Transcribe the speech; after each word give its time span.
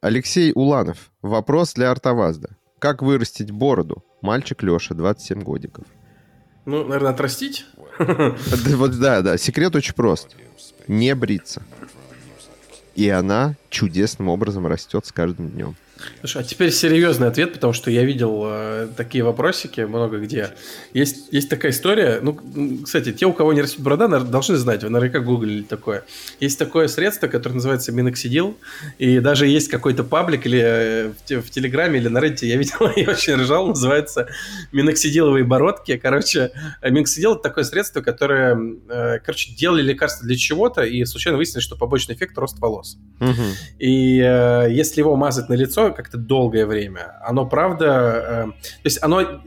Алексей 0.00 0.52
Уланов. 0.54 1.10
Вопрос 1.20 1.74
для 1.74 1.90
Артовазда. 1.90 2.56
Как 2.78 3.02
вырастить 3.02 3.50
бороду? 3.50 4.02
Мальчик 4.22 4.62
Леша, 4.62 4.94
27 4.94 5.42
годиков. 5.42 5.84
Ну, 6.64 6.84
наверное, 6.84 7.12
отрастить? 7.12 7.66
Вот 7.98 8.98
да, 8.98 9.20
да. 9.20 9.36
Секрет 9.36 9.76
очень 9.76 9.94
прост. 9.94 10.36
Не 10.88 11.14
бриться. 11.14 11.62
И 12.94 13.08
она 13.10 13.56
чудесным 13.68 14.28
образом 14.28 14.66
растет 14.66 15.04
с 15.04 15.12
каждым 15.12 15.50
днем. 15.50 15.76
Слушай, 16.20 16.42
а 16.42 16.44
теперь 16.44 16.70
серьезный 16.72 17.28
ответ, 17.28 17.52
потому 17.52 17.72
что 17.72 17.90
я 17.90 18.04
видел 18.04 18.42
э, 18.44 18.88
такие 18.96 19.24
вопросики 19.24 19.80
много 19.82 20.18
где. 20.18 20.50
Есть, 20.92 21.32
есть 21.32 21.48
такая 21.48 21.72
история, 21.72 22.20
ну, 22.22 22.38
кстати, 22.82 23.12
те, 23.12 23.26
у 23.26 23.32
кого 23.32 23.52
не 23.52 23.62
растет 23.62 23.80
борода, 23.80 24.08
должны 24.20 24.56
знать, 24.56 24.82
вы 24.82 24.90
наверняка 24.90 25.20
гуглили 25.20 25.62
такое. 25.62 26.04
Есть 26.40 26.58
такое 26.58 26.88
средство, 26.88 27.28
которое 27.28 27.56
называется 27.56 27.92
миноксидил, 27.92 28.56
и 28.98 29.20
даже 29.20 29.46
есть 29.46 29.68
какой-то 29.68 30.04
паблик 30.04 30.46
или 30.46 30.60
э, 30.62 31.08
в, 31.08 31.42
в 31.42 31.50
Телеграме 31.50 31.98
или 31.98 32.08
на 32.08 32.18
Reddit, 32.18 32.46
я 32.46 32.56
видел, 32.56 32.90
я 32.96 33.10
очень 33.10 33.34
ржал, 33.34 33.68
называется 33.68 34.28
миноксидиловые 34.72 35.44
бородки. 35.44 35.96
Короче, 35.96 36.52
миноксидил– 36.82 37.32
это 37.34 37.42
такое 37.42 37.64
средство, 37.64 38.00
которое, 38.00 38.58
э, 38.88 39.18
короче, 39.24 39.54
делали 39.54 39.82
лекарства 39.82 40.26
для 40.26 40.36
чего-то, 40.36 40.82
и 40.82 41.04
случайно 41.04 41.36
выяснилось, 41.36 41.64
что 41.64 41.76
побочный 41.76 42.14
эффект– 42.14 42.36
рост 42.38 42.58
волос. 42.58 42.98
Угу. 43.20 43.42
И 43.78 44.18
э, 44.20 44.68
если 44.70 45.00
его 45.00 45.16
мазать 45.16 45.48
на 45.48 45.54
лицо, 45.54 45.89
как-то 45.92 46.18
долгое 46.18 46.66
время. 46.66 47.18
Оно, 47.22 47.46
правда... 47.46 47.86
Э, 47.86 48.44
то 48.46 48.84
есть 48.84 49.02
оно 49.02 49.40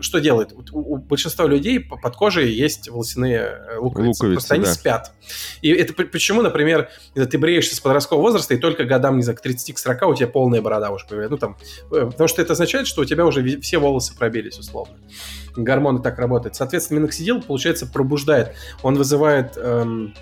что 0.00 0.20
делает? 0.20 0.52
У, 0.52 0.78
у 0.78 0.96
большинства 0.96 1.46
людей 1.46 1.80
под 1.80 2.16
кожей 2.16 2.50
есть 2.50 2.88
волосяные 2.88 3.40
э, 3.40 3.78
луковицы. 3.78 4.24
луковицы 4.24 4.32
просто 4.32 4.54
они 4.54 4.64
да. 4.64 4.72
спят. 4.72 5.12
И 5.62 5.70
это 5.70 5.92
почему, 5.92 6.42
например, 6.42 6.88
ты 7.14 7.38
бреешься 7.38 7.74
с 7.74 7.80
подросткового 7.80 8.22
возраста, 8.22 8.54
и 8.54 8.56
только 8.56 8.84
годам, 8.84 9.16
не 9.16 9.22
знаю, 9.22 9.38
к 9.38 9.40
30 9.40 9.74
к 9.74 9.78
40 9.78 10.02
у 10.02 10.14
тебя 10.14 10.28
полная 10.28 10.62
борода 10.62 10.90
уже 10.90 11.06
появляется. 11.06 11.32
Ну, 11.32 11.38
там, 11.38 11.56
э, 11.90 12.06
потому 12.10 12.28
что 12.28 12.42
это 12.42 12.52
означает, 12.52 12.86
что 12.86 13.02
у 13.02 13.04
тебя 13.04 13.26
уже 13.26 13.60
все 13.60 13.78
волосы 13.78 14.16
пробились, 14.16 14.58
условно. 14.58 14.96
Гормоны 15.56 16.00
так 16.00 16.18
работают. 16.18 16.56
Соответственно, 16.56 16.98
миноксидил, 16.98 17.42
получается, 17.42 17.86
пробуждает. 17.86 18.54
Он 18.82 18.96
вызывает... 18.96 19.56
Эм, 19.56 20.14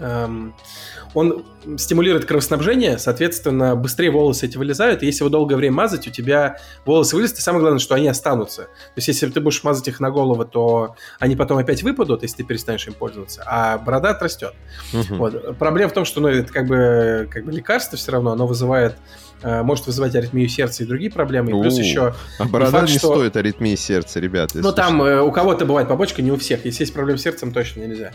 он 0.00 1.44
стимулирует 1.76 2.24
кровоснабжение, 2.24 2.98
соответственно, 2.98 3.76
быстрее 3.76 4.10
волосы 4.10 4.46
эти 4.46 4.56
вылезают, 4.56 5.02
и 5.02 5.06
если 5.06 5.22
его 5.22 5.28
долгое 5.28 5.56
время 5.56 5.74
мазать, 5.74 6.06
у 6.08 6.10
тебя 6.10 6.56
волосы 6.86 7.16
вылезут, 7.16 7.38
и 7.38 7.40
самое 7.42 7.60
главное, 7.60 7.80
что 7.80 7.94
они 7.94 8.08
останутся. 8.08 8.62
То 8.62 8.96
есть, 8.96 9.08
если 9.08 9.28
ты 9.28 9.40
будешь 9.40 9.62
мазать 9.62 9.88
их 9.88 10.00
на 10.00 10.10
голову, 10.10 10.44
то 10.44 10.94
они 11.18 11.36
потом 11.36 11.58
опять 11.58 11.82
выпадут, 11.82 12.22
если 12.22 12.38
ты 12.38 12.44
перестанешь 12.44 12.86
им 12.86 12.94
пользоваться, 12.94 13.42
а 13.46 13.78
борода 13.78 14.10
отрастет. 14.10 14.54
Угу. 14.92 15.16
Вот. 15.16 15.58
Проблема 15.58 15.90
в 15.90 15.92
том, 15.94 16.04
что 16.04 16.20
ну, 16.20 16.28
это 16.28 16.52
как 16.52 16.66
бы, 16.66 17.28
как 17.30 17.44
бы 17.44 17.52
лекарство 17.52 17.98
все 17.98 18.12
равно, 18.12 18.32
оно 18.32 18.46
вызывает 18.46 18.96
может 19.42 19.86
вызывать 19.86 20.14
аритмию 20.14 20.48
сердца 20.48 20.82
и 20.82 20.86
другие 20.86 21.10
проблемы. 21.10 21.50
И 21.50 21.60
плюс 21.60 21.78
еще... 21.78 22.14
А 22.38 22.44
борода 22.44 22.80
факт, 22.80 22.90
не 22.92 22.98
что... 22.98 23.14
стоит 23.14 23.36
аритмии 23.36 23.74
сердца, 23.74 24.20
ребята. 24.20 24.58
Ну, 24.58 24.72
там 24.72 25.02
э, 25.02 25.20
у 25.20 25.32
кого-то 25.32 25.64
бывает 25.64 25.88
побочка, 25.88 26.22
не 26.22 26.30
у 26.30 26.36
всех. 26.36 26.64
Если 26.64 26.82
есть 26.82 26.92
проблемы 26.92 27.18
с 27.18 27.22
сердцем, 27.22 27.52
точно 27.52 27.80
нельзя. 27.80 28.12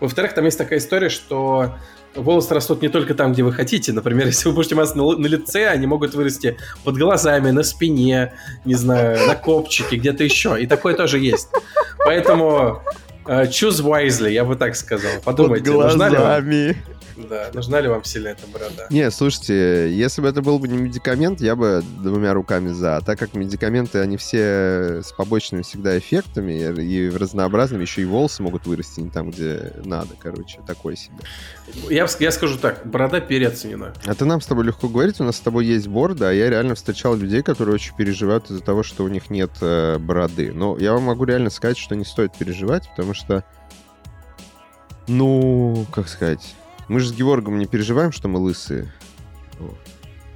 Во-вторых, 0.00 0.34
там 0.34 0.44
есть 0.44 0.58
такая 0.58 0.78
история, 0.78 1.08
что 1.08 1.76
волосы 2.14 2.54
растут 2.54 2.82
не 2.82 2.88
только 2.88 3.14
там, 3.14 3.32
где 3.32 3.42
вы 3.42 3.52
хотите. 3.52 3.92
Например, 3.92 4.26
если 4.26 4.48
вы 4.48 4.54
будете 4.54 4.74
мазать 4.74 4.96
на, 4.96 5.16
на 5.16 5.26
лице, 5.26 5.68
они 5.68 5.86
могут 5.86 6.14
вырасти 6.14 6.56
под 6.84 6.96
глазами, 6.96 7.50
на 7.50 7.62
спине, 7.62 8.32
не 8.64 8.74
знаю, 8.74 9.26
на 9.26 9.34
копчике, 9.34 9.96
где-то 9.96 10.24
еще. 10.24 10.60
И 10.60 10.66
такое 10.66 10.94
тоже 10.94 11.18
есть. 11.18 11.48
Поэтому 12.04 12.82
choose 13.28 13.82
wisely, 13.82 14.32
я 14.32 14.44
бы 14.44 14.56
так 14.56 14.76
сказал. 14.76 15.12
Подумайте, 15.24 15.70
под 15.70 15.84
нужна 15.84 16.08
ли 16.08 16.16
вам... 16.16 16.76
Да, 17.28 17.50
нужна 17.52 17.80
ли 17.80 17.88
вам 17.88 18.04
сильно 18.04 18.28
эта 18.28 18.46
борода? 18.46 18.86
Не, 18.90 19.10
слушайте, 19.10 19.92
если 19.92 20.20
бы 20.22 20.28
это 20.28 20.40
был 20.40 20.60
бы 20.60 20.68
не 20.68 20.78
медикамент, 20.78 21.40
я 21.40 21.56
бы 21.56 21.82
двумя 22.00 22.32
руками 22.32 22.68
за. 22.68 22.96
А 22.96 23.00
так 23.00 23.18
как 23.18 23.34
медикаменты, 23.34 23.98
они 23.98 24.16
все 24.16 25.02
с 25.02 25.12
побочными 25.16 25.62
всегда 25.62 25.98
эффектами 25.98 26.52
и 26.52 27.10
разнообразными, 27.10 27.82
еще 27.82 28.02
и 28.02 28.04
волосы 28.04 28.42
могут 28.42 28.66
вырасти 28.66 29.00
не 29.00 29.10
там, 29.10 29.30
где 29.30 29.72
надо, 29.84 30.14
короче, 30.18 30.60
такой 30.64 30.96
себе. 30.96 31.16
Я, 31.90 32.06
я 32.20 32.30
скажу 32.30 32.56
так, 32.56 32.86
борода 32.86 33.20
переоценена. 33.20 33.94
А 34.06 34.14
ты 34.14 34.24
нам 34.24 34.40
с 34.40 34.46
тобой 34.46 34.64
легко 34.64 34.88
говорить, 34.88 35.20
у 35.20 35.24
нас 35.24 35.36
с 35.36 35.40
тобой 35.40 35.66
есть 35.66 35.88
борода, 35.88 36.28
а 36.28 36.32
я 36.32 36.48
реально 36.48 36.76
встречал 36.76 37.16
людей, 37.16 37.42
которые 37.42 37.74
очень 37.74 37.96
переживают 37.96 38.48
из-за 38.48 38.62
того, 38.62 38.84
что 38.84 39.02
у 39.02 39.08
них 39.08 39.28
нет 39.28 39.50
э, 39.60 39.98
бороды. 39.98 40.52
Но 40.52 40.78
я 40.78 40.92
вам 40.92 41.02
могу 41.02 41.24
реально 41.24 41.50
сказать, 41.50 41.78
что 41.78 41.96
не 41.96 42.04
стоит 42.04 42.36
переживать, 42.36 42.88
потому 42.90 43.12
что 43.12 43.17
ну, 45.08 45.86
как 45.90 46.08
сказать, 46.08 46.54
мы 46.88 47.00
же 47.00 47.08
с 47.08 47.12
Георгом 47.12 47.58
не 47.58 47.66
переживаем, 47.66 48.12
что 48.12 48.28
мы 48.28 48.38
лысые. 48.38 48.92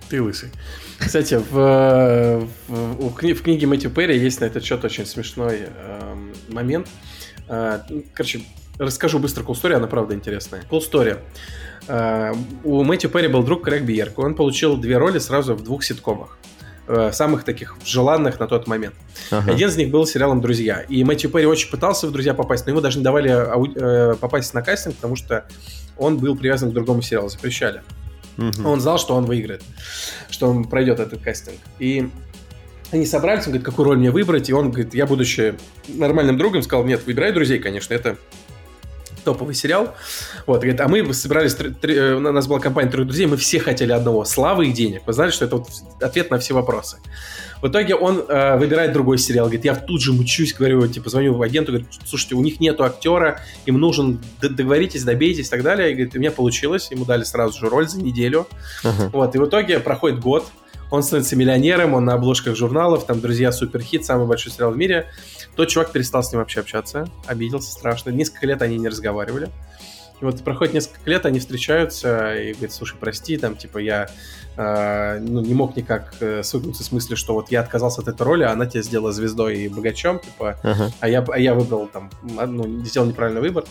Ты 0.09 0.21
лысый. 0.21 0.51
Кстати, 0.99 1.35
в, 1.35 2.47
в, 2.69 3.11
в 3.11 3.43
книге 3.43 3.67
Мэтью 3.67 3.91
Перри 3.91 4.19
есть 4.19 4.41
на 4.41 4.47
этот 4.47 4.65
счет 4.65 4.85
очень 4.85 5.07
смешной 5.07 5.61
э, 5.67 6.17
момент. 6.49 6.89
Э, 7.49 7.81
короче, 8.15 8.43
расскажу 8.79 9.19
быстро 9.19 9.45
story, 9.45 9.75
она 9.75 9.87
правда 9.87 10.15
интересная. 10.15 10.63
Story. 10.71 11.19
Э, 11.89 12.35
у 12.65 12.83
Мэтью 12.83 13.11
Перри 13.11 13.29
был 13.29 13.43
друг 13.43 13.65
Крэг 13.65 13.85
Биерк. 13.85 14.19
Он 14.19 14.35
получил 14.35 14.77
две 14.77 14.99
роли 14.99 15.19
сразу 15.19 15.55
в 15.55 15.63
двух 15.63 15.83
ситкомах 15.85 16.39
самых 17.13 17.45
таких 17.45 17.77
желанных 17.85 18.41
на 18.41 18.47
тот 18.47 18.67
момент. 18.67 18.95
Ага. 19.31 19.53
Один 19.53 19.69
из 19.69 19.77
них 19.77 19.91
был 19.91 20.07
сериалом 20.07 20.41
«Друзья». 20.41 20.81
И 20.81 21.05
Мэтью 21.05 21.31
Перри 21.31 21.47
очень 21.47 21.71
пытался 21.71 22.07
в 22.07 22.13
«Друзья» 22.13 22.35
попасть, 22.35 22.67
но 22.67 22.73
ему 22.73 22.81
даже 22.81 22.99
не 22.99 23.05
давали 23.05 23.29
ау- 23.29 23.73
э, 23.75 24.15
попасть 24.17 24.53
на 24.55 24.63
кастинг, 24.63 24.97
потому 24.97 25.17
что 25.17 25.45
он 25.97 26.19
был 26.19 26.37
привязан 26.37 26.71
к 26.71 26.75
другому 26.75 27.03
сериалу, 27.03 27.29
запрещали. 27.29 27.83
Угу. 28.39 28.69
Он 28.69 28.81
знал, 28.81 28.99
что 28.99 29.15
он 29.15 29.27
выиграет, 29.27 29.63
что 30.31 30.49
он 30.49 30.65
пройдет 30.65 31.01
этот 31.01 31.23
кастинг. 31.23 31.59
И 31.79 32.09
они 32.91 33.07
собрались, 33.07 33.47
он 33.47 33.53
говорит, 33.53 33.65
какую 33.65 33.87
роль 33.87 33.99
мне 33.99 34.11
выбрать, 34.11 34.49
и 34.49 34.53
он 34.53 34.71
говорит, 34.71 34.95
я, 34.95 35.07
будучи 35.07 35.55
нормальным 35.89 36.37
другом, 36.37 36.63
сказал, 36.63 36.85
нет, 36.85 37.03
выбирай 37.07 37.33
друзей, 37.33 37.59
конечно, 37.59 37.95
это 37.95 38.17
топовый 39.25 39.55
сериал. 39.55 39.95
Вот, 40.47 40.61
говорит, 40.61 40.81
а 40.81 40.89
мы 40.89 41.13
собирались, 41.15 41.55
три, 41.55 41.71
три, 41.71 41.95
э, 41.97 42.15
у 42.15 42.21
нас 42.21 42.47
была 42.47 42.61
компания 42.61 42.91
трех 42.91 43.07
друзей, 43.07 43.27
мы 43.27 43.37
все 43.37 43.61
хотели 43.61 43.93
одного, 43.93 44.25
славы 44.25 44.69
и 44.69 44.73
денег. 44.73 45.03
Вы 45.07 45.13
знали, 45.13 45.31
что 45.31 45.45
это 45.45 45.57
вот 45.57 45.69
ответ 46.01 46.31
на 46.31 46.39
все 46.39 46.55
вопросы. 46.55 46.99
В 47.63 47.69
итоге 47.69 47.95
он 47.95 48.25
э, 48.29 48.57
выбирает 48.57 48.93
другой 48.93 49.19
сериал, 49.19 49.47
говорит, 49.47 49.65
я 49.65 49.77
тут 49.77 50.03
же 50.03 50.13
мучусь, 50.13 50.53
говорю, 50.53 50.87
типа, 50.89 51.09
звоню 51.11 51.35
в 51.35 51.43
агенту, 51.43 51.73
говорю, 51.73 51.87
слушайте, 52.05 52.35
у 52.35 52.43
них 52.43 52.59
нету 52.59 52.83
актера, 52.83 53.41
им 53.67 53.79
нужен, 53.79 54.21
договоритесь, 54.41 55.05
добейтесь 55.05 55.47
и 55.47 55.51
так 55.51 55.63
далее. 55.63 55.91
И 55.91 55.95
говорит, 55.95 56.17
у 56.17 56.19
меня 56.19 56.33
получилось, 56.33 56.91
ему 56.91 57.05
дали 57.05 57.23
сразу 57.23 57.59
же 57.59 57.69
роль 57.69 57.89
за 57.89 58.03
неделю. 58.03 58.49
Uh-huh. 58.83 59.11
Вот, 59.13 59.35
и 59.37 59.39
в 59.39 59.47
итоге 59.47 59.79
проходит 59.79 60.19
год, 60.19 60.45
он 60.93 61.03
становится 61.03 61.37
миллионером, 61.37 61.95
он 61.95 62.05
на 62.05 62.15
обложках 62.15 62.55
журналов, 62.55 63.07
там 63.07 63.19
«Друзья» 63.21 63.51
суперхит, 63.51 64.05
самый 64.05 64.27
большой 64.27 64.53
сериал 64.53 64.73
в 64.73 64.77
мире. 64.77 65.07
Тот 65.57 65.69
чувак 65.69 65.93
перестал 65.93 66.23
с 66.23 66.33
ним 66.33 66.41
вообще 66.41 66.61
общаться, 66.61 67.09
обиделся 67.27 67.73
страшно. 67.73 68.11
Несколько 68.11 68.47
лет 68.47 68.63
они 68.63 68.79
не 68.79 68.89
разговаривали. 68.89 69.51
И 70.23 70.25
вот 70.25 70.43
проходит 70.45 70.73
несколько 70.73 71.11
лет, 71.11 71.27
они 71.27 71.41
встречаются 71.41 72.35
и 72.37 72.53
говорят, 72.53 72.73
слушай, 72.73 72.97
прости, 72.97 73.37
там, 73.37 73.57
типа, 73.57 73.79
я 73.79 74.09
э, 74.57 75.19
ну, 75.19 75.41
не 75.41 75.53
мог 75.53 75.75
никак 75.75 76.15
э, 76.21 76.45
свыкнуться 76.45 76.85
с 76.85 76.93
мыслью, 76.93 77.17
что 77.17 77.35
вот 77.35 77.51
я 77.51 77.61
отказался 77.61 78.03
от 78.03 78.09
этой 78.09 78.23
роли, 78.23 78.45
а 78.45 78.53
она 78.53 78.67
тебя 78.67 78.85
сделала 78.85 79.11
звездой 79.11 79.63
и 79.63 79.69
богачом, 79.69 80.21
типа, 80.21 80.61
uh-huh. 80.63 80.93
а, 81.01 81.09
я, 81.09 81.25
а 81.29 81.39
я 81.41 81.55
выбрал 81.55 81.89
там, 81.89 82.09
ну, 82.23 82.85
сделал 82.85 83.09
неправильный 83.09 83.41
выбор. 83.41 83.65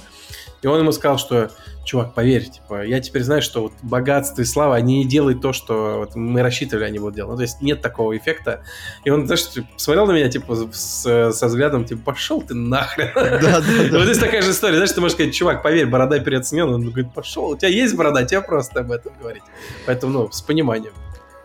И 0.61 0.67
он 0.67 0.79
ему 0.79 0.91
сказал, 0.91 1.17
что, 1.17 1.49
чувак, 1.85 2.13
поверь, 2.13 2.47
типа, 2.47 2.85
я 2.85 2.99
теперь 2.99 3.23
знаю, 3.23 3.41
что 3.41 3.63
вот 3.63 3.73
богатство 3.81 4.41
и 4.41 4.45
слава, 4.45 4.75
они 4.75 4.99
не 4.99 5.05
делают 5.05 5.41
то, 5.41 5.53
что 5.53 5.97
вот 5.99 6.15
мы 6.15 6.43
рассчитывали, 6.43 6.83
они 6.85 6.99
будут 6.99 7.15
делать. 7.15 7.31
Ну, 7.31 7.37
то 7.37 7.41
есть 7.41 7.61
нет 7.61 7.81
такого 7.81 8.15
эффекта. 8.15 8.63
И 9.03 9.09
он, 9.09 9.25
знаешь, 9.25 9.49
типа, 9.49 9.67
посмотрел 9.73 10.05
на 10.05 10.11
меня, 10.11 10.29
типа, 10.29 10.55
с, 10.71 11.31
со 11.33 11.47
взглядом, 11.47 11.85
типа, 11.85 12.01
пошел 12.05 12.41
ты 12.41 12.53
нахрен. 12.53 13.09
Да, 13.15 13.39
да, 13.41 13.61
да. 13.61 13.97
Вот 13.97 14.03
здесь 14.03 14.19
такая 14.19 14.43
же 14.43 14.51
история. 14.51 14.75
Знаешь, 14.75 14.91
ты 14.91 15.01
можешь 15.01 15.15
сказать, 15.15 15.33
чувак, 15.33 15.63
поверь, 15.63 15.87
борода 15.87 16.19
переоценен. 16.19 16.69
Он 16.69 16.83
говорит, 16.83 17.11
пошел, 17.13 17.49
у 17.49 17.57
тебя 17.57 17.69
есть 17.69 17.95
борода, 17.95 18.23
тебе 18.23 18.41
просто 18.41 18.81
об 18.81 18.91
этом 18.91 19.13
говорить. 19.19 19.43
Поэтому, 19.87 20.13
ну, 20.13 20.31
с 20.31 20.41
пониманием. 20.41 20.93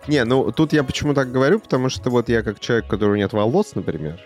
Не, 0.09 0.25
ну, 0.25 0.53
тут 0.53 0.73
я 0.73 0.85
почему 0.85 1.15
так 1.15 1.33
говорю, 1.33 1.59
потому 1.59 1.89
что 1.89 2.11
вот 2.11 2.29
я 2.29 2.43
как 2.43 2.61
человек, 2.61 2.85
у 2.87 2.89
которого 2.89 3.17
нет 3.17 3.33
волос, 3.33 3.75
например, 3.75 4.21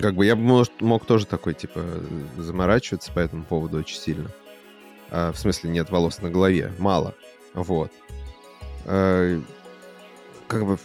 как 0.00 0.14
бы 0.14 0.24
я 0.24 0.36
бы, 0.36 0.42
может, 0.42 0.80
мог 0.80 1.04
тоже 1.04 1.26
такой, 1.26 1.54
типа, 1.54 1.82
заморачиваться 2.38 3.12
по 3.12 3.18
этому 3.18 3.44
поводу 3.44 3.78
очень 3.78 3.98
сильно. 3.98 4.30
А, 5.10 5.32
в 5.32 5.38
смысле, 5.38 5.70
нет 5.70 5.90
волос 5.90 6.22
на 6.22 6.30
голове. 6.30 6.72
Мало. 6.78 7.14
Вот. 7.54 7.90
А, 8.86 9.40
как 10.48 10.66
бы 10.66 10.78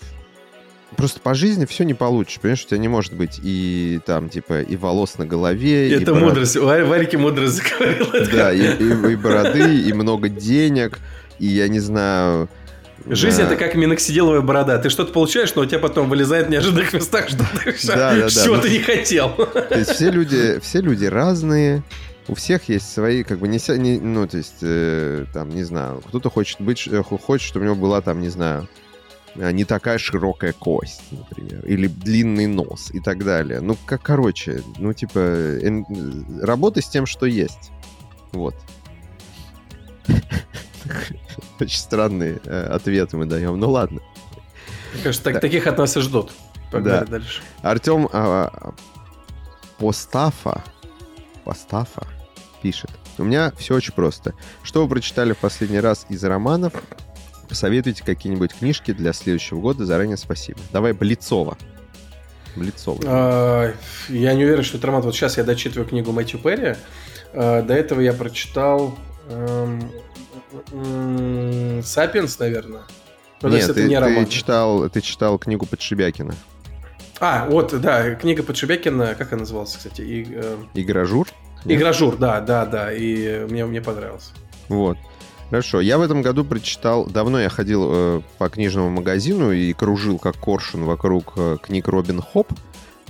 просто 0.95 1.19
по 1.19 1.33
жизни 1.33 1.65
все 1.65 1.83
не 1.83 1.93
получишь, 1.93 2.39
понимаешь, 2.39 2.63
у 2.63 2.67
тебя 2.67 2.77
не 2.77 2.87
может 2.87 3.13
быть 3.13 3.39
и 3.43 3.99
там, 4.05 4.29
типа, 4.29 4.61
и 4.61 4.75
волос 4.75 5.17
на 5.17 5.25
голове. 5.25 5.91
Это 5.91 6.01
и 6.01 6.05
бород... 6.05 6.23
мудрость, 6.23 6.55
Варики 6.57 7.15
мудрость 7.15 7.55
заговорила. 7.55 8.25
Да, 8.31 8.53
и, 8.53 8.59
и, 8.59 9.13
и 9.13 9.15
бороды, 9.15 9.81
и 9.81 9.93
много 9.93 10.29
денег, 10.29 10.99
и 11.39 11.47
я 11.47 11.67
не 11.67 11.79
знаю, 11.79 12.49
Жизнь 13.05 13.41
это 13.41 13.55
как 13.55 13.75
миноксидиловая 13.75 14.41
борода. 14.41 14.77
Ты 14.79 14.89
что-то 14.89 15.13
получаешь, 15.13 15.53
но 15.55 15.61
у 15.61 15.65
тебя 15.65 15.79
потом 15.79 16.09
вылезает 16.09 16.47
в 16.47 16.49
неожиданных 16.49 16.93
местах, 16.93 17.29
что 17.29 17.45
ты, 17.63 17.75
да, 17.87 18.15
да, 18.15 18.27
да. 18.27 18.61
ты 18.61 18.69
не 18.69 18.79
хотел. 18.79 19.29
То 19.29 19.77
есть 19.77 19.91
все 19.91 20.09
люди, 20.09 20.59
все 20.61 20.81
люди 20.81 21.05
разные, 21.05 21.83
у 22.27 22.35
всех 22.35 22.69
есть 22.69 22.91
свои, 22.91 23.23
как 23.23 23.39
бы, 23.39 23.47
не, 23.47 23.59
не 23.77 23.99
ну, 23.99 24.27
то 24.27 24.37
есть, 24.37 24.57
э, 24.61 25.25
там, 25.33 25.49
не 25.49 25.63
знаю, 25.63 26.01
кто-то 26.07 26.29
хочет 26.29 26.59
быть, 26.59 26.87
э, 26.87 27.01
хочет, 27.03 27.47
чтобы 27.47 27.65
у 27.65 27.69
него 27.69 27.75
была, 27.75 28.01
там, 28.01 28.21
не 28.21 28.29
знаю, 28.29 28.67
э, 29.35 29.51
не 29.51 29.63
такая 29.63 29.97
широкая 29.97 30.53
кость, 30.53 31.03
например, 31.11 31.65
или 31.65 31.87
длинный 31.87 32.47
нос 32.47 32.89
и 32.93 32.99
так 32.99 33.23
далее. 33.23 33.61
Ну, 33.61 33.77
как, 33.85 34.01
короче, 34.01 34.61
ну, 34.77 34.93
типа, 34.93 35.19
э, 35.19 35.83
работай 36.41 36.83
с 36.83 36.89
тем, 36.89 37.05
что 37.05 37.25
есть. 37.25 37.71
Вот. 38.33 38.55
Очень 41.59 41.79
странные 41.79 42.39
э, 42.45 42.67
ответы 42.67 43.17
мы 43.17 43.25
даем. 43.25 43.59
Ну, 43.59 43.69
ладно. 43.69 44.01
Так, 45.23 45.41
таких 45.41 45.67
от 45.67 45.77
нас 45.77 45.95
и 45.97 46.01
ждут. 46.01 46.31
Погнали 46.71 47.05
да. 47.05 47.11
дальше. 47.11 47.41
Артем 47.61 48.09
а, 48.11 48.73
Постафа, 49.77 50.63
Постафа 51.43 52.07
пишет. 52.61 52.91
У 53.17 53.23
меня 53.23 53.51
все 53.57 53.75
очень 53.75 53.93
просто. 53.93 54.33
Что 54.63 54.83
вы 54.83 54.89
прочитали 54.89 55.33
в 55.33 55.37
последний 55.37 55.79
раз 55.79 56.05
из 56.09 56.23
романов? 56.23 56.73
Посоветуйте 57.47 58.03
какие-нибудь 58.03 58.53
книжки 58.53 58.91
для 58.91 59.13
следующего 59.13 59.59
года. 59.59 59.85
Заранее 59.85 60.17
спасибо. 60.17 60.59
Давай 60.73 60.93
Блицова. 60.93 61.57
Блицова. 62.55 62.99
А, 63.05 63.73
я 64.09 64.33
не 64.33 64.43
уверен, 64.43 64.63
что 64.63 64.77
это 64.77 64.87
роман. 64.87 65.01
Вот 65.01 65.15
сейчас 65.15 65.37
я 65.37 65.43
дочитываю 65.43 65.87
книгу 65.87 66.11
Мэтью 66.11 66.39
Перри. 66.39 66.75
А, 67.33 67.61
до 67.61 67.73
этого 67.73 68.01
я 68.01 68.13
прочитал 68.13 68.97
Сапиенс, 71.83 72.39
наверное. 72.39 72.83
Ну, 73.41 73.49
Нет, 73.49 73.73
ты, 73.73 73.87
не 73.87 73.99
ты, 73.99 74.31
читал, 74.31 74.89
ты 74.89 75.01
читал 75.01 75.37
книгу 75.37 75.65
Подшибякина. 75.65 76.33
А, 77.19 77.47
вот, 77.49 77.79
да, 77.79 78.15
книга 78.15 78.43
Подшибякина, 78.43 79.15
как 79.15 79.33
она 79.33 79.41
называлась, 79.41 79.75
кстати? 79.75 80.01
И, 80.01 80.27
э... 80.29 80.57
Игражур? 80.73 81.27
Игражур, 81.65 82.17
да, 82.17 82.41
да, 82.41 82.65
да, 82.65 82.91
и 82.91 83.45
мне, 83.45 83.65
мне 83.65 83.81
понравилось. 83.81 84.31
Вот. 84.69 84.97
Хорошо, 85.49 85.81
я 85.81 85.97
в 85.97 86.01
этом 86.01 86.21
году 86.21 86.43
прочитал, 86.43 87.05
давно 87.05 87.39
я 87.39 87.49
ходил 87.49 87.89
э, 87.89 88.21
по 88.37 88.49
книжному 88.49 88.89
магазину 88.89 89.53
и 89.53 89.71
кружил 89.71 90.19
как 90.19 90.35
коршун 90.37 90.83
вокруг 90.83 91.33
э, 91.37 91.57
книг 91.63 91.87
Робин 91.87 92.21
Хоп, 92.21 92.51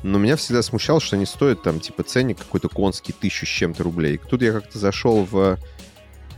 но 0.03 0.19
меня 0.19 0.35
всегда 0.35 0.61
смущало, 0.61 1.01
что 1.01 1.15
они 1.15 1.25
стоят 1.25 1.63
там, 1.63 1.79
типа, 1.79 2.03
ценник 2.03 2.37
какой-то 2.37 2.69
конский, 2.69 3.11
тысячу 3.11 3.47
с 3.47 3.49
чем-то 3.49 3.83
рублей. 3.83 4.19
Тут 4.29 4.43
я 4.43 4.51
как-то 4.51 4.77
зашел 4.77 5.27
в 5.29 5.57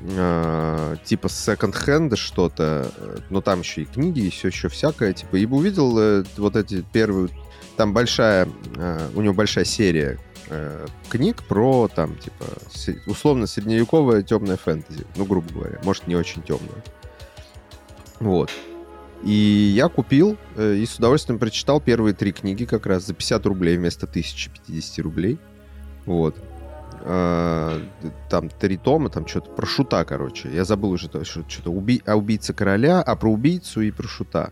э, 0.01 0.95
типа 1.05 1.29
секонд-хенда 1.29 2.15
что-то, 2.15 2.91
э, 2.95 3.17
но 3.29 3.41
там 3.41 3.61
еще 3.61 3.83
и 3.83 3.85
книги, 3.85 4.21
и 4.21 4.29
все 4.29 4.49
еще 4.49 4.69
всякое, 4.69 5.13
типа, 5.13 5.35
и 5.35 5.45
увидел 5.45 5.97
э, 5.97 6.23
вот 6.37 6.55
эти 6.55 6.83
первые 6.93 7.29
там 7.79 7.93
большая, 7.93 8.49
э, 8.75 9.09
у 9.15 9.21
него 9.21 9.33
большая 9.33 9.63
серия 9.63 10.19
э, 10.49 10.85
книг 11.07 11.43
про, 11.47 11.87
там, 11.87 12.17
типа, 12.17 12.45
условно 13.07 13.47
средневековая 13.47 14.21
темная 14.21 14.57
фэнтези. 14.57 15.05
Ну, 15.15 15.23
грубо 15.23 15.49
говоря. 15.53 15.79
Может, 15.83 16.07
не 16.07 16.17
очень 16.17 16.41
темная. 16.41 16.83
Вот. 18.19 18.51
И 19.23 19.31
я 19.73 19.87
купил 19.87 20.37
э, 20.57 20.75
и 20.75 20.85
с 20.85 20.97
удовольствием 20.97 21.39
прочитал 21.39 21.79
первые 21.79 22.13
три 22.13 22.33
книги 22.33 22.65
как 22.65 22.85
раз 22.85 23.05
за 23.05 23.13
50 23.13 23.45
рублей 23.45 23.77
вместо 23.77 24.05
1050 24.05 24.99
рублей. 24.99 25.37
Вот. 26.05 26.35
А, 27.01 27.81
там 28.29 28.49
три 28.49 28.77
тома, 28.77 29.09
там 29.09 29.27
что-то 29.27 29.51
про 29.51 29.65
шута, 29.65 30.03
короче. 30.05 30.49
Я 30.53 30.65
забыл 30.65 30.91
уже 30.91 31.07
что-то 31.07 31.71
уби... 31.71 32.01
о 32.05 32.15
убийце 32.15 32.53
короля, 32.53 33.01
а 33.01 33.15
про 33.15 33.31
убийцу 33.31 33.81
и 33.81 33.91
про 33.91 34.07
шута. 34.07 34.51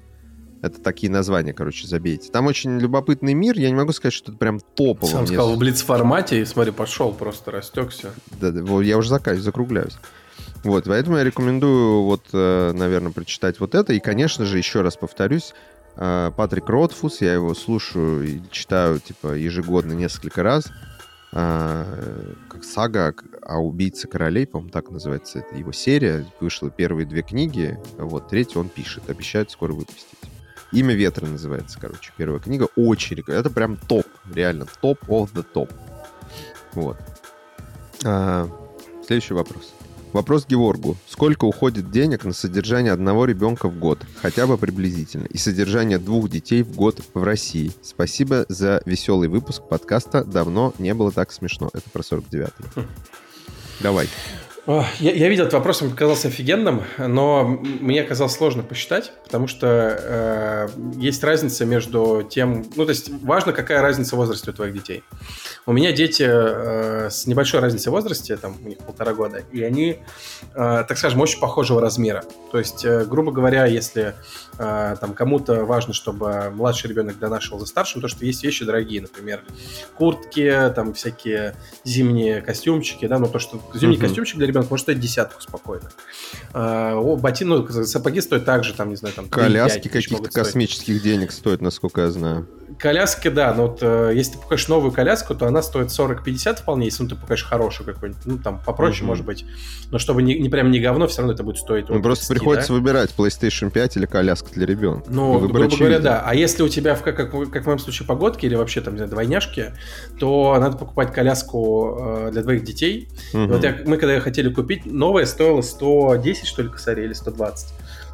Это 0.62 0.82
такие 0.82 1.12
названия, 1.12 1.54
короче, 1.54 1.88
забейте. 1.88 2.32
Там 2.32 2.48
очень 2.48 2.80
любопытный 2.80 3.34
мир. 3.34 3.58
Я 3.58 3.70
не 3.70 3.76
могу 3.76 3.92
сказать, 3.92 4.14
что 4.14 4.32
это 4.32 4.40
прям 4.40 4.60
топовый. 4.60 5.12
Сам 5.12 5.28
сказал 5.28 5.54
в 5.54 5.58
блиц-формате, 5.58 6.42
и 6.42 6.46
смотри, 6.46 6.72
пошел, 6.72 7.14
просто 7.14 7.52
растекся. 7.52 8.12
Да, 8.42 8.52
да, 8.52 8.82
я 8.82 8.98
уже 8.98 9.10
заканчиваю, 9.10 9.44
закругляюсь. 9.44 9.98
Вот, 10.64 10.86
поэтому 10.86 11.18
я 11.18 11.24
рекомендую, 11.24 12.04
вот, 12.04 12.26
э, 12.34 12.72
наверное, 12.74 13.12
прочитать 13.12 13.60
вот 13.60 13.76
это. 13.76 13.94
И, 13.94 14.00
конечно 14.00 14.46
же, 14.46 14.58
еще 14.58 14.82
раз 14.82 14.98
повторюсь, 14.98 15.54
э, 15.96 16.32
Патрик 16.36 16.68
Ротфус, 16.68 17.22
я 17.22 17.34
его 17.34 17.54
слушаю 17.54 18.28
и 18.28 18.42
читаю, 18.50 19.00
типа, 19.00 19.36
ежегодно 19.36 19.94
несколько 19.94 20.42
раз. 20.42 20.72
Э, 21.40 22.34
как 22.50 22.64
сага 22.64 23.14
о 23.44 23.60
убийце 23.60 24.08
королей, 24.08 24.48
по-моему, 24.48 24.72
так 24.72 24.90
называется 24.90 25.40
это 25.40 25.56
его 25.56 25.72
серия. 25.72 26.26
Вышла 26.40 26.72
первые 26.72 27.06
две 27.06 27.22
книги, 27.22 27.78
вот, 28.00 28.28
третью 28.30 28.62
он 28.62 28.70
пишет, 28.70 29.08
обещает 29.08 29.52
скоро 29.52 29.74
выпустить. 29.74 30.18
Имя 30.72 30.96
ветра 30.96 31.28
называется, 31.28 31.80
короче, 31.80 32.12
первая 32.18 32.40
книга. 32.40 32.68
Очень 32.76 33.18
рекомендую. 33.18 33.46
Это 33.46 33.54
прям 33.54 33.78
топ, 33.78 34.08
реально, 34.34 34.66
топ 34.82 34.98
of 35.08 35.32
the 35.36 35.44
топ. 35.44 35.72
Вот. 36.74 36.98
А, 38.04 38.50
следующий 39.06 39.36
вопрос. 39.36 39.77
Вопрос 40.14 40.46
Георгу. 40.48 40.96
Сколько 41.08 41.46
уходит 41.46 41.92
денег 41.92 42.24
на 42.24 42.34
содержание 42.34 42.94
одного 42.94 43.26
ребенка 43.26 43.68
в 43.68 43.78
год, 43.78 44.00
хотя 44.22 44.48
бы 44.48 44.58
приблизительно, 44.58 45.26
и 45.26 45.38
содержание 45.38 46.00
двух 46.00 46.30
детей 46.30 46.64
в 46.64 46.76
год 46.76 47.02
в 47.14 47.24
России? 47.24 47.72
Спасибо 47.84 48.46
за 48.50 48.82
веселый 48.86 49.28
выпуск 49.28 49.64
подкаста. 49.68 50.24
Давно 50.24 50.74
не 50.80 50.94
было 50.94 51.12
так 51.12 51.32
смешно. 51.32 51.70
Это 51.74 51.90
про 51.90 52.02
49-й. 52.02 52.86
Давай. 53.82 54.08
Я, 54.68 54.86
я 55.00 55.30
видел 55.30 55.44
этот 55.44 55.54
вопрос, 55.54 55.82
он 55.82 55.92
показался 55.92 56.28
офигенным, 56.28 56.84
но 56.98 57.46
мне 57.80 58.02
оказалось 58.02 58.34
сложно 58.34 58.64
посчитать, 58.64 59.14
потому 59.24 59.48
что 59.48 59.98
э, 59.98 60.68
есть 60.98 61.24
разница 61.24 61.66
между 61.66 62.28
тем... 62.30 62.66
Ну, 62.76 62.84
то 62.84 62.90
есть 62.90 63.10
важно, 63.24 63.54
какая 63.54 63.82
разница 63.82 64.16
в 64.16 64.20
возрасте 64.20 64.52
у 64.52 64.54
твоих 64.54 64.74
детей. 64.74 65.04
У 65.66 65.72
меня 65.72 65.94
дети 65.94 66.26
э, 66.28 67.10
с 67.10 67.28
небольшой 67.28 67.62
разницей 67.62 67.92
в 67.92 67.94
возрасте, 67.94 68.36
там 68.36 68.58
у 68.62 68.68
них 68.68 68.80
полтора 68.80 69.14
года, 69.14 69.42
и 69.54 69.64
они, 69.64 70.00
э, 70.54 70.84
так 70.86 70.98
скажем, 70.98 71.22
очень 71.22 71.40
похожего 71.40 71.80
размера. 71.80 72.26
То 72.52 72.60
есть, 72.60 72.84
э, 72.84 73.06
грубо 73.06 73.32
говоря, 73.32 73.68
если 73.68 74.16
э, 74.60 74.96
там 75.00 75.14
кому-то 75.14 75.64
важно, 75.64 75.94
чтобы 75.94 76.52
младший 76.54 76.90
ребенок 76.90 77.18
донашивал 77.20 77.62
за 77.62 77.68
старшим, 77.68 78.02
то 78.02 78.10
что 78.10 78.26
есть 78.26 78.44
вещи 78.44 78.66
дорогие, 78.66 79.00
например, 79.00 79.44
куртки, 79.96 80.74
там 80.76 80.94
всякие 80.94 81.56
зимние 81.86 82.42
костюмчики, 82.42 83.08
да, 83.08 83.18
но 83.18 83.28
то, 83.28 83.40
что 83.40 83.62
зимний 83.74 83.96
uh-huh. 83.96 84.02
костюмчик 84.02 84.36
для 84.36 84.48
ребенка 84.48 84.57
ребенок 84.58 84.72
может 84.72 84.84
стоить 84.84 85.00
десятку 85.00 85.42
спокойно. 85.42 85.90
А, 86.54 86.96
о, 86.96 87.16
ботин, 87.16 87.50
ну, 87.50 87.68
сапоги 87.68 88.22
стоят 88.22 88.46
также, 88.46 88.74
там, 88.74 88.90
не 88.90 88.96
знаю, 88.96 89.16
там... 89.16 89.30
Коляски 89.30 89.88
каких-то 89.88 90.30
космических 90.30 91.02
денег 91.02 91.32
стоят, 91.32 91.62
насколько 91.62 92.02
я 92.02 92.12
знаю. 92.12 92.48
Коляски, 92.78 93.30
да, 93.30 93.54
но 93.54 93.68
вот 93.68 93.80
э, 93.82 94.12
если 94.14 94.34
ты 94.34 94.38
покажешь 94.40 94.68
новую 94.68 94.92
коляску, 94.92 95.34
то 95.34 95.48
она 95.48 95.62
стоит 95.64 95.88
40-50 95.88 96.62
вполне, 96.62 96.86
если 96.86 97.04
ну, 97.04 97.10
ты 97.10 97.16
покажешь 97.16 97.46
хорошую 97.46 97.92
какую-нибудь, 97.92 98.26
ну, 98.26 98.38
там, 98.38 98.62
попроще, 98.64 99.02
угу. 99.02 99.10
может 99.10 99.26
быть. 99.26 99.46
Но 99.90 99.98
чтобы 99.98 100.22
не, 100.22 100.38
не 100.38 100.48
прям 100.50 100.70
не 100.70 100.80
говно, 100.80 101.08
все 101.08 101.20
равно 101.20 101.34
это 101.34 101.44
будет 101.44 101.58
стоить. 101.58 101.90
Ну, 101.90 102.02
просто 102.02 102.32
приходится 102.32 102.70
да? 102.70 102.74
выбирать 102.76 103.14
PlayStation 103.18 103.72
5 103.72 103.98
или 103.98 104.06
коляска 104.06 104.52
для 104.54 104.66
ребенка. 104.68 105.08
Ну, 105.10 105.40
грубо 105.40 105.66
очевиден. 105.66 105.78
говоря, 105.78 106.00
да. 106.00 106.24
А 106.24 106.36
если 106.36 106.62
у 106.62 106.70
тебя, 106.70 106.94
в, 106.94 107.02
как, 107.02 107.16
как, 107.16 107.32
как 107.50 107.64
в 107.64 107.66
моем 107.66 107.80
случае, 107.80 108.08
погодки 108.08 108.46
или 108.46 108.54
вообще 108.56 108.82
там, 108.82 108.94
не 108.94 108.98
знаю, 109.00 109.10
двойняшки, 109.10 109.74
то 110.20 110.56
надо 110.60 110.78
покупать 110.78 111.12
коляску 111.12 111.98
э, 112.00 112.30
для 112.32 112.44
двоих 112.44 112.64
детей. 112.64 113.10
Угу. 113.34 113.48
вот 113.48 113.64
я, 113.64 113.78
мы 113.86 113.98
когда 113.98 114.20
хотели 114.20 114.54
купить, 114.54 114.86
новая 114.86 115.26
стоила 115.26 115.62
110, 115.62 116.46
что 116.46 116.62
ли, 116.62 116.70
косарей 116.70 117.06
или 117.06 117.14
120. 117.14 117.74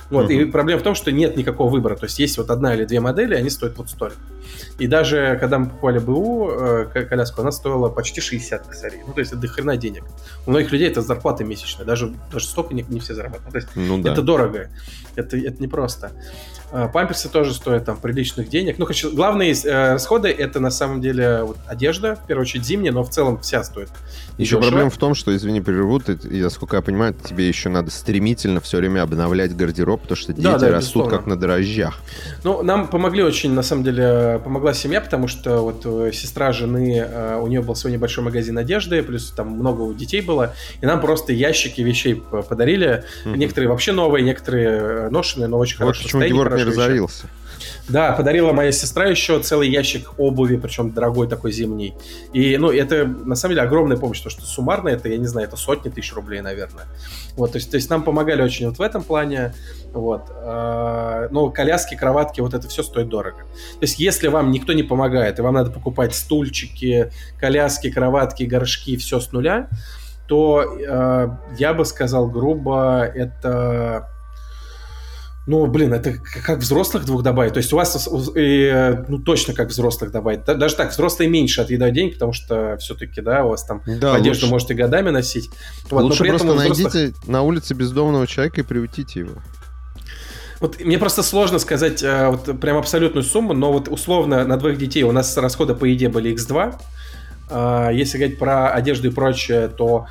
Вот, 0.10 0.30
uh-huh. 0.30 0.44
и 0.44 0.46
проблема 0.46 0.80
в 0.80 0.84
том, 0.84 0.96
что 0.96 1.12
нет 1.12 1.38
никакого 1.38 1.70
выбора. 1.70 1.96
То 1.96 2.06
есть 2.06 2.20
есть 2.20 2.38
вот 2.38 2.50
одна 2.50 2.76
или 2.76 2.86
две 2.86 3.00
модели, 3.00 3.36
они 3.36 3.50
стоят 3.50 3.78
вот 3.78 3.90
столько. 3.90 4.18
И 4.78 4.88
даже 4.88 5.38
когда 5.40 5.60
мы 5.60 5.68
покупали 5.68 6.00
БУ 6.00 6.50
э, 6.50 7.06
коляску, 7.06 7.42
она 7.42 7.52
стоила 7.52 7.90
почти 7.90 8.22
60 8.22 8.68
косарей. 8.68 9.02
Ну, 9.06 9.14
то 9.14 9.20
есть 9.20 9.32
это 9.32 9.42
до 9.42 9.48
хрена 9.48 9.78
денег. 9.78 10.04
У 10.46 10.52
многих 10.52 10.72
людей 10.72 10.88
это 10.88 11.02
зарплата 11.02 11.44
месячная. 11.44 11.86
Даже, 11.86 12.14
даже 12.32 12.46
столько 12.46 12.74
не, 12.74 12.86
не 12.88 13.00
все 13.00 13.14
зарабатывают. 13.14 13.52
То 13.52 13.58
есть 13.58 13.70
ну, 13.76 14.02
да. 14.02 14.12
это 14.12 14.22
дорого. 14.22 14.70
Это, 15.16 15.38
это 15.38 15.62
непросто. 15.62 16.12
А, 16.76 16.88
памперсы 16.88 17.30
тоже 17.30 17.54
стоят 17.54 17.86
там 17.86 17.98
приличных 17.98 18.50
денег. 18.50 18.80
Ну, 18.80 18.88
хочу, 18.88 19.16
главные 19.16 19.54
э, 19.54 19.94
расходы 19.94 20.30
это 20.30 20.60
на 20.60 20.72
самом 20.72 21.02
деле 21.02 21.44
вот, 21.44 21.58
одежда, 21.68 22.16
в 22.16 22.26
первую 22.26 22.42
очередь 22.44 22.66
зимняя, 22.66 22.92
но 22.92 23.04
в 23.04 23.12
целом 23.12 23.40
вся 23.42 23.64
стоит. 23.64 23.90
Еще 24.38 24.60
проблема 24.60 24.90
в 24.90 24.98
том, 24.98 25.14
что, 25.14 25.36
извини, 25.36 25.62
прерву, 25.62 26.00
ты, 26.00 26.14
и, 26.14 26.42
насколько 26.42 26.76
я 26.76 26.82
понимаю, 26.82 27.14
тебе 27.14 27.48
еще 27.48 27.70
надо 27.70 27.92
стремительно 27.92 28.62
все 28.62 28.78
время 28.78 29.04
обновлять 29.04 29.56
гардероб, 29.56 30.02
потому 30.02 30.18
что 30.18 30.34
дети 30.34 30.44
да, 30.44 30.58
да, 30.58 30.70
растут 30.70 31.04
безусловно. 31.04 31.18
как 31.18 31.28
на 31.28 31.36
дрожжах. 31.36 32.00
Ну, 32.44 32.64
нам 32.64 32.88
помогли 32.88 33.24
очень, 33.24 33.52
на 33.52 33.62
самом 33.62 33.84
деле, 33.84 34.42
помогла 34.44 34.74
семья, 34.74 35.02
потому 35.02 35.28
что 35.28 35.62
вот 35.62 35.82
э, 35.86 36.12
сестра 36.14 36.52
жены, 36.52 36.98
э, 36.98 37.40
у 37.40 37.48
нее 37.48 37.62
был 37.62 37.76
свой 37.76 37.94
небольшой 37.94 38.24
магазин 38.24 38.58
одежды, 38.58 39.04
плюс 39.04 39.32
там 39.32 39.50
много 39.50 39.94
детей 39.94 40.22
было, 40.22 40.56
и 40.82 40.86
нам 40.86 41.00
просто 41.00 41.32
ящики 41.34 41.82
вещей 41.82 42.16
подарили. 42.16 43.04
Mm-hmm. 43.26 43.38
Некоторые 43.38 43.70
вообще 43.70 43.92
новые, 43.92 44.24
некоторые 44.24 44.68
э, 44.68 45.10
ношенные, 45.10 45.48
но 45.48 45.60
очень 45.60 45.78
вот 45.78 45.96
хорошие. 45.96 46.06
Почему 46.06 46.24
Георг 46.24 46.56
не 46.56 46.64
разорился? 46.64 47.28
Да, 47.90 48.14
подарила 48.14 48.54
моя 48.54 48.72
сестра 48.72 49.08
еще 49.08 49.42
целый 49.42 49.70
ящик 49.70 50.14
обуви, 50.18 50.56
причем 50.56 50.92
дорогой 50.92 51.28
такой 51.28 51.52
зимний. 51.52 51.94
И, 52.32 52.56
ну, 52.58 52.72
это 52.72 53.06
на 53.06 53.36
самом 53.36 53.56
деле 53.56 53.68
огромная 53.68 53.98
помощь, 53.98 54.24
потому 54.24 54.32
что 54.42 54.50
суммарно 54.50 54.88
это, 54.88 55.10
я 55.10 55.18
не 55.18 55.28
знаю, 55.28 55.48
это 55.48 55.58
сотни 55.58 55.90
тысяч 55.90 56.14
рублей, 56.14 56.40
наверное. 56.40 56.86
Вот, 57.36 57.52
то 57.52 57.58
есть, 57.58 57.72
то 57.72 57.76
есть 57.76 57.90
нам 57.90 58.04
помогали 58.04 58.42
очень 58.42 58.68
вот 58.68 58.78
в 58.78 58.82
этом 58.82 59.04
плане. 59.04 59.54
Вот. 59.92 60.24
А, 60.30 61.28
но 61.30 61.50
коляски, 61.50 61.96
кроватки, 61.96 62.40
вот 62.40 62.54
это 62.54 62.70
все 62.70 62.84
стоит 62.84 63.10
дорого. 63.10 63.40
То 63.40 63.82
есть, 63.82 64.00
если 64.00 64.30
вам 64.30 64.52
никто 64.52 64.72
не 64.72 64.84
помогает, 64.84 65.40
и 65.40 65.42
вам 65.42 65.56
надо 65.56 65.70
покупать 65.70 66.16
стульчики, 66.16 67.12
коляски, 67.38 67.92
кроватки, 67.92 68.44
горшки, 68.44 68.96
все 68.96 69.20
с 69.20 69.34
нуля, 69.34 69.68
то 70.28 70.64
э, 70.80 71.28
я 71.58 71.74
бы 71.74 71.84
сказал 71.84 72.30
грубо, 72.30 73.04
это 73.04 74.10
ну, 75.46 75.66
блин, 75.68 75.94
это 75.94 76.14
как 76.46 76.60
взрослых 76.60 77.06
двух 77.06 77.22
добавить. 77.22 77.54
То 77.54 77.58
есть 77.58 77.74
у 77.74 77.76
вас, 77.76 78.08
э, 78.36 79.04
ну, 79.10 79.20
точно 79.20 79.54
как 79.54 79.70
взрослых 79.70 80.12
добавить. 80.12 80.46
Даже 80.46 80.76
так, 80.76 80.92
взрослые 80.92 81.30
меньше 81.30 81.62
отъедают 81.62 81.94
деньги, 81.94 82.14
потому 82.14 82.32
что 82.32 82.78
все-таки, 82.78 83.22
да, 83.22 83.44
у 83.44 83.50
вас 83.50 83.64
там 83.66 83.82
да, 83.86 84.16
одежду 84.16 84.46
лучше, 84.46 84.52
можете 84.54 84.74
годами 84.74 85.10
носить. 85.10 85.50
Вот, 85.90 86.04
лучше 86.04 86.20
но 86.20 86.24
при 86.24 86.30
просто 86.30 86.48
этом 86.48 86.58
взрослых... 86.58 86.94
найдите 86.94 87.18
на 87.28 87.42
улице 87.42 87.74
бездомного 87.74 88.26
человека 88.26 88.62
и 88.62 88.64
приутите 88.64 89.20
его. 89.20 89.42
Вот 90.62 90.80
мне 90.80 90.98
просто 90.98 91.24
сложно 91.24 91.60
сказать 91.60 92.02
э, 92.04 92.30
вот 92.30 92.62
прям 92.62 92.78
абсолютную 92.78 93.24
сумму, 93.24 93.52
но 93.54 93.74
вот 93.74 93.90
условно 93.90 94.46
на 94.46 94.56
двоих 94.56 94.78
детей 94.78 95.04
у 95.04 95.12
нас 95.12 95.36
расходы 95.36 95.76
по 95.76 95.84
еде 95.84 96.08
были 96.08 96.34
x2. 96.34 96.76
Э, 97.50 97.90
если 97.92 98.18
говорить 98.18 98.40
про 98.40 98.70
одежду 98.70 99.10
и 99.10 99.12
прочее, 99.12 99.68
то 99.68 100.08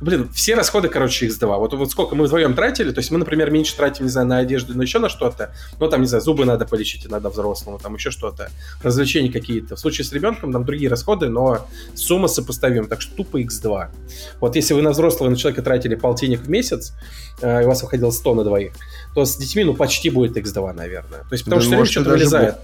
Блин, 0.00 0.28
все 0.32 0.54
расходы, 0.54 0.88
короче, 0.88 1.26
X2. 1.26 1.58
Вот, 1.58 1.72
вот 1.74 1.90
сколько 1.90 2.14
мы 2.14 2.26
вдвоем 2.26 2.54
тратили, 2.54 2.92
то 2.92 3.00
есть 3.00 3.10
мы, 3.10 3.18
например, 3.18 3.50
меньше 3.50 3.76
тратим, 3.76 4.04
не 4.04 4.10
знаю, 4.10 4.28
на 4.28 4.38
одежду, 4.38 4.76
на 4.76 4.82
еще 4.82 4.98
на 4.98 5.08
что-то, 5.08 5.52
ну, 5.80 5.88
там, 5.88 6.02
не 6.02 6.06
знаю, 6.06 6.22
зубы 6.22 6.44
надо 6.44 6.66
полечить 6.66 7.06
иногда 7.06 7.30
взрослому, 7.30 7.78
там 7.78 7.94
еще 7.94 8.10
что-то, 8.10 8.50
развлечения 8.82 9.30
какие-то. 9.30 9.76
В 9.76 9.80
случае 9.80 10.04
с 10.04 10.12
ребенком 10.12 10.52
там 10.52 10.64
другие 10.64 10.88
расходы, 10.88 11.28
но 11.28 11.66
сумма 11.94 12.28
сопоставима, 12.28 12.86
так 12.86 13.00
что 13.00 13.16
тупо 13.16 13.40
X2. 13.40 13.88
Вот 14.40 14.56
если 14.56 14.74
вы 14.74 14.82
на 14.82 14.90
взрослого, 14.90 15.30
на 15.30 15.36
человека 15.36 15.62
тратили 15.62 15.96
полтинник 15.96 16.42
в 16.42 16.48
месяц, 16.48 16.92
э, 17.40 17.62
и 17.62 17.64
у 17.64 17.68
вас 17.68 17.82
выходило 17.82 18.10
100 18.10 18.34
на 18.34 18.44
двоих, 18.44 18.72
то 19.18 19.24
с 19.24 19.36
детьми, 19.36 19.64
ну, 19.64 19.74
почти 19.74 20.10
будет 20.10 20.36
X2, 20.36 20.72
наверное. 20.74 21.20
То 21.20 21.32
есть, 21.32 21.44
потому 21.44 21.60
да, 21.60 21.66
что 21.66 21.76
может, 21.76 21.92
что-то 21.92 22.10
вылезает. 22.10 22.54
Бо... 22.54 22.60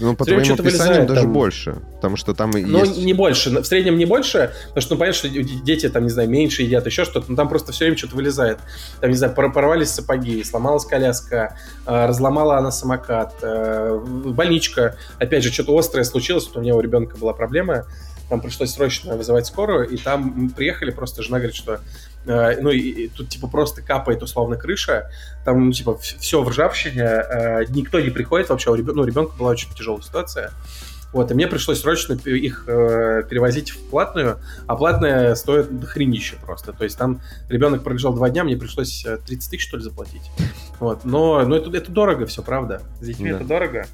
Ну, 0.00 0.14
по 0.14 0.24
твоим 0.24 0.40
описаниям 0.40 0.64
вылезает, 0.64 1.06
даже 1.08 1.22
там... 1.22 1.32
больше, 1.32 1.76
потому 1.94 2.16
что 2.16 2.34
там 2.34 2.50
и 2.56 2.62
Ну, 2.62 2.80
есть... 2.80 2.98
не 2.98 3.14
больше, 3.14 3.50
в 3.50 3.64
среднем 3.64 3.96
не 3.96 4.04
больше, 4.04 4.52
потому 4.68 4.82
что, 4.82 4.94
ну, 4.94 5.00
понятно, 5.00 5.18
что 5.18 5.28
дети, 5.30 5.88
там, 5.88 6.04
не 6.04 6.10
знаю, 6.10 6.28
меньше 6.28 6.62
едят, 6.62 6.84
еще 6.86 7.04
что-то, 7.04 7.30
но 7.30 7.36
там 7.36 7.48
просто 7.48 7.72
все 7.72 7.86
время 7.86 7.96
что-то 7.96 8.16
вылезает. 8.16 8.58
Там, 9.00 9.10
не 9.10 9.16
знаю, 9.16 9.34
порвались 9.34 9.88
сапоги, 9.88 10.44
сломалась 10.44 10.84
коляска, 10.84 11.56
э, 11.86 12.06
разломала 12.06 12.58
она 12.58 12.70
самокат, 12.70 13.34
э, 13.40 13.98
больничка, 14.04 14.96
опять 15.18 15.42
же, 15.42 15.50
что-то 15.50 15.76
острое 15.76 16.04
случилось, 16.04 16.46
вот 16.46 16.58
у 16.58 16.60
меня 16.60 16.76
у 16.76 16.80
ребенка 16.80 17.16
была 17.16 17.32
проблема, 17.32 17.86
там 18.28 18.40
пришлось 18.40 18.72
срочно 18.72 19.16
вызывать 19.16 19.46
скорую, 19.46 19.88
и 19.88 19.96
там 19.96 20.50
приехали, 20.50 20.90
просто 20.90 21.22
жена 21.22 21.38
говорит, 21.38 21.56
что 21.56 21.80
э, 22.26 22.60
ну, 22.60 22.70
и, 22.70 22.78
и 22.78 23.08
тут, 23.08 23.28
типа, 23.28 23.48
просто 23.48 23.82
капает, 23.82 24.22
условно, 24.22 24.56
крыша, 24.56 25.10
там, 25.44 25.66
ну, 25.66 25.72
типа, 25.72 25.96
все 25.98 26.42
в 26.42 26.48
ржавчине, 26.48 27.02
э, 27.02 27.64
никто 27.68 28.00
не 28.00 28.10
приходит 28.10 28.48
вообще, 28.48 28.70
у 28.70 28.74
ребенка, 28.74 28.96
ну, 28.96 29.02
у 29.02 29.06
ребенка 29.06 29.34
была 29.36 29.50
очень 29.50 29.72
тяжелая 29.74 30.02
ситуация, 30.02 30.52
вот, 31.14 31.30
и 31.30 31.34
мне 31.34 31.46
пришлось 31.46 31.80
срочно 31.80 32.14
их 32.14 32.64
э, 32.66 33.22
перевозить 33.30 33.70
в 33.70 33.78
платную, 33.88 34.40
а 34.66 34.74
платная 34.74 35.36
стоит 35.36 35.78
дохренище 35.78 36.34
просто. 36.44 36.72
То 36.72 36.82
есть 36.82 36.98
там 36.98 37.20
ребенок 37.48 37.84
пролежал 37.84 38.14
два 38.14 38.30
дня, 38.30 38.42
мне 38.42 38.56
пришлось 38.56 39.04
30 39.04 39.28
э, 39.46 39.50
тысяч, 39.50 39.68
что 39.68 39.76
ли, 39.76 39.84
заплатить. 39.84 40.28
Вот, 40.80 41.04
но, 41.04 41.44
но 41.46 41.54
это, 41.54 41.70
это 41.70 41.92
дорого 41.92 42.26
все, 42.26 42.42
правда. 42.42 42.82
С 43.00 43.06
детьми 43.06 43.30
да. 43.30 43.36
это 43.36 43.44
дорого. 43.44 43.86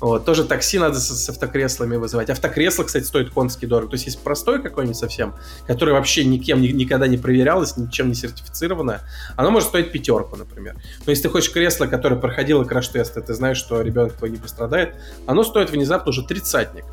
Вот, 0.00 0.24
тоже 0.24 0.44
такси 0.44 0.78
надо 0.78 0.98
с, 0.98 1.08
с 1.08 1.28
автокреслами 1.28 1.96
вызывать. 1.96 2.30
Автокресло, 2.30 2.84
кстати, 2.84 3.04
стоит 3.04 3.30
конски 3.30 3.66
дорого. 3.66 3.90
То 3.90 3.94
есть 3.94 4.06
есть 4.06 4.20
простой 4.20 4.62
какой-нибудь 4.62 4.96
совсем, 4.96 5.34
который 5.66 5.92
вообще 5.92 6.24
никем 6.24 6.62
ни, 6.62 6.68
никогда 6.68 7.06
не 7.06 7.18
проверялось, 7.18 7.76
ничем 7.76 8.08
не 8.08 8.14
сертифицировано. 8.14 9.02
Оно 9.36 9.50
может 9.50 9.68
стоить 9.68 9.92
пятерку, 9.92 10.36
например. 10.36 10.76
Но 11.04 11.10
если 11.10 11.24
ты 11.24 11.28
хочешь 11.28 11.52
кресло, 11.52 11.86
которое 11.86 12.16
проходило 12.16 12.64
краш-тест, 12.64 13.16
и 13.18 13.20
ты 13.20 13.34
знаешь, 13.34 13.58
что 13.58 13.82
ребенок 13.82 14.14
твой 14.14 14.30
не 14.30 14.38
пострадает, 14.38 14.94
оно 15.26 15.44
стоит 15.44 15.70
внезапно 15.70 16.10
уже 16.10 16.24
тридцатник. 16.24 16.84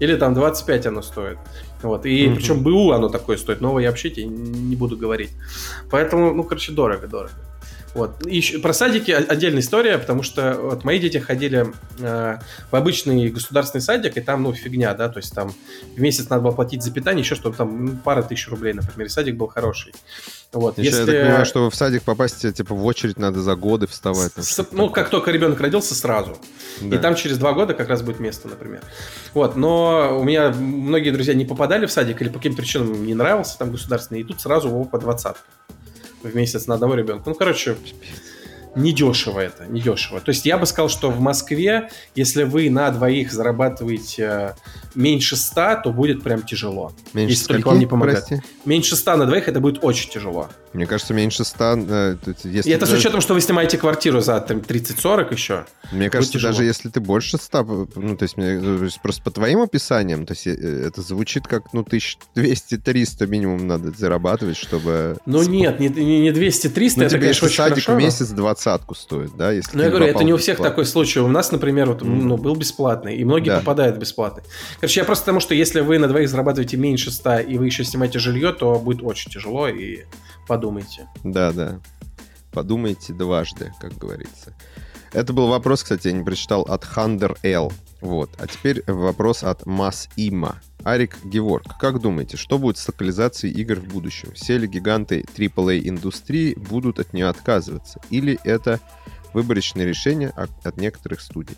Или 0.00 0.16
там 0.16 0.34
25 0.34 0.86
оно 0.86 1.02
стоит. 1.02 1.38
Вот. 1.82 2.06
И 2.06 2.26
mm-hmm. 2.26 2.34
причем 2.34 2.62
БУ 2.62 2.92
оно 2.92 3.08
такое 3.08 3.36
стоит. 3.36 3.60
Новое 3.60 3.84
я 3.84 3.90
вообще 3.90 4.10
тебе 4.10 4.26
не 4.26 4.76
буду 4.76 4.96
говорить. 4.96 5.30
Поэтому, 5.90 6.34
ну, 6.34 6.44
короче, 6.44 6.72
дорого-дорого. 6.72 7.34
Вот. 7.94 8.26
И 8.26 8.36
еще, 8.36 8.58
про 8.58 8.72
садики 8.72 9.10
отдельная 9.10 9.60
история, 9.60 9.98
потому 9.98 10.22
что 10.22 10.54
вот 10.60 10.84
мои 10.84 10.98
дети 10.98 11.18
ходили 11.18 11.72
э, 11.98 12.38
в 12.70 12.76
обычный 12.76 13.28
государственный 13.28 13.80
садик, 13.80 14.16
и 14.16 14.20
там, 14.20 14.42
ну, 14.42 14.52
фигня, 14.52 14.94
да, 14.94 15.08
то 15.08 15.18
есть 15.18 15.34
там 15.34 15.52
в 15.96 16.00
месяц 16.00 16.28
надо 16.28 16.42
было 16.42 16.52
платить 16.52 16.82
за 16.82 16.92
питание, 16.92 17.22
еще 17.22 17.34
что-то 17.34 17.58
там, 17.58 17.86
ну, 17.86 17.96
пара 18.04 18.22
тысяч 18.22 18.48
рублей, 18.48 18.74
например, 18.74 19.06
и 19.06 19.10
садик 19.10 19.36
был 19.36 19.48
хороший. 19.48 19.94
Вот, 20.52 20.78
Еще 20.78 20.88
если... 20.88 21.00
я 21.00 21.06
так 21.06 21.20
понимаю, 21.26 21.46
что 21.46 21.68
в 21.68 21.74
садик 21.74 22.02
попасть, 22.04 22.54
типа, 22.54 22.74
в 22.74 22.84
очередь 22.86 23.18
надо 23.18 23.40
за 23.40 23.54
годы 23.54 23.86
вставать. 23.86 24.32
Там, 24.32 24.44
С, 24.44 24.66
ну, 24.72 24.88
как 24.88 25.10
только 25.10 25.30
ребенок 25.30 25.60
родился, 25.60 25.94
сразу. 25.94 26.38
Да. 26.80 26.96
И 26.96 26.98
там 26.98 27.16
через 27.16 27.36
два 27.36 27.52
года 27.52 27.74
как 27.74 27.88
раз 27.88 28.00
будет 28.00 28.18
место, 28.18 28.48
например. 28.48 28.80
Вот, 29.34 29.56
но 29.56 30.18
у 30.18 30.24
меня 30.24 30.50
многие 30.50 31.10
друзья 31.10 31.34
не 31.34 31.44
попадали 31.44 31.84
в 31.84 31.92
садик 31.92 32.22
или 32.22 32.28
по 32.30 32.36
каким 32.36 32.56
причинам 32.56 33.04
не 33.04 33.14
нравился 33.14 33.58
там 33.58 33.70
государственный, 33.72 34.22
и 34.22 34.24
тут 34.24 34.40
сразу 34.40 34.68
его 34.68 34.84
по 34.84 34.98
двадцатку 34.98 35.44
в 36.22 36.34
месяц 36.34 36.66
на 36.66 36.74
одного 36.74 36.94
ребенка. 36.94 37.24
Ну, 37.26 37.34
короче, 37.34 37.76
недешево 38.78 39.40
это, 39.40 39.66
недешево. 39.66 40.20
То 40.20 40.30
есть 40.30 40.46
я 40.46 40.56
бы 40.56 40.66
сказал, 40.66 40.88
что 40.88 41.10
в 41.10 41.20
Москве, 41.20 41.90
если 42.14 42.44
вы 42.44 42.70
на 42.70 42.90
двоих 42.90 43.32
зарабатываете 43.32 44.22
э, 44.22 44.52
меньше 44.94 45.36
100, 45.36 45.80
то 45.84 45.92
будет 45.92 46.22
прям 46.22 46.42
тяжело. 46.42 46.92
Меньше 47.12 47.32
если 47.32 47.44
скольки, 47.44 47.62
только 47.62 47.68
вам 47.68 47.78
не 47.78 47.86
помогает. 47.86 48.26
Прости? 48.26 48.42
Меньше 48.64 48.96
100 48.96 49.16
на 49.16 49.26
двоих 49.26 49.48
это 49.48 49.60
будет 49.60 49.84
очень 49.84 50.10
тяжело. 50.10 50.48
Мне 50.72 50.86
кажется, 50.86 51.14
меньше 51.14 51.44
100... 51.44 51.64
Э, 51.88 52.16
если 52.44 52.70
И 52.70 52.72
это 52.72 52.86
с 52.86 52.92
учетом, 52.92 53.20
что 53.20 53.34
вы 53.34 53.40
снимаете 53.40 53.78
квартиру 53.78 54.20
за 54.20 54.36
30-40 54.36 55.32
еще. 55.32 55.66
Мне 55.92 56.10
кажется, 56.10 56.40
даже 56.40 56.64
если 56.64 56.88
ты 56.88 57.00
больше 57.00 57.38
100, 57.38 57.88
ну, 57.96 58.16
то 58.16 58.22
есть, 58.24 58.36
мне, 58.36 58.60
то 58.60 58.84
есть 58.84 59.00
просто 59.00 59.22
по 59.22 59.30
твоим 59.30 59.60
описаниям, 59.60 60.26
то 60.26 60.34
есть 60.34 60.46
э, 60.46 60.52
это 60.52 61.00
звучит 61.02 61.46
как, 61.46 61.72
ну, 61.72 61.82
1200-300 61.82 63.26
минимум 63.26 63.66
надо 63.66 63.90
зарабатывать, 63.90 64.56
чтобы... 64.56 65.16
Ну, 65.26 65.42
нет, 65.42 65.80
не, 65.80 65.88
не 65.88 66.30
200-300, 66.30 66.92
ну, 66.96 67.02
это, 67.02 67.10
тебе, 67.10 67.20
конечно, 67.20 67.46
очень 67.46 67.56
садик 67.56 67.84
хорошо. 67.84 67.94
в 67.94 67.96
месяц 67.96 68.28
двадцатку 68.68 68.94
стоит, 68.94 69.36
да? 69.36 69.52
Если 69.52 69.76
ну, 69.76 69.82
я 69.82 69.90
говорю, 69.90 70.06
это 70.06 70.24
не 70.24 70.32
у 70.32 70.36
всех 70.36 70.58
такой 70.58 70.84
случай. 70.84 71.20
У 71.20 71.28
нас, 71.28 71.50
например, 71.52 71.88
вот, 71.88 72.02
ну, 72.02 72.36
был 72.36 72.54
бесплатный, 72.54 73.16
и 73.16 73.24
многие 73.24 73.50
да. 73.50 73.58
попадают 73.58 73.96
в 73.96 73.98
бесплатный. 73.98 74.42
Короче, 74.80 75.00
я 75.00 75.06
просто 75.06 75.24
потому, 75.24 75.40
что 75.40 75.54
если 75.54 75.80
вы 75.80 75.98
на 75.98 76.08
двоих 76.08 76.28
зарабатываете 76.28 76.76
меньше 76.76 77.10
100, 77.10 77.40
и 77.40 77.58
вы 77.58 77.66
еще 77.66 77.84
снимаете 77.84 78.18
жилье, 78.18 78.52
то 78.52 78.78
будет 78.78 79.02
очень 79.02 79.30
тяжело, 79.30 79.68
и 79.68 80.04
подумайте. 80.46 81.08
Да, 81.24 81.52
да. 81.52 81.80
Подумайте 82.52 83.12
дважды, 83.12 83.72
как 83.80 83.96
говорится. 83.96 84.54
Это 85.12 85.32
был 85.32 85.48
вопрос, 85.48 85.82
кстати, 85.82 86.08
я 86.08 86.12
не 86.12 86.24
прочитал, 86.24 86.62
от 86.62 86.84
Хандер 86.84 87.36
Л. 87.42 87.72
Вот. 88.00 88.30
А 88.38 88.46
теперь 88.46 88.82
вопрос 88.86 89.42
от 89.42 89.66
Мас 89.66 90.08
Има. 90.16 90.60
Арик 90.84 91.18
Геворг, 91.24 91.76
как 91.78 92.00
думаете, 92.00 92.36
что 92.36 92.58
будет 92.58 92.78
с 92.78 92.86
локализацией 92.86 93.54
игр 93.54 93.76
в 93.76 93.88
будущем? 93.88 94.32
Все 94.34 94.58
ли 94.58 94.68
гиганты 94.68 95.24
AAA-индустрии 95.36 96.54
будут 96.54 97.00
от 97.00 97.12
нее 97.12 97.28
отказываться? 97.28 98.00
Или 98.10 98.38
это 98.44 98.80
выборочное 99.34 99.84
решение 99.84 100.28
от 100.28 100.76
некоторых 100.76 101.20
студий? 101.20 101.56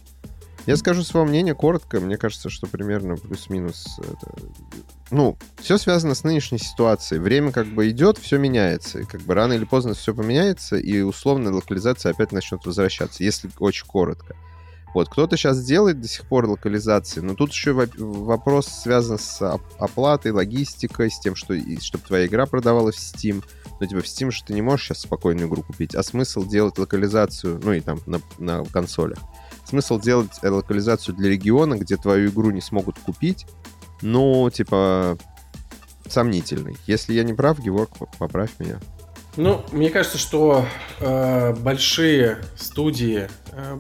Я 0.71 0.77
скажу 0.77 1.03
свое 1.03 1.27
мнение 1.27 1.57
коротко. 1.57 1.99
Мне 1.99 2.17
кажется, 2.17 2.49
что 2.49 2.69
примерно 2.69 3.17
плюс-минус... 3.17 3.99
Это... 3.99 4.33
Ну, 5.11 5.37
все 5.59 5.79
связано 5.79 6.15
с 6.15 6.23
нынешней 6.23 6.59
ситуацией. 6.59 7.19
Время 7.19 7.51
как 7.51 7.67
бы 7.67 7.91
идет, 7.91 8.19
все 8.19 8.39
меняется. 8.39 9.01
И 9.01 9.05
как 9.05 9.21
бы 9.23 9.35
рано 9.35 9.55
или 9.55 9.65
поздно 9.65 9.95
все 9.95 10.15
поменяется, 10.15 10.77
и 10.77 11.01
условная 11.01 11.53
локализация 11.53 12.13
опять 12.13 12.31
начнет 12.31 12.65
возвращаться, 12.65 13.25
если 13.25 13.51
очень 13.59 13.85
коротко. 13.85 14.37
Вот, 14.95 15.09
кто-то 15.09 15.37
сейчас 15.37 15.61
делает 15.65 16.01
до 16.01 16.07
сих 16.07 16.25
пор 16.27 16.47
локализации, 16.47 17.19
но 17.19 17.35
тут 17.35 17.51
еще 17.51 17.73
вопрос 17.73 18.69
связан 18.69 19.19
с 19.19 19.43
оплатой, 19.77 20.31
логистикой, 20.31 21.11
с 21.11 21.19
тем, 21.19 21.35
что, 21.35 21.59
чтобы 21.81 22.05
твоя 22.05 22.27
игра 22.27 22.47
продавалась 22.47 22.95
в 22.95 23.15
Steam. 23.17 23.43
Но 23.81 23.87
типа 23.87 24.03
в 24.03 24.05
Steam 24.05 24.31
же 24.31 24.45
ты 24.45 24.55
не 24.55 24.63
можешь 24.63 24.87
сейчас 24.87 25.01
спокойную 25.01 25.49
игру 25.49 25.65
купить, 25.65 25.97
а 25.97 26.05
смысл 26.05 26.45
делать 26.45 26.79
локализацию, 26.79 27.61
ну 27.61 27.73
и 27.73 27.81
там 27.81 27.99
на, 28.07 28.21
на 28.39 28.65
консолях. 28.67 29.19
Смысл 29.71 30.01
делать 30.01 30.33
локализацию 30.43 31.15
для 31.15 31.31
региона, 31.31 31.75
где 31.75 31.97
твою 31.97 32.31
игру 32.31 32.51
не 32.51 32.61
смогут 32.61 32.99
купить, 32.99 33.47
ну, 34.03 34.51
типа, 34.51 35.17
сомнительный. 36.09 36.77
Если 36.89 37.13
я 37.13 37.23
не 37.23 37.35
прав, 37.35 37.61
Геворг, 37.61 37.91
поправь 38.19 38.51
меня. 38.59 38.81
Ну, 39.37 39.65
мне 39.71 39.91
кажется, 39.91 40.19
что 40.19 40.67
э, 40.99 41.55
большие 41.55 42.39
студии, 42.57 43.29
э, 43.53 43.79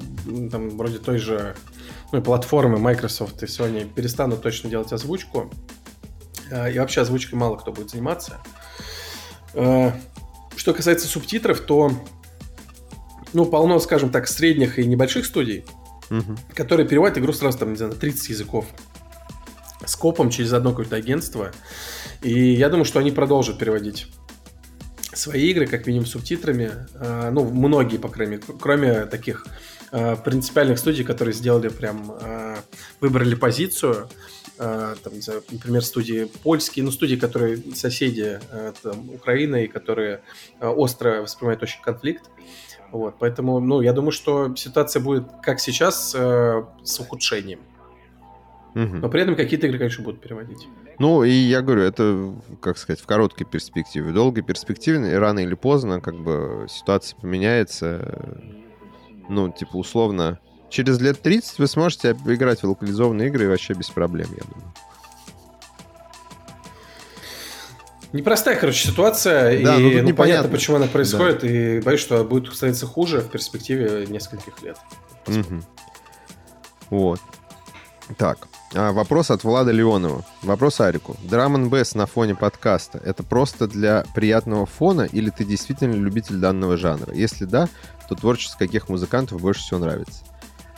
там, 0.53 0.71
вроде 0.71 0.99
той 0.99 1.19
же 1.19 1.57
ну, 2.13 2.23
платформы 2.23 2.79
Microsoft 2.79 3.43
и 3.43 3.47
Sony 3.47 3.93
перестанут 3.93 4.43
точно 4.43 4.71
делать 4.71 4.93
озвучку. 4.93 5.51
Э, 6.53 6.73
и 6.73 6.79
вообще 6.79 7.01
озвучкой 7.01 7.37
мало 7.37 7.57
кто 7.57 7.73
будет 7.73 7.91
заниматься. 7.91 8.37
Э, 9.55 9.91
что 10.55 10.73
касается 10.73 11.09
субтитров, 11.09 11.59
то 11.59 11.91
ну, 13.33 13.45
полно, 13.45 13.81
скажем 13.81 14.11
так, 14.11 14.29
средних 14.29 14.79
и 14.79 14.87
небольших 14.87 15.27
студий, 15.27 15.65
угу. 16.11 16.37
которые 16.55 16.87
переводят 16.87 17.19
игру 17.19 17.33
сразу 17.33 17.59
там, 17.59 17.71
не 17.71 17.77
знаю, 17.77 17.93
на 17.93 17.99
30 17.99 18.29
языков. 18.31 18.67
С 19.85 19.97
копом 19.97 20.29
через 20.31 20.53
одно 20.53 20.71
какое-то 20.71 20.97
агентство. 20.97 21.53
И 22.23 22.53
я 22.53 22.69
думаю, 22.69 22.85
что 22.85 22.99
они 22.99 23.11
продолжат 23.11 23.59
переводить 23.59 24.09
свои 25.15 25.51
игры, 25.51 25.67
как 25.67 25.87
минимум 25.87 26.07
субтитрами. 26.07 26.71
А, 26.95 27.31
ну, 27.31 27.45
многие, 27.45 27.97
по 27.97 28.09
крайней 28.09 28.37
мере, 28.37 28.45
кроме 28.61 29.07
таких 29.07 29.47
а, 29.91 30.17
принципиальных 30.17 30.79
студий, 30.79 31.05
которые 31.05 31.35
сделали 31.35 31.69
прям, 31.69 32.13
а, 32.13 32.59
выбрали 33.01 33.35
позицию. 33.35 34.09
там, 34.57 35.15
не 35.15 35.23
знаю, 35.23 35.43
например, 35.51 35.83
студии 35.83 36.25
польские, 36.43 36.85
ну, 36.85 36.91
студии, 36.91 37.17
которые 37.17 37.57
соседи 37.75 38.41
там, 38.83 39.09
Украины, 39.09 39.65
и 39.65 39.69
которые 39.69 40.21
остро 40.61 41.23
воспринимают 41.23 41.63
очень 41.63 41.81
конфликт. 41.81 42.25
Вот, 42.93 43.15
поэтому, 43.19 43.61
ну, 43.61 43.81
я 43.81 43.93
думаю, 43.93 44.13
что 44.13 44.55
ситуация 44.57 45.03
будет, 45.03 45.25
как 45.43 45.61
сейчас, 45.61 46.11
с 46.11 47.01
ухудшением. 47.01 47.61
Угу. 48.75 48.97
Но 48.97 49.09
при 49.09 49.23
этом 49.23 49.37
какие-то 49.37 49.67
игры, 49.67 49.79
конечно, 49.79 50.05
будут 50.05 50.21
переводить. 50.21 50.69
Ну, 50.99 51.25
и 51.25 51.31
я 51.31 51.63
говорю, 51.63 51.83
это, 51.83 52.35
как 52.61 52.79
сказать, 52.79 53.01
в 53.01 53.07
короткой 53.07 53.47
перспективе. 53.47 54.11
В 54.11 54.15
долгой 54.15 54.43
перспективе, 54.43 55.19
рано 55.19 55.41
или 55.41 55.55
поздно, 55.55 56.01
как 56.01 56.15
бы, 56.17 56.67
ситуация 56.69 57.19
поменяется. 57.19 58.39
Ну, 59.29 59.51
типа, 59.51 59.77
условно, 59.77 60.39
через 60.69 61.01
лет 61.01 61.23
30 61.23 61.59
вы 61.59 61.67
сможете 61.67 62.17
играть 62.27 62.63
в 62.63 62.69
локализованные 62.69 63.29
игры 63.29 63.49
вообще 63.49 63.75
без 63.75 63.89
проблем, 63.91 64.29
я 64.33 64.45
думаю. 64.45 64.73
Непростая, 68.13 68.57
короче, 68.59 68.89
ситуация, 68.89 69.63
да, 69.65 69.77
и 69.77 69.81
ну, 69.81 69.89
непонятно, 69.89 70.09
непонятно, 70.09 70.49
почему 70.51 70.77
она 70.77 70.87
происходит, 70.87 71.41
да. 71.43 71.49
и 71.49 71.81
боюсь, 71.81 72.01
что 72.01 72.25
будет 72.25 72.53
становиться 72.55 72.87
хуже 72.87 73.21
в 73.21 73.31
перспективе 73.31 74.07
нескольких 74.09 74.63
лет. 74.63 74.77
Угу. 75.29 75.63
Вот. 76.91 77.21
Так, 78.19 78.49
а, 78.75 78.93
вопрос 78.93 79.31
от 79.31 79.45
Влада 79.45 79.73
Леонова. 79.73 80.25
Вопрос 80.43 80.81
Арику. 80.81 81.17
Драм 81.23 81.69
Bass 81.69 81.97
на 81.97 82.07
фоне 82.07 82.35
подкаста— 82.35 83.01
это 83.05 83.23
просто 83.23 83.67
для 83.67 84.05
приятного 84.15 84.67
фона 84.67 85.03
или 85.03 85.31
ты 85.31 85.45
действительно 85.45 85.95
любитель 85.95 86.37
данного 86.37 86.77
жанра? 86.77 87.13
Если 87.13 87.45
да, 87.45 87.69
то 88.09 88.15
творчество 88.15 88.59
каких 88.59 88.89
музыкантов 88.89 89.41
больше 89.41 89.61
всего 89.61 89.81
нравится? 89.81 90.25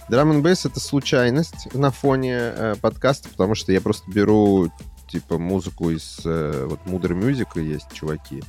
Драм 0.08 0.30
Bass— 0.42 0.60
это 0.64 0.80
случайность 0.80 1.72
на 1.74 1.90
фоне 1.90 2.36
э, 2.36 2.74
подкаста, 2.80 3.28
потому 3.28 3.54
что 3.54 3.72
я 3.72 3.80
просто 3.80 4.10
беру 4.10 4.70
типа 5.12 5.38
музыку 5.38 5.90
из 5.90 6.21
э, 6.25 6.66
вот 6.69 6.81
Mudra 6.87 7.12
Music 7.19 7.61
есть 7.62 7.92
чуваки, 7.92 8.42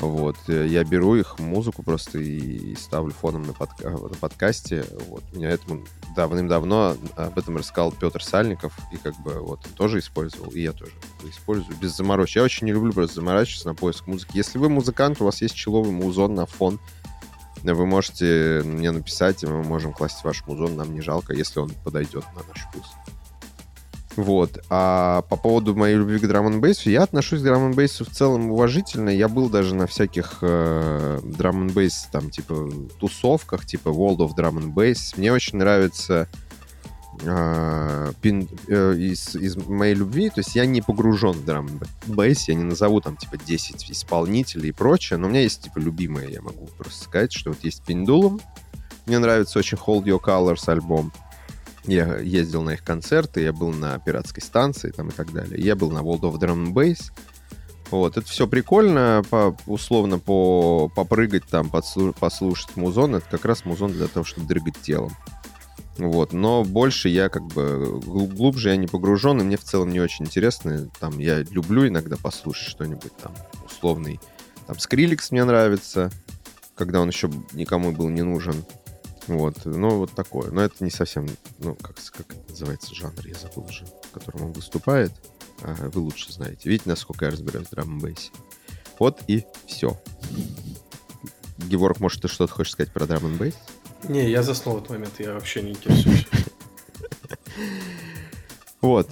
вот, 0.00 0.36
э, 0.48 0.66
я 0.66 0.84
беру 0.84 1.14
их 1.14 1.38
музыку 1.38 1.82
просто 1.82 2.18
и 2.18 2.74
ставлю 2.74 3.12
фоном 3.12 3.42
на, 3.42 3.52
подка 3.52 3.90
на 3.90 4.08
подкасте. 4.08 4.84
Вот, 5.08 5.22
меня 5.32 5.50
этому 5.50 5.84
давным-давно 6.16 6.96
об 7.16 7.38
этом 7.38 7.56
рассказал 7.56 7.92
Петр 7.92 8.22
Сальников, 8.22 8.76
и 8.92 8.96
как 8.96 9.18
бы 9.22 9.40
вот 9.40 9.60
тоже 9.76 10.00
использовал, 10.00 10.50
и 10.50 10.60
я 10.60 10.72
тоже 10.72 10.92
использую 11.24 11.76
без 11.78 11.96
заморочек. 11.96 12.36
Я 12.36 12.42
очень 12.42 12.66
не 12.66 12.72
люблю 12.72 12.92
просто 12.92 13.16
заморачиваться 13.16 13.68
на 13.68 13.74
поиск 13.74 14.06
музыки. 14.06 14.32
Если 14.34 14.58
вы 14.58 14.68
музыкант, 14.68 15.20
у 15.20 15.24
вас 15.24 15.40
есть 15.40 15.54
человый 15.54 15.92
музон 15.92 16.34
на 16.34 16.46
фон, 16.46 16.78
вы 17.62 17.86
можете 17.86 18.62
мне 18.64 18.90
написать, 18.90 19.42
и 19.42 19.46
мы 19.46 19.62
можем 19.62 19.94
класть 19.94 20.22
ваш 20.22 20.44
музон, 20.46 20.76
нам 20.76 20.92
не 20.92 21.00
жалко, 21.00 21.32
если 21.32 21.60
он 21.60 21.70
подойдет 21.82 22.24
на 22.34 22.42
наш 22.46 22.62
вкус. 22.68 22.92
Вот. 24.16 24.62
А 24.70 25.22
по 25.22 25.36
поводу 25.36 25.74
моей 25.74 25.96
любви 25.96 26.18
к 26.18 26.26
драм 26.26 26.46
н 26.46 26.64
я 26.84 27.02
отношусь 27.02 27.40
к 27.40 27.44
драм 27.44 27.72
н 27.72 27.72
в 27.74 27.88
целом 27.88 28.50
уважительно. 28.50 29.10
Я 29.10 29.28
был 29.28 29.48
даже 29.48 29.74
на 29.74 29.86
всяких 29.86 30.38
э, 30.42 31.20
драм 31.24 31.68
н 31.68 31.90
там, 32.12 32.30
типа, 32.30 32.70
тусовках, 32.98 33.66
типа 33.66 33.88
World 33.88 34.18
of 34.18 34.36
Drum 34.36 34.58
and 34.58 34.72
Bass. 34.72 35.14
Мне 35.16 35.32
очень 35.32 35.58
нравится 35.58 36.28
э, 37.22 38.12
пин, 38.20 38.48
э, 38.68 38.94
из, 38.94 39.34
из 39.34 39.56
моей 39.56 39.94
любви. 39.94 40.30
То 40.30 40.40
есть 40.40 40.54
я 40.54 40.64
не 40.64 40.80
погружен 40.80 41.32
в 41.32 41.44
драм 41.44 41.66
н 41.66 41.80
я 42.46 42.54
не 42.54 42.64
назову 42.64 43.00
там, 43.00 43.16
типа, 43.16 43.36
10 43.36 43.90
исполнителей 43.90 44.68
и 44.68 44.72
прочее, 44.72 45.18
но 45.18 45.26
у 45.26 45.30
меня 45.30 45.40
есть, 45.40 45.62
типа, 45.62 45.78
любимые, 45.78 46.30
я 46.30 46.40
могу 46.40 46.66
просто 46.78 47.04
сказать, 47.04 47.32
что 47.32 47.50
вот 47.50 47.64
есть 47.64 47.82
Пиндулум. 47.84 48.40
Мне 49.06 49.18
нравится 49.18 49.58
очень 49.58 49.76
Hold 49.76 50.04
Your 50.04 50.20
Colors 50.20 50.70
альбом. 50.70 51.12
Я 51.86 52.16
ездил 52.18 52.62
на 52.62 52.70
их 52.70 52.82
концерты, 52.82 53.42
я 53.42 53.52
был 53.52 53.70
на 53.70 53.98
пиратской 53.98 54.42
станции 54.42 54.90
там 54.90 55.08
и 55.08 55.12
так 55.12 55.32
далее. 55.32 55.60
Я 55.62 55.76
был 55.76 55.90
на 55.90 55.98
World 55.98 56.22
of 56.22 56.38
Drum 56.38 56.72
and. 56.72 56.96
Вот, 57.90 58.16
это 58.16 58.26
все 58.26 58.48
прикольно, 58.48 59.22
по, 59.28 59.56
условно, 59.66 60.18
по, 60.18 60.88
попрыгать 60.88 61.44
там, 61.44 61.68
подслу, 61.68 62.12
послушать 62.12 62.76
музон. 62.76 63.16
Это 63.16 63.26
как 63.30 63.44
раз 63.44 63.64
музон 63.64 63.92
для 63.92 64.08
того, 64.08 64.24
чтобы 64.24 64.48
дрыгать 64.48 64.80
телом. 64.80 65.12
Вот, 65.98 66.32
но 66.32 66.64
больше 66.64 67.08
я 67.08 67.28
как 67.28 67.46
бы 67.48 68.00
глубже 68.00 68.70
я 68.70 68.76
не 68.76 68.88
погружен, 68.88 69.40
и 69.40 69.44
мне 69.44 69.56
в 69.56 69.62
целом 69.62 69.90
не 69.90 70.00
очень 70.00 70.24
интересно. 70.24 70.88
Там 70.98 71.18
я 71.18 71.42
люблю 71.42 71.86
иногда 71.86 72.16
послушать 72.16 72.68
что-нибудь 72.68 73.16
там 73.16 73.32
условный. 73.64 74.18
Там 74.66 74.78
Скриликс 74.78 75.30
мне 75.30 75.44
нравится, 75.44 76.10
когда 76.74 77.00
он 77.00 77.10
еще 77.10 77.30
никому 77.52 77.92
был 77.92 78.08
не 78.08 78.22
нужен. 78.22 78.64
Вот, 79.26 79.64
ну, 79.64 79.98
вот 79.98 80.12
такое. 80.12 80.50
Но 80.50 80.62
это 80.62 80.84
не 80.84 80.90
совсем, 80.90 81.26
ну, 81.58 81.74
как, 81.76 81.96
как 81.96 82.36
называется 82.48 82.94
жанр, 82.94 83.26
я 83.26 83.34
забыл 83.34 83.64
уже, 83.64 83.86
в 83.86 84.10
котором 84.10 84.42
он 84.46 84.52
выступает. 84.52 85.12
А, 85.62 85.74
вы 85.90 86.00
лучше 86.00 86.32
знаете. 86.32 86.68
Видите, 86.68 86.90
насколько 86.90 87.24
я 87.24 87.30
разбираюсь 87.30 87.68
в 87.68 87.70
драм 87.70 87.98
бейсе 87.98 88.30
Вот 88.98 89.22
и 89.28 89.44
все. 89.66 89.98
Геворг, 91.58 92.00
может, 92.00 92.22
ты 92.22 92.28
что-то 92.28 92.52
хочешь 92.52 92.72
сказать 92.72 92.92
про 92.92 93.06
драм 93.06 93.36
бейс 93.36 93.54
Не, 94.08 94.30
я 94.30 94.42
заснул 94.42 94.74
в 94.74 94.78
этот 94.78 94.90
момент, 94.90 95.14
я 95.18 95.32
вообще 95.32 95.62
не 95.62 95.70
интересуюсь. 95.70 96.26
Вот. 98.80 99.08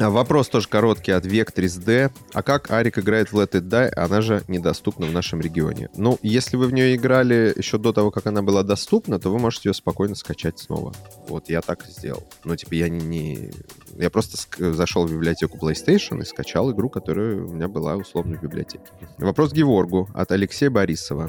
А 0.00 0.10
вопрос 0.10 0.48
тоже 0.48 0.68
короткий 0.68 1.10
от 1.10 1.26
3D. 1.26 2.12
А 2.32 2.42
как 2.42 2.70
Арик 2.70 2.98
играет 2.98 3.32
в 3.32 3.36
Let 3.36 3.50
It 3.52 3.62
Die? 3.62 3.88
Она 3.96 4.20
же 4.20 4.42
недоступна 4.46 5.06
в 5.06 5.12
нашем 5.12 5.40
регионе. 5.40 5.88
Ну, 5.96 6.18
если 6.22 6.56
вы 6.56 6.66
в 6.66 6.72
нее 6.72 6.94
играли 6.94 7.52
еще 7.56 7.78
до 7.78 7.92
того, 7.92 8.12
как 8.12 8.26
она 8.26 8.42
была 8.42 8.62
доступна, 8.62 9.18
то 9.18 9.30
вы 9.30 9.40
можете 9.40 9.70
ее 9.70 9.74
спокойно 9.74 10.14
скачать 10.14 10.60
снова. 10.60 10.94
Вот 11.26 11.48
я 11.50 11.62
так 11.62 11.84
сделал. 11.88 12.22
Ну, 12.44 12.54
типа, 12.54 12.74
я 12.74 12.88
не... 12.88 13.00
не... 13.00 13.50
Я 13.96 14.08
просто 14.10 14.36
ск... 14.36 14.58
зашел 14.58 15.04
в 15.04 15.12
библиотеку 15.12 15.58
PlayStation 15.58 16.22
и 16.22 16.24
скачал 16.24 16.70
игру, 16.70 16.88
которая 16.88 17.34
у 17.34 17.48
меня 17.52 17.66
была 17.66 17.96
условно 17.96 18.36
в 18.36 18.42
библиотеке. 18.42 18.84
Вопрос 19.18 19.52
Геворгу 19.52 20.08
от 20.14 20.30
Алексея 20.30 20.70
Борисова. 20.70 21.28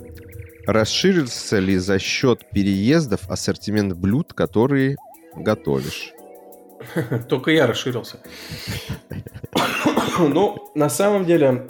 Расширился 0.68 1.58
ли 1.58 1.78
за 1.78 1.98
счет 1.98 2.48
переездов 2.52 3.28
ассортимент 3.32 3.96
блюд, 3.96 4.34
которые 4.34 4.98
готовишь? 5.36 6.14
Только 7.30 7.52
я 7.52 7.68
расширился. 7.68 8.20
Ну, 10.20 10.72
на 10.76 10.90
самом 10.90 11.26
деле, 11.26 11.70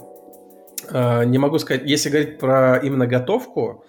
э, 0.89 1.25
не 1.25 1.37
могу 1.37 1.59
сказать, 1.59 1.83
если 1.85 2.09
говорить 2.09 2.39
про 2.39 2.77
именно 2.77 3.05
готовку, 3.05 3.85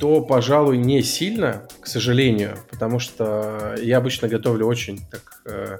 то, 0.00 0.22
пожалуй, 0.22 0.78
не 0.78 1.02
сильно, 1.02 1.68
к 1.80 1.86
сожалению, 1.86 2.56
потому 2.70 2.98
что 2.98 3.74
я 3.78 3.98
обычно 3.98 4.28
готовлю 4.28 4.66
очень 4.66 4.98
так... 5.10 5.39
Э, 5.44 5.78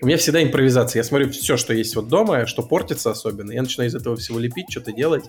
у 0.00 0.06
меня 0.06 0.16
всегда 0.16 0.42
импровизация. 0.42 1.00
Я 1.00 1.04
смотрю 1.04 1.30
все, 1.30 1.56
что 1.56 1.72
есть 1.72 1.96
вот 1.96 2.08
дома, 2.08 2.46
что 2.46 2.62
портится 2.62 3.10
особенно. 3.10 3.52
Я 3.52 3.62
начинаю 3.62 3.90
из 3.90 3.94
этого 3.94 4.16
всего 4.16 4.38
лепить, 4.38 4.70
что-то 4.70 4.92
делать. 4.92 5.24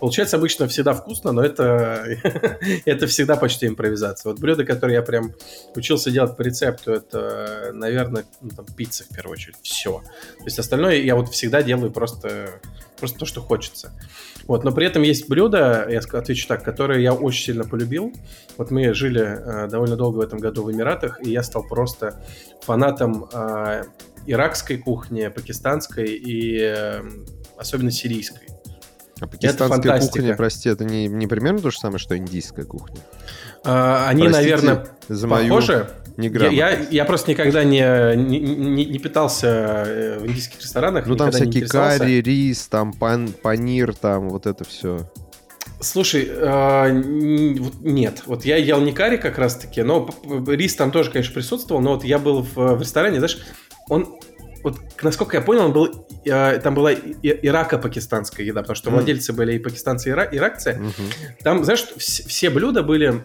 Получается 0.00 0.36
обычно 0.36 0.68
всегда 0.68 0.94
вкусно, 0.94 1.32
но 1.32 1.42
это, 1.42 2.06
это 2.84 3.06
всегда 3.06 3.36
почти 3.36 3.66
импровизация. 3.66 4.30
Вот 4.30 4.40
блюда, 4.40 4.64
которые 4.64 4.96
я 4.96 5.02
прям 5.02 5.34
учился 5.74 6.10
делать 6.10 6.36
по 6.36 6.42
рецепту, 6.42 6.92
это, 6.92 7.70
наверное, 7.72 8.24
ну, 8.40 8.50
там, 8.50 8.66
пицца 8.76 9.04
в 9.04 9.14
первую 9.14 9.34
очередь. 9.34 9.56
Все. 9.62 10.02
То 10.38 10.44
есть 10.44 10.58
остальное 10.58 10.96
я 10.96 11.16
вот 11.16 11.28
всегда 11.28 11.62
делаю 11.62 11.90
просто, 11.90 12.60
просто 12.98 13.18
то, 13.18 13.26
что 13.26 13.40
хочется. 13.40 13.92
Вот, 14.46 14.62
но 14.62 14.70
при 14.70 14.86
этом 14.86 15.02
есть 15.02 15.28
блюда, 15.28 15.86
я 15.90 15.98
отвечу 15.98 16.46
так, 16.46 16.62
которые 16.62 17.02
я 17.02 17.12
очень 17.12 17.44
сильно 17.44 17.64
полюбил. 17.64 18.12
Вот 18.56 18.70
мы 18.70 18.94
жили 18.94 19.20
э, 19.20 19.68
довольно 19.68 19.96
долго 19.96 20.18
в 20.18 20.20
этом 20.20 20.38
году 20.38 20.62
в 20.62 20.72
Эмиратах, 20.72 21.20
и 21.20 21.30
я 21.30 21.42
стал 21.42 21.64
просто 21.64 22.22
фанатом 22.66 23.28
э, 23.32 23.84
иракской 24.26 24.78
кухни, 24.78 25.28
пакистанской 25.28 26.06
и 26.06 26.58
э, 26.60 27.00
особенно 27.56 27.90
сирийской. 27.90 28.48
А 29.20 29.26
пакистанская 29.26 30.00
кухня, 30.00 30.36
прости, 30.36 30.68
это 30.68 30.84
не, 30.84 31.06
не 31.06 31.26
примерно 31.26 31.60
то 31.60 31.70
же 31.70 31.78
самое, 31.78 31.98
что 31.98 32.16
индийская 32.16 32.64
кухня? 32.64 33.00
А, 33.64 34.08
они, 34.08 34.24
Простите 34.24 34.50
наверное, 34.50 34.86
за 35.08 35.26
мою 35.26 35.48
похожи. 35.48 35.88
Я, 36.18 36.48
я, 36.48 36.70
я 36.90 37.04
просто 37.04 37.30
никогда 37.30 37.62
не, 37.62 38.16
не, 38.16 38.86
не 38.86 38.98
питался 38.98 39.46
э, 39.86 40.18
в 40.18 40.26
индийских 40.26 40.60
ресторанах. 40.60 41.06
Ну, 41.06 41.16
там 41.16 41.30
всякие 41.30 41.66
карри, 41.66 42.22
рис, 42.22 42.68
там 42.68 42.92
пан, 42.92 43.28
панир, 43.28 43.94
там 43.94 44.30
вот 44.30 44.46
это 44.46 44.64
все. 44.64 45.10
Слушай, 45.80 46.26
э, 46.28 46.90
нет. 46.92 48.22
Вот 48.26 48.44
я 48.44 48.56
ел 48.56 48.80
не 48.80 48.92
карри 48.92 49.16
как 49.18 49.38
раз-таки, 49.38 49.82
но 49.82 50.08
рис 50.46 50.74
там 50.74 50.90
тоже, 50.90 51.10
конечно, 51.10 51.34
присутствовал. 51.34 51.82
Но 51.82 51.94
вот 51.94 52.04
я 52.04 52.18
был 52.18 52.42
в, 52.42 52.54
в 52.54 52.80
ресторане, 52.80 53.18
знаешь, 53.18 53.38
он 53.88 54.18
вот, 54.62 54.80
насколько 55.02 55.36
я 55.36 55.42
понял, 55.42 55.66
он 55.66 55.72
был, 55.72 56.08
э, 56.24 56.58
там 56.58 56.74
была 56.74 56.92
ирако-пакистанская 56.92 58.44
еда, 58.44 58.62
потому 58.62 58.74
что 58.74 58.90
mm. 58.90 58.94
владельцы 58.94 59.32
были 59.32 59.54
и 59.54 59.58
пакистанцы, 59.60 60.08
и 60.08 60.12
ира, 60.12 60.26
иракцы. 60.32 60.80
Mm-hmm. 60.80 61.42
Там, 61.44 61.62
знаешь, 61.62 61.86
все 61.96 62.50
блюда 62.50 62.82
были 62.82 63.24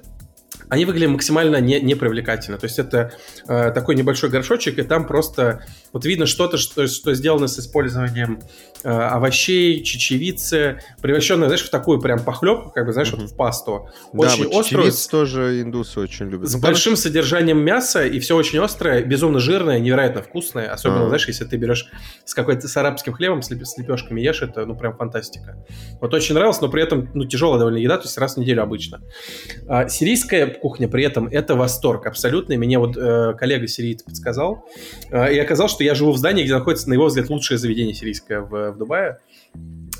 они 0.71 0.85
выглядели 0.85 1.07
максимально 1.07 1.59
не, 1.59 1.81
непривлекательно. 1.81 2.57
То 2.57 2.63
есть 2.63 2.79
это 2.79 3.11
э, 3.45 3.71
такой 3.71 3.93
небольшой 3.93 4.29
горшочек, 4.29 4.79
и 4.79 4.83
там 4.83 5.05
просто 5.05 5.65
вот 5.91 6.05
видно 6.05 6.25
что-то, 6.25 6.55
что, 6.57 6.87
что 6.87 7.13
сделано 7.13 7.49
с 7.49 7.59
использованием 7.59 8.39
э, 8.81 8.89
овощей, 8.89 9.83
чечевицы, 9.83 10.81
превращенное, 11.01 11.49
знаешь, 11.49 11.65
в 11.65 11.69
такую 11.69 11.99
прям 11.99 12.23
похлебку, 12.23 12.69
как 12.69 12.85
бы, 12.85 12.93
знаешь, 12.93 13.11
uh-huh. 13.11 13.19
вот 13.19 13.31
в 13.31 13.35
пасту. 13.35 13.89
Очень 14.13 14.49
да, 14.49 14.59
острую. 14.59 14.93
С... 14.93 15.07
тоже 15.07 15.61
индусы 15.61 15.99
очень 15.99 16.29
любят. 16.29 16.49
С 16.49 16.53
ну, 16.53 16.61
большим 16.61 16.95
содержанием 16.95 17.59
мяса, 17.59 18.05
и 18.05 18.21
все 18.21 18.37
очень 18.37 18.59
острое, 18.59 19.03
безумно 19.03 19.39
жирное, 19.39 19.77
невероятно 19.77 20.21
вкусное. 20.21 20.71
Особенно, 20.71 21.01
uh-huh. 21.01 21.07
знаешь, 21.07 21.27
если 21.27 21.43
ты 21.43 21.57
берешь 21.57 21.89
с 22.23 22.33
какой-то 22.33 22.69
с 22.69 22.77
арабским 22.77 23.11
хлебом, 23.11 23.41
с, 23.41 23.49
леп, 23.49 23.65
с 23.65 23.77
лепешками 23.77 24.21
ешь, 24.21 24.41
это, 24.41 24.65
ну, 24.65 24.77
прям 24.77 24.95
фантастика. 24.95 25.57
Вот 25.99 26.13
очень 26.13 26.33
нравилось, 26.33 26.61
но 26.61 26.69
при 26.69 26.81
этом, 26.81 27.09
ну, 27.13 27.25
тяжелая 27.25 27.59
довольно 27.59 27.79
еда, 27.79 27.97
то 27.97 28.05
есть 28.05 28.17
раз 28.17 28.35
в 28.35 28.37
неделю 28.37 28.63
обычно. 28.63 29.01
А, 29.67 29.89
сирийская 29.89 30.60
кухня 30.61 30.87
при 30.87 31.03
этом 31.03 31.27
это 31.27 31.55
восторг 31.55 32.05
абсолютно. 32.05 32.55
Мне 32.57 32.77
вот 32.77 32.95
э, 32.95 33.33
коллега 33.37 33.67
сириец 33.67 34.03
подсказал. 34.03 34.65
Э, 35.09 35.33
и 35.33 35.39
оказалось, 35.39 35.71
что 35.71 35.83
я 35.83 35.95
живу 35.95 36.11
в 36.11 36.17
здании, 36.17 36.43
где 36.43 36.53
находится, 36.53 36.89
на 36.89 36.93
его 36.93 37.07
взгляд, 37.07 37.29
лучшее 37.29 37.57
заведение 37.57 37.93
сирийское 37.93 38.41
в, 38.41 38.71
в 38.71 38.77
Дубае. 38.77 39.19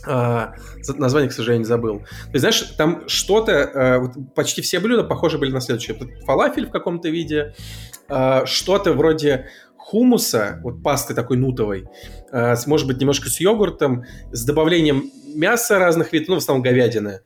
А, 0.06 0.54
название, 0.98 1.30
к 1.30 1.34
сожалению, 1.34 1.68
забыл. 1.68 2.02
Есть, 2.34 2.40
знаешь, 2.40 2.62
там 2.78 3.08
что-то, 3.08 3.72
а, 3.74 4.00
вот 4.00 4.34
почти 4.34 4.62
все 4.62 4.80
блюда 4.80 5.04
похожи 5.04 5.38
были 5.38 5.52
на 5.52 5.62
следующее. 5.62 5.98
Фалафель 6.26 6.68
в 6.68 6.72
каком-то 6.72 7.10
виде, 7.10 7.54
а, 8.08 8.46
что-то 8.46 8.94
вроде 8.94 9.48
хумуса, 9.78 10.60
вот 10.64 10.82
пасты 10.82 11.14
такой 11.14 11.38
нутовой, 11.38 11.86
а, 12.32 12.56
может 12.66 12.88
быть, 12.88 13.00
немножко 13.00 13.30
с 13.30 13.40
йогуртом, 13.40 14.06
с 14.32 14.44
добавлением 14.44 15.12
мяса 15.34 15.80
разных 15.80 16.14
видов, 16.14 16.30
ну, 16.30 16.36
в 16.36 16.38
основном 16.40 16.64
говядины. 16.64 17.22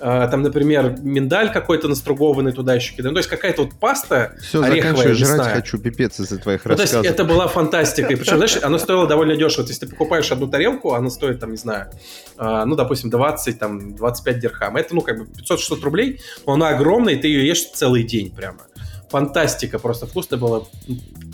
А, 0.00 0.28
там, 0.28 0.42
например, 0.42 0.96
миндаль 1.00 1.52
какой-то 1.52 1.88
настругованный 1.88 2.52
туда 2.52 2.74
еще 2.74 2.94
кидаем. 2.94 3.10
Ну, 3.10 3.14
то 3.14 3.18
есть 3.18 3.28
какая-то 3.28 3.62
вот 3.62 3.74
паста 3.80 4.34
Все, 4.40 4.62
ореховая, 4.62 5.14
жрать 5.14 5.52
хочу, 5.52 5.78
пипец 5.78 6.20
из-за 6.20 6.38
твоих 6.38 6.64
ну, 6.64 6.70
рассказов. 6.70 7.02
То 7.02 7.08
есть 7.08 7.14
это 7.14 7.24
была 7.24 7.48
фантастика. 7.48 8.12
И 8.12 8.16
причем, 8.16 8.36
знаешь, 8.36 8.58
она 8.62 8.78
стоила 8.78 9.06
довольно 9.06 9.36
дешево. 9.36 9.64
То 9.64 9.70
есть 9.70 9.80
ты 9.80 9.88
покупаешь 9.88 10.30
одну 10.30 10.46
тарелку, 10.46 10.94
она 10.94 11.10
стоит, 11.10 11.40
там, 11.40 11.50
не 11.50 11.56
знаю, 11.56 11.90
а, 12.36 12.64
ну, 12.64 12.76
допустим, 12.76 13.10
20, 13.10 13.58
там, 13.58 13.94
25 13.96 14.38
дирхам. 14.38 14.76
Это, 14.76 14.94
ну, 14.94 15.00
как 15.00 15.18
бы 15.18 15.24
500-600 15.24 15.82
рублей, 15.82 16.20
но 16.46 16.54
она 16.54 16.68
огромная, 16.68 17.14
и 17.14 17.16
ты 17.16 17.28
ее 17.28 17.46
ешь 17.46 17.64
целый 17.72 18.04
день 18.04 18.34
прямо 18.34 18.60
фантастика, 19.10 19.78
просто 19.78 20.06
вкусно 20.06 20.36
было, 20.36 20.66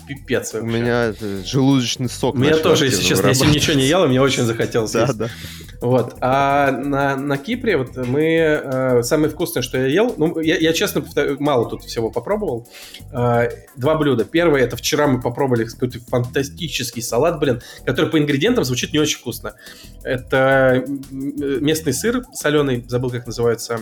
пипец 0.07 0.53
вообще. 0.53 0.67
У 0.67 0.71
меня 0.71 1.13
желудочный 1.45 2.09
сок. 2.09 2.35
У 2.35 2.37
меня 2.37 2.57
тоже, 2.57 2.85
если 2.85 3.03
честно, 3.03 3.27
если 3.27 3.47
ничего 3.47 3.75
не 3.75 3.85
ел, 3.85 4.07
мне 4.07 4.21
очень 4.21 4.43
захотелось 4.43 4.91
да, 4.91 5.01
есть. 5.01 5.17
Да. 5.17 5.29
Вот. 5.81 6.15
А 6.21 6.71
на, 6.71 7.15
на 7.15 7.37
Кипре 7.37 7.77
вот 7.77 7.95
мы... 7.95 8.23
Э, 8.23 9.03
самое 9.03 9.29
вкусное, 9.29 9.61
что 9.61 9.77
я 9.77 9.87
ел, 9.87 10.13
ну, 10.17 10.39
я, 10.39 10.57
я 10.57 10.73
честно 10.73 11.05
мало 11.39 11.69
тут 11.69 11.83
всего 11.83 12.09
попробовал. 12.09 12.67
Э, 13.11 13.49
два 13.75 13.95
блюда. 13.95 14.25
Первое, 14.25 14.61
это 14.61 14.77
вчера 14.77 15.07
мы 15.07 15.21
попробовали 15.21 15.65
какой-то 15.65 15.99
фантастический 16.07 17.01
салат, 17.01 17.39
блин, 17.39 17.61
который 17.85 18.09
по 18.09 18.17
ингредиентам 18.17 18.63
звучит 18.63 18.93
не 18.93 18.99
очень 18.99 19.19
вкусно. 19.19 19.55
Это 20.03 20.85
местный 21.11 21.93
сыр 21.93 22.23
соленый, 22.33 22.85
забыл, 22.87 23.09
как 23.09 23.25
называется, 23.25 23.81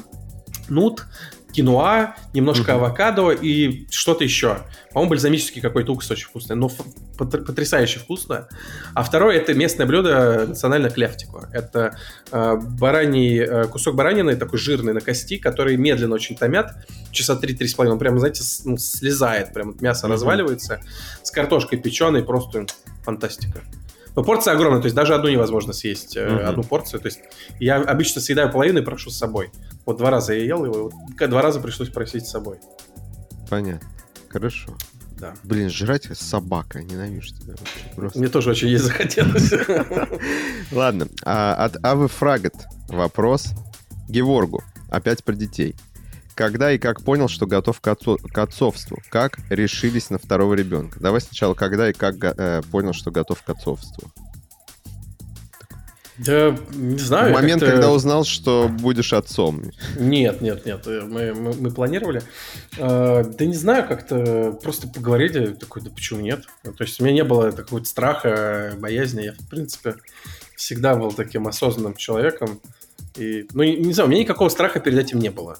нут, 0.69 1.05
киноа, 1.53 2.15
немножко 2.33 2.71
mm-hmm. 2.71 2.75
авокадо 2.75 3.29
и 3.29 3.87
что-то 3.89 4.23
еще. 4.23 4.57
По-моему, 4.91 5.11
бальзамический 5.11 5.61
какой-то 5.61 5.93
уксус 5.93 6.11
очень 6.11 6.25
вкусный, 6.25 6.55
но 6.55 6.69
потрясающе 7.17 7.99
вкусно. 7.99 8.49
А 8.93 9.03
второе 9.03 9.37
это 9.37 9.53
местное 9.53 9.85
блюдо 9.85 10.47
национально 10.47 10.89
кляфтико. 10.89 11.49
Это 11.53 11.97
э, 12.31 12.55
бараний, 12.57 13.39
э, 13.39 13.67
кусок 13.67 13.95
баранины 13.95 14.35
такой 14.35 14.59
жирный 14.59 14.93
на 14.93 15.01
кости, 15.01 15.37
который 15.37 15.77
медленно 15.77 16.15
очень 16.15 16.35
томят, 16.35 16.71
часа 17.11 17.39
3-3,5. 17.41 17.87
Он 17.87 17.99
прям, 17.99 18.17
знаете, 18.19 18.43
с, 18.43 18.65
ну, 18.65 18.77
слезает, 18.77 19.53
прям 19.53 19.75
мясо 19.79 20.07
mm-hmm. 20.07 20.11
разваливается. 20.11 20.81
С 21.21 21.31
картошкой 21.31 21.79
печеной, 21.79 22.23
просто 22.23 22.65
фантастика. 23.03 23.61
Но 24.15 24.23
порция 24.23 24.53
огромная, 24.53 24.81
то 24.81 24.85
есть 24.85 24.95
даже 24.95 25.15
одну 25.15 25.29
невозможно 25.29 25.73
съесть, 25.73 26.17
mm-hmm. 26.17 26.43
одну 26.43 26.63
порцию. 26.63 26.99
То 26.99 27.07
есть 27.07 27.19
я 27.59 27.77
обычно 27.77 28.21
съедаю 28.21 28.51
половину 28.51 28.79
и 28.79 28.83
прошу 28.83 29.09
с 29.09 29.17
собой. 29.17 29.51
Вот 29.85 29.97
два 29.97 30.09
раза 30.09 30.33
я 30.33 30.43
ел 30.43 30.65
его, 30.65 30.89
вот 30.89 31.29
два 31.29 31.41
раза 31.41 31.59
пришлось 31.59 31.89
просить 31.89 32.25
с 32.25 32.31
собой. 32.31 32.59
Понятно. 33.49 33.87
Хорошо. 34.29 34.75
Да. 35.19 35.35
Блин, 35.43 35.69
жрать 35.69 36.09
собака, 36.17 36.81
ненавижу 36.83 37.29
тебя 37.35 37.53
вообще. 37.57 37.95
Просто. 37.95 38.19
Мне 38.19 38.27
тоже 38.27 38.49
очень 38.49 38.69
есть 38.69 38.83
захотелось. 38.83 39.53
Ладно, 40.71 41.07
а, 41.23 41.53
от 41.53 41.77
Авы 41.85 42.07
Фрагет 42.07 42.55
вопрос 42.89 43.51
Геворгу. 44.09 44.63
Опять 44.89 45.23
про 45.23 45.33
детей. 45.33 45.75
Когда 46.35 46.71
и 46.71 46.77
как 46.79 47.03
понял, 47.03 47.27
что 47.27 47.45
готов 47.45 47.79
к, 47.79 47.87
отцу, 47.87 48.17
к 48.17 48.37
отцовству? 48.37 48.97
Как 49.09 49.37
решились 49.49 50.09
на 50.09 50.17
второго 50.17 50.55
ребенка? 50.55 50.99
Давай 50.99 51.21
сначала, 51.21 51.53
когда 51.53 51.89
и 51.89 51.93
как 51.93 52.15
э, 52.23 52.61
понял, 52.71 52.93
что 52.93 53.11
готов 53.11 53.41
к 53.43 53.49
отцовству? 53.49 54.11
Да, 56.17 56.55
не 56.73 56.99
знаю. 56.99 57.31
В 57.31 57.33
момент, 57.33 57.61
когда 57.61 57.91
узнал, 57.91 58.23
что 58.23 58.67
будешь 58.69 59.13
отцом. 59.13 59.63
Нет, 59.97 60.41
нет, 60.41 60.65
нет. 60.65 60.85
Мы, 60.85 61.33
мы, 61.33 61.53
мы 61.53 61.71
планировали. 61.71 62.21
Э, 62.77 63.23
да 63.25 63.45
не 63.45 63.55
знаю, 63.55 63.87
как-то 63.87 64.57
просто 64.61 64.87
поговорили. 64.87 65.53
Такой, 65.53 65.81
да 65.81 65.89
почему 65.89 66.21
нет? 66.21 66.45
Ну, 66.63 66.73
то 66.73 66.83
есть 66.83 66.99
у 66.99 67.03
меня 67.03 67.15
не 67.15 67.23
было 67.23 67.51
такого 67.51 67.83
страха, 67.83 68.73
боязни. 68.77 69.21
Я, 69.21 69.33
в 69.33 69.49
принципе, 69.49 69.95
всегда 70.55 70.95
был 70.95 71.11
таким 71.11 71.47
осознанным 71.47 71.95
человеком. 71.95 72.61
И, 73.15 73.47
ну, 73.53 73.63
не, 73.63 73.77
не 73.77 73.93
знаю, 73.93 74.07
у 74.07 74.11
меня 74.11 74.21
никакого 74.21 74.49
страха 74.49 74.79
перед 74.79 74.99
этим 74.99 75.19
не 75.19 75.29
было. 75.29 75.57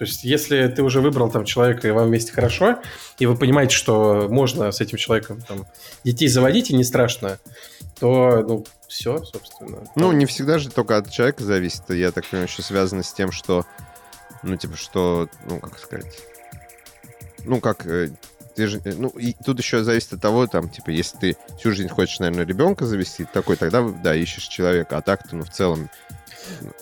То 0.00 0.06
есть, 0.06 0.24
если 0.24 0.66
ты 0.68 0.82
уже 0.82 1.02
выбрал 1.02 1.30
там 1.30 1.44
человека, 1.44 1.86
и 1.86 1.90
вам 1.90 2.08
вместе 2.08 2.32
хорошо, 2.32 2.78
и 3.18 3.26
вы 3.26 3.36
понимаете, 3.36 3.76
что 3.76 4.28
можно 4.30 4.72
с 4.72 4.80
этим 4.80 4.96
человеком 4.96 5.42
там 5.42 5.66
детей 6.04 6.26
заводить, 6.26 6.70
и 6.70 6.74
не 6.74 6.84
страшно, 6.84 7.38
то, 7.98 8.42
ну, 8.48 8.64
все, 8.88 9.22
собственно. 9.22 9.84
Ну, 9.96 10.12
не 10.12 10.24
всегда 10.24 10.58
же 10.58 10.70
только 10.70 10.96
от 10.96 11.10
человека 11.10 11.44
зависит. 11.44 11.82
Я 11.90 12.12
так 12.12 12.24
понимаю, 12.24 12.48
еще 12.48 12.62
связано 12.62 13.02
с 13.02 13.12
тем, 13.12 13.30
что, 13.30 13.66
ну, 14.42 14.56
типа, 14.56 14.78
что, 14.78 15.28
ну, 15.44 15.60
как 15.60 15.78
сказать, 15.78 16.18
ну, 17.44 17.60
как 17.60 17.84
э, 17.84 18.08
ты 18.56 18.68
же, 18.68 18.80
э, 18.82 18.94
ну, 18.96 19.10
и 19.10 19.34
тут 19.44 19.58
еще 19.58 19.84
зависит 19.84 20.14
от 20.14 20.22
того, 20.22 20.46
там, 20.46 20.70
типа, 20.70 20.88
если 20.88 21.18
ты 21.18 21.36
всю 21.58 21.72
жизнь 21.72 21.90
хочешь, 21.90 22.20
наверное, 22.20 22.46
ребенка 22.46 22.86
завести, 22.86 23.26
такой, 23.30 23.56
тогда, 23.56 23.86
да, 23.86 24.14
ищешь 24.14 24.44
человека, 24.44 24.96
а 24.96 25.02
так-то, 25.02 25.36
ну, 25.36 25.44
в 25.44 25.50
целом, 25.50 25.90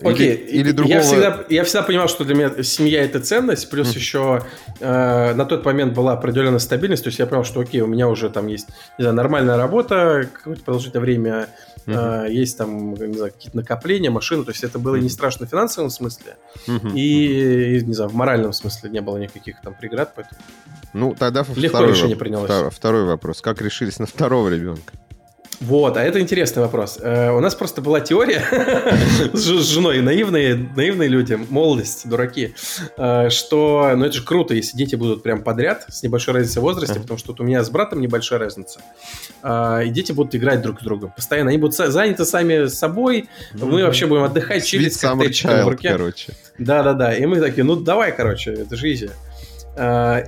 Окей, 0.03 0.35
или, 0.35 0.59
или 0.61 0.73
другого... 0.73 0.97
я, 0.97 1.03
всегда, 1.03 1.45
я 1.49 1.65
всегда 1.65 1.83
понимал, 1.83 2.09
что 2.09 2.25
для 2.25 2.35
меня 2.35 2.63
семья 2.63 3.03
это 3.05 3.21
ценность, 3.21 3.69
плюс 3.71 3.89
mm. 3.89 3.97
еще 3.97 4.43
э, 4.81 5.35
на 5.35 5.45
тот 5.45 5.65
момент 5.65 5.95
была 5.95 6.13
определенная 6.13 6.59
стабильность, 6.59 7.05
то 7.05 7.09
есть 7.09 7.19
я 7.19 7.27
понял, 7.27 7.45
что 7.45 7.61
окей, 7.61 7.81
у 7.81 7.87
меня 7.87 8.09
уже 8.09 8.31
там 8.31 8.47
есть 8.47 8.69
не 8.99 9.03
знаю, 9.03 9.17
нормальная 9.17 9.57
работа, 9.57 10.29
какое-то 10.33 10.63
продолжительное 10.63 11.03
время, 11.03 11.49
э, 11.87 12.27
есть 12.31 12.57
там 12.59 12.95
не 12.95 13.15
знаю, 13.15 13.33
какие-то 13.33 13.57
накопления, 13.57 14.11
машины, 14.11 14.45
то 14.45 14.53
есть 14.53 14.65
это 14.65 14.79
было 14.79 14.97
mm-hmm. 14.97 15.01
не 15.01 15.09
страшно 15.09 15.47
в 15.47 15.51
финансовом 15.51 15.91
смысле, 15.91 16.37
mm-hmm. 16.67 16.93
и, 16.95 17.83
не 17.85 17.95
знаю, 17.95 18.11
в 18.11 18.15
моральном 18.15 18.53
смысле 18.53 18.91
не 18.91 19.01
было 19.01 19.17
никаких 19.17 19.61
там 19.61 19.75
преград, 19.75 20.13
поэтому... 20.15 20.41
Ну, 20.95 21.15
тогда 21.19 21.45
Легко 21.55 21.79
второй, 21.79 21.93
решение 21.93 22.17
принялось. 22.17 22.47
Второй, 22.47 22.71
второй 22.71 23.05
вопрос. 23.05 23.43
Как 23.43 23.61
решились 23.61 23.99
на 23.99 24.07
второго 24.07 24.49
ребенка? 24.49 24.95
Вот, 25.61 25.97
а 25.97 26.03
это 26.03 26.21
интересный 26.21 26.63
вопрос. 26.63 26.99
Э, 27.01 27.31
у 27.31 27.41
нас 27.41 27.55
просто 27.55 27.81
была 27.81 28.01
теория 28.01 28.45
с 29.33 29.45
женой, 29.45 30.01
наивные, 30.01 30.55
наивные 30.55 31.09
люди, 31.09 31.35
молодость, 31.49 32.09
дураки, 32.09 32.55
э, 32.97 33.29
что, 33.31 33.93
ну 33.97 34.05
это 34.05 34.15
же 34.15 34.25
круто, 34.25 34.55
если 34.55 34.77
дети 34.77 34.95
будут 34.95 35.23
прям 35.25 35.43
подряд, 35.43 35.87
с 35.89 36.03
небольшой 36.03 36.35
разницей 36.35 36.61
в 36.61 36.63
возрасте, 36.63 37.01
потому 37.01 37.19
что 37.19 37.33
вот 37.33 37.41
у 37.41 37.45
меня 37.45 37.65
с 37.65 37.71
братом 37.71 38.01
небольшая 38.01 38.39
разница, 38.39 38.81
э, 39.43 39.87
и 39.87 39.89
дети 39.91 40.13
будут 40.13 40.35
играть 40.37 40.63
друг 40.63 40.81
с 40.81 40.85
другом 40.85 41.13
постоянно, 41.15 41.51
они 41.51 41.59
будут 41.59 41.75
заняты 41.75 42.25
сами 42.25 42.67
собой, 42.67 43.29
мы 43.53 43.83
вообще 43.83 44.07
будем 44.07 44.23
отдыхать, 44.23 44.65
чилить 44.65 44.95
с 44.95 44.99
коктейльчиком 44.99 45.65
в 45.65 45.69
руке. 45.69 45.91
короче. 45.91 46.35
Да-да-да, 46.59 47.15
и 47.15 47.27
мы 47.27 47.41
такие, 47.41 47.65
ну 47.65 47.75
давай, 47.75 48.15
короче, 48.15 48.53
это 48.53 48.77
же 48.77 48.93
изи. 48.93 49.11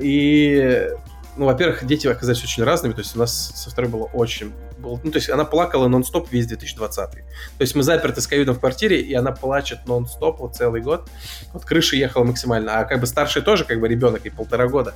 И 0.00 0.88
ну, 1.36 1.46
во-первых, 1.46 1.86
дети 1.86 2.06
оказались 2.06 2.42
очень 2.42 2.64
разными, 2.64 2.92
то 2.92 3.00
есть 3.00 3.16
у 3.16 3.18
нас 3.18 3.52
со 3.54 3.70
второй 3.70 3.90
было 3.90 4.04
очень... 4.12 4.52
Было, 4.80 5.00
ну, 5.02 5.10
то 5.10 5.18
есть 5.18 5.28
она 5.30 5.44
плакала 5.44 5.88
нон-стоп 5.88 6.30
весь 6.32 6.46
2020. 6.46 7.10
То 7.10 7.20
есть 7.58 7.74
мы 7.74 7.82
заперты 7.82 8.20
с 8.20 8.26
ковидом 8.26 8.54
в 8.54 8.60
квартире, 8.60 9.00
и 9.00 9.14
она 9.14 9.32
плачет 9.32 9.80
нон-стоп 9.86 10.40
вот 10.40 10.56
целый 10.56 10.80
год. 10.80 11.08
Вот 11.52 11.64
крыша 11.64 11.96
ехала 11.96 12.24
максимально, 12.24 12.78
а 12.78 12.84
как 12.84 13.00
бы 13.00 13.06
старший 13.06 13.42
тоже 13.42 13.64
как 13.64 13.80
бы 13.80 13.88
ребенок, 13.88 14.24
и 14.24 14.30
полтора 14.30 14.68
года. 14.68 14.94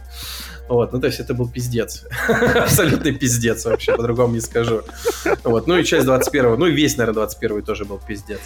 Вот, 0.69 0.93
ну, 0.93 1.01
то 1.01 1.07
есть 1.07 1.21
это 1.21 1.35
был 1.35 1.49
пиздец. 1.49 2.05
Абсолютный 2.55 3.13
пиздец 3.13 3.65
вообще, 3.67 3.95
по-другому 3.95 4.35
не 4.35 4.41
скажу. 4.41 4.83
Вот, 5.45 5.67
ну 5.67 5.77
и 5.77 5.85
часть 5.85 6.07
21 6.07 6.59
ну 6.59 6.67
и 6.67 6.73
весь, 6.73 6.97
наверное, 6.97 7.27
21 7.27 7.63
тоже 7.63 7.85
был 7.85 7.99
пиздец. 7.99 8.41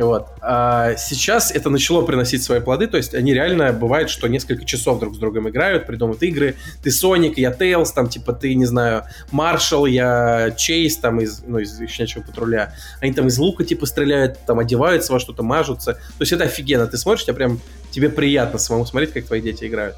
Вот. 0.00 0.28
А 0.40 0.96
сейчас 0.96 1.50
это 1.50 1.68
начало 1.68 2.02
приносить 2.02 2.42
свои 2.42 2.60
плоды, 2.60 2.86
то 2.86 2.96
есть 2.96 3.14
они 3.14 3.34
реально 3.34 3.70
бывает, 3.72 4.08
что 4.08 4.28
несколько 4.28 4.64
часов 4.64 4.98
друг 4.98 5.14
с 5.14 5.18
другом 5.18 5.48
играют, 5.50 5.86
придумывают 5.86 6.22
игры. 6.22 6.56
Ты 6.82 6.90
Соник, 6.90 7.36
я 7.36 7.52
Тейлз, 7.52 7.92
там 7.92 8.08
типа 8.08 8.32
ты, 8.32 8.54
не 8.54 8.64
знаю, 8.64 9.04
Маршал, 9.30 9.84
я 9.84 10.52
Чейз, 10.56 10.96
там 10.96 11.20
из, 11.20 11.42
ну, 11.46 11.58
из 11.58 11.78
щенячьего 11.88 12.22
патруля. 12.22 12.74
Они 13.00 13.12
там 13.12 13.26
из 13.26 13.36
лука 13.36 13.62
типа 13.62 13.84
стреляют, 13.84 14.38
там 14.46 14.58
одеваются 14.58 15.12
во 15.12 15.20
что-то, 15.20 15.42
мажутся. 15.42 15.92
То 15.94 16.20
есть 16.20 16.32
это 16.32 16.44
офигенно. 16.44 16.86
Ты 16.86 16.96
смотришь, 16.96 17.24
тебе 17.24 17.34
прям 17.34 17.60
тебе 17.90 18.08
приятно 18.08 18.58
самому 18.58 18.86
смотреть, 18.86 19.12
как 19.12 19.26
твои 19.26 19.42
дети 19.42 19.66
играют. 19.66 19.96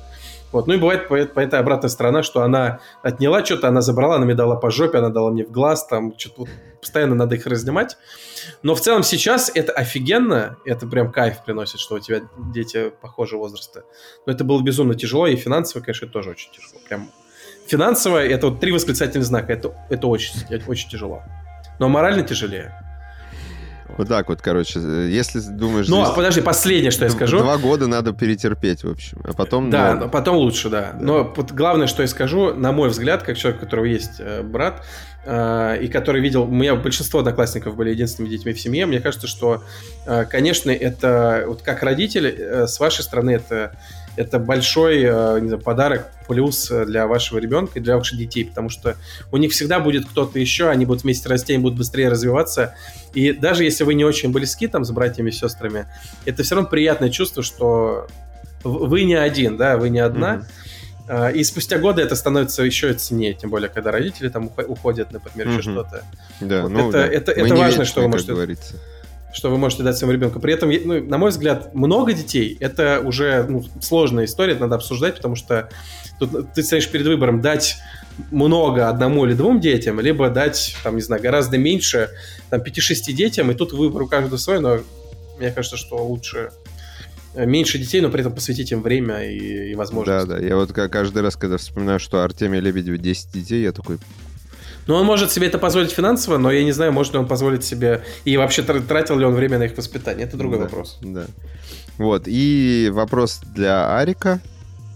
Вот. 0.52 0.66
Ну 0.66 0.74
и 0.74 0.76
бывает 0.76 1.08
по, 1.08 1.16
по 1.24 1.40
этой 1.40 1.58
обратная 1.58 1.88
сторона, 1.88 2.22
что 2.22 2.42
она 2.42 2.80
отняла 3.02 3.44
что-то, 3.44 3.68
она 3.68 3.80
забрала, 3.80 4.16
она 4.16 4.26
мне 4.26 4.34
дала 4.34 4.56
по 4.56 4.70
жопе, 4.70 4.98
она 4.98 5.08
дала 5.08 5.30
мне 5.30 5.44
в 5.44 5.50
глаз, 5.50 5.86
там 5.86 6.16
что-то 6.16 6.44
постоянно 6.80 7.14
надо 7.14 7.36
их 7.36 7.46
разнимать. 7.46 7.96
Но 8.62 8.74
в 8.74 8.80
целом 8.80 9.02
сейчас 9.02 9.50
это 9.54 9.72
офигенно, 9.72 10.58
это 10.64 10.86
прям 10.86 11.10
кайф 11.10 11.44
приносит, 11.44 11.80
что 11.80 11.94
у 11.94 11.98
тебя 12.00 12.22
дети 12.52 12.92
похожего 13.00 13.40
возраста. 13.40 13.84
Но 14.26 14.32
это 14.32 14.44
было 14.44 14.62
безумно 14.62 14.94
тяжело, 14.94 15.26
и 15.26 15.36
финансово, 15.36 15.82
конечно, 15.82 16.08
тоже 16.08 16.30
очень 16.30 16.50
тяжело. 16.52 16.80
Прям 16.86 17.10
финансово, 17.66 18.18
это 18.18 18.48
вот 18.48 18.60
три 18.60 18.72
восклицательных 18.72 19.24
знака, 19.26 19.52
это, 19.52 19.74
это 19.88 20.06
очень, 20.06 20.34
очень 20.66 20.90
тяжело. 20.90 21.22
Но 21.78 21.88
морально 21.88 22.22
тяжелее. 22.22 22.74
Вот 24.02 24.08
так 24.08 24.28
вот, 24.28 24.42
короче, 24.42 24.80
если 24.80 25.38
думаешь... 25.38 25.86
Ну, 25.86 26.02
а 26.02 26.12
подожди, 26.12 26.40
последнее, 26.40 26.90
что 26.90 27.04
я 27.04 27.10
скажу. 27.12 27.38
Два 27.38 27.56
года 27.56 27.86
надо 27.86 28.12
перетерпеть, 28.12 28.82
в 28.82 28.90
общем, 28.90 29.20
а 29.22 29.32
потом... 29.32 29.70
Да, 29.70 29.94
но 29.94 30.08
потом 30.08 30.38
лучше, 30.38 30.68
да. 30.70 30.92
да. 30.92 30.98
Но 31.00 31.34
главное, 31.52 31.86
что 31.86 32.02
я 32.02 32.08
скажу, 32.08 32.52
на 32.52 32.72
мой 32.72 32.88
взгляд, 32.88 33.22
как 33.22 33.38
человек, 33.38 33.62
у 33.62 33.64
которого 33.64 33.84
есть 33.84 34.14
э, 34.18 34.42
брат, 34.42 34.84
э, 35.24 35.78
и 35.82 35.86
который 35.86 36.20
видел... 36.20 36.42
У 36.42 36.50
меня 36.50 36.74
большинство 36.74 37.20
одноклассников 37.20 37.76
были 37.76 37.90
единственными 37.90 38.28
детьми 38.28 38.52
в 38.52 38.60
семье. 38.60 38.86
Мне 38.86 38.98
кажется, 38.98 39.28
что, 39.28 39.62
э, 40.04 40.24
конечно, 40.28 40.72
это... 40.72 41.44
Вот 41.46 41.62
как 41.62 41.84
родители, 41.84 42.34
э, 42.36 42.66
с 42.66 42.80
вашей 42.80 43.02
стороны, 43.04 43.30
это 43.30 43.76
это 44.16 44.38
большой 44.38 45.02
э, 45.02 45.40
не 45.40 45.48
знаю, 45.48 45.62
подарок, 45.62 46.10
плюс 46.28 46.68
для 46.68 47.06
вашего 47.06 47.38
ребенка 47.38 47.78
и 47.78 47.82
для 47.82 47.96
ваших 47.96 48.18
детей, 48.18 48.44
потому 48.44 48.68
что 48.68 48.96
у 49.30 49.36
них 49.36 49.52
всегда 49.52 49.80
будет 49.80 50.06
кто-то 50.06 50.38
еще, 50.38 50.68
они 50.68 50.86
будут 50.86 51.02
вместе 51.02 51.28
расти, 51.28 51.54
они 51.54 51.62
будут 51.62 51.78
быстрее 51.78 52.08
развиваться. 52.08 52.74
И 53.14 53.32
даже 53.32 53.64
если 53.64 53.84
вы 53.84 53.94
не 53.94 54.04
очень 54.04 54.32
близки 54.32 54.66
там 54.66 54.84
с 54.84 54.90
братьями 54.90 55.30
и 55.30 55.32
сестрами, 55.32 55.86
это 56.24 56.42
все 56.42 56.54
равно 56.54 56.70
приятное 56.70 57.10
чувство, 57.10 57.42
что 57.42 58.06
вы 58.64 59.04
не 59.04 59.14
один, 59.14 59.56
да, 59.56 59.76
вы 59.76 59.90
не 59.90 60.00
одна. 60.00 60.46
Mm-hmm. 61.08 61.32
И 61.34 61.44
спустя 61.44 61.78
годы 61.78 62.00
это 62.00 62.14
становится 62.14 62.62
еще 62.62 62.92
ценнее, 62.94 63.34
тем 63.34 63.50
более, 63.50 63.68
когда 63.68 63.90
родители 63.90 64.28
там 64.28 64.50
уходят, 64.66 65.10
например, 65.10 65.48
mm-hmm. 65.48 65.58
еще 65.58 65.62
что-то. 65.62 66.04
Да, 66.40 66.62
вот 66.62 66.68
ну, 66.70 66.88
это, 66.88 66.98
да. 66.98 67.06
это, 67.06 67.32
это 67.32 67.54
важно, 67.56 67.84
что 67.84 68.02
вы 68.02 68.08
можете... 68.08 68.32
Говорится 68.32 68.76
что 69.32 69.50
вы 69.50 69.58
можете 69.58 69.82
дать 69.82 69.96
своему 69.96 70.12
ребенку. 70.12 70.40
При 70.40 70.52
этом, 70.52 70.70
ну, 70.70 71.02
на 71.04 71.18
мой 71.18 71.30
взгляд, 71.30 71.74
много 71.74 72.12
детей 72.12 72.56
это 72.60 73.00
уже 73.04 73.44
ну, 73.48 73.64
сложная 73.80 74.26
история, 74.26 74.52
это 74.52 74.62
надо 74.62 74.76
обсуждать, 74.76 75.16
потому 75.16 75.36
что 75.36 75.68
тут 76.18 76.52
ты 76.52 76.62
стоишь 76.62 76.88
перед 76.90 77.06
выбором 77.06 77.40
дать 77.40 77.76
много 78.30 78.88
одному 78.88 79.24
или 79.26 79.34
двум 79.34 79.60
детям, 79.60 80.00
либо 80.00 80.28
дать, 80.28 80.76
там, 80.82 80.96
не 80.96 81.02
знаю, 81.02 81.22
гораздо 81.22 81.58
меньше, 81.58 82.10
там, 82.50 82.60
5-6 82.60 83.12
детям, 83.12 83.50
и 83.50 83.54
тут 83.54 83.72
выбор 83.72 84.02
у 84.02 84.08
каждого 84.08 84.36
свой, 84.36 84.60
но 84.60 84.80
мне 85.38 85.50
кажется, 85.50 85.76
что 85.76 85.96
лучше 86.04 86.50
э, 87.34 87.46
меньше 87.46 87.78
детей, 87.78 88.00
но 88.00 88.10
при 88.10 88.20
этом 88.20 88.34
посвятить 88.34 88.70
им 88.70 88.82
время 88.82 89.24
и, 89.24 89.72
и 89.72 89.74
возможности. 89.74 90.28
Да, 90.28 90.36
да. 90.36 90.44
Я 90.44 90.56
вот 90.56 90.72
каждый 90.72 91.22
раз, 91.22 91.36
когда 91.36 91.56
вспоминаю, 91.56 91.98
что 91.98 92.22
Артемий 92.22 92.60
Лебедев 92.60 92.98
10 92.98 93.32
детей, 93.32 93.62
я 93.62 93.72
такой, 93.72 93.98
ну, 94.86 94.94
он 94.94 95.06
может 95.06 95.30
себе 95.30 95.46
это 95.46 95.58
позволить 95.58 95.92
финансово, 95.92 96.38
но 96.38 96.50
я 96.50 96.64
не 96.64 96.72
знаю, 96.72 96.92
может 96.92 97.12
ли 97.12 97.18
он 97.18 97.28
позволить 97.28 97.64
себе... 97.64 98.02
И 98.24 98.36
вообще 98.36 98.62
тратил 98.62 99.18
ли 99.18 99.24
он 99.24 99.34
время 99.34 99.58
на 99.58 99.64
их 99.64 99.76
воспитание. 99.76 100.26
Это 100.26 100.36
другой 100.36 100.58
да, 100.58 100.64
вопрос. 100.64 100.98
Да. 101.02 101.26
Вот. 101.98 102.24
И 102.26 102.90
вопрос 102.92 103.40
для 103.54 103.96
Арика. 103.96 104.40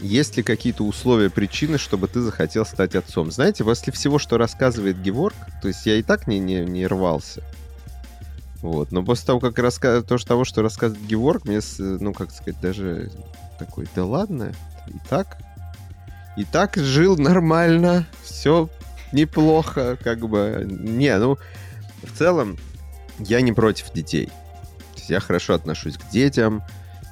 Есть 0.00 0.36
ли 0.36 0.42
какие-то 0.42 0.84
условия, 0.84 1.30
причины, 1.30 1.78
чтобы 1.78 2.08
ты 2.08 2.20
захотел 2.20 2.66
стать 2.66 2.94
отцом? 2.94 3.30
Знаете, 3.30 3.64
после 3.64 3.92
всего, 3.92 4.18
что 4.18 4.36
рассказывает 4.36 5.00
Геворг, 5.00 5.34
то 5.62 5.68
есть 5.68 5.86
я 5.86 5.96
и 5.96 6.02
так 6.02 6.26
не, 6.26 6.38
не, 6.38 6.60
не 6.60 6.86
рвался. 6.86 7.42
Вот. 8.60 8.92
Но 8.92 9.04
после 9.04 9.26
того, 9.26 9.40
как 9.40 9.58
раска... 9.58 10.02
то, 10.02 10.18
что, 10.18 10.28
того, 10.28 10.44
что 10.44 10.62
рассказывает 10.62 11.06
Геворг, 11.06 11.44
мне, 11.44 11.60
ну, 11.78 12.12
как 12.12 12.30
сказать, 12.30 12.60
даже 12.60 13.10
такой, 13.58 13.86
да 13.94 14.04
ладно, 14.04 14.52
и 14.88 14.98
так, 15.08 15.38
и 16.36 16.44
так 16.44 16.76
жил 16.76 17.16
нормально, 17.16 18.06
все 18.22 18.68
неплохо, 19.12 19.98
как 20.02 20.28
бы. 20.28 20.66
Не, 20.68 21.16
ну, 21.18 21.38
в 22.02 22.16
целом, 22.16 22.56
я 23.18 23.40
не 23.40 23.52
против 23.52 23.92
детей. 23.92 24.30
Я 25.08 25.20
хорошо 25.20 25.54
отношусь 25.54 25.96
к 25.96 26.08
детям. 26.10 26.62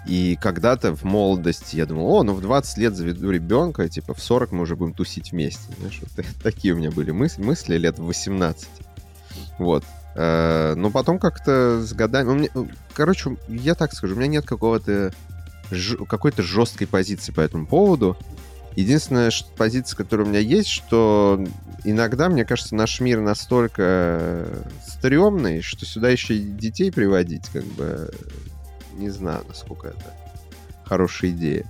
И 0.06 0.36
когда-то 0.40 0.94
в 0.94 1.04
молодости 1.04 1.76
я 1.76 1.86
думал, 1.86 2.12
о, 2.12 2.22
ну 2.24 2.34
в 2.34 2.42
20 2.42 2.76
лет 2.76 2.94
заведу 2.94 3.30
ребенка, 3.30 3.88
типа 3.88 4.12
в 4.12 4.22
40 4.22 4.52
мы 4.52 4.62
уже 4.62 4.76
будем 4.76 4.92
тусить 4.92 5.32
вместе. 5.32 5.72
Знаешь, 5.78 6.00
вот 6.02 6.26
такие 6.42 6.74
у 6.74 6.76
меня 6.76 6.90
были 6.90 7.10
мысли, 7.10 7.42
мысли 7.42 7.78
лет 7.78 7.98
в 7.98 8.04
18. 8.04 8.68
Вот. 9.58 9.84
Э, 10.14 10.74
но 10.76 10.90
потом 10.90 11.18
как-то 11.18 11.80
с 11.82 11.92
годами... 11.94 12.34
Меня, 12.34 12.48
короче, 12.92 13.36
я 13.48 13.74
так 13.74 13.94
скажу, 13.94 14.14
у 14.14 14.18
меня 14.18 14.28
нет 14.28 14.46
какого-то 14.46 15.12
какой-то 16.08 16.42
жесткой 16.42 16.86
позиции 16.86 17.32
по 17.32 17.40
этому 17.40 17.66
поводу. 17.66 18.18
Единственная 18.76 19.30
позиция, 19.56 19.96
которая 19.96 20.26
у 20.26 20.30
меня 20.30 20.40
есть, 20.40 20.68
что 20.68 21.44
иногда, 21.84 22.28
мне 22.28 22.44
кажется, 22.44 22.74
наш 22.74 23.00
мир 23.00 23.20
настолько 23.20 23.82
э, 23.82 24.62
стрёмный, 24.86 25.60
что 25.60 25.86
сюда 25.86 26.08
еще 26.10 26.34
и 26.36 26.42
детей 26.42 26.90
приводить, 26.90 27.48
как 27.52 27.64
бы, 27.64 28.10
не 28.94 29.10
знаю, 29.10 29.44
насколько 29.48 29.88
это 29.88 30.14
хорошая 30.84 31.30
идея. 31.30 31.66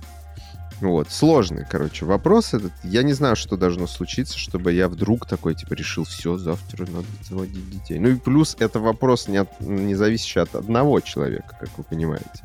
Вот, 0.81 1.09
сложный, 1.09 1.65
короче, 1.69 2.05
вопрос 2.05 2.53
этот. 2.53 2.73
Я 2.83 3.03
не 3.03 3.13
знаю, 3.13 3.35
что 3.35 3.55
должно 3.55 3.87
случиться, 3.87 4.37
чтобы 4.37 4.73
я 4.73 4.89
вдруг 4.89 5.25
такой, 5.25 5.55
типа, 5.55 5.73
решил, 5.73 6.03
все, 6.03 6.37
завтра 6.37 6.85
надо 6.85 7.07
заводить 7.21 7.69
детей. 7.69 7.97
Ну 7.97 8.09
и 8.09 8.15
плюс 8.15 8.57
это 8.59 8.79
вопрос 8.79 9.27
не, 9.27 9.37
от, 9.37 9.59
не 9.61 9.95
зависящий 9.95 10.41
от 10.41 10.53
одного 10.53 10.99
человека, 10.99 11.55
как 11.59 11.69
вы 11.77 11.83
понимаете. 11.85 12.43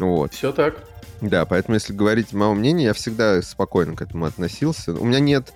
Вот. 0.00 0.34
Все 0.34 0.52
так. 0.52 0.82
Да, 1.20 1.44
поэтому, 1.44 1.74
если 1.74 1.92
говорить 1.92 2.32
мое 2.32 2.52
мнение, 2.54 2.86
я 2.86 2.92
всегда 2.92 3.42
спокойно 3.42 3.96
к 3.96 4.02
этому 4.02 4.24
относился. 4.26 4.92
У 4.92 5.04
меня 5.04 5.20
нет... 5.20 5.52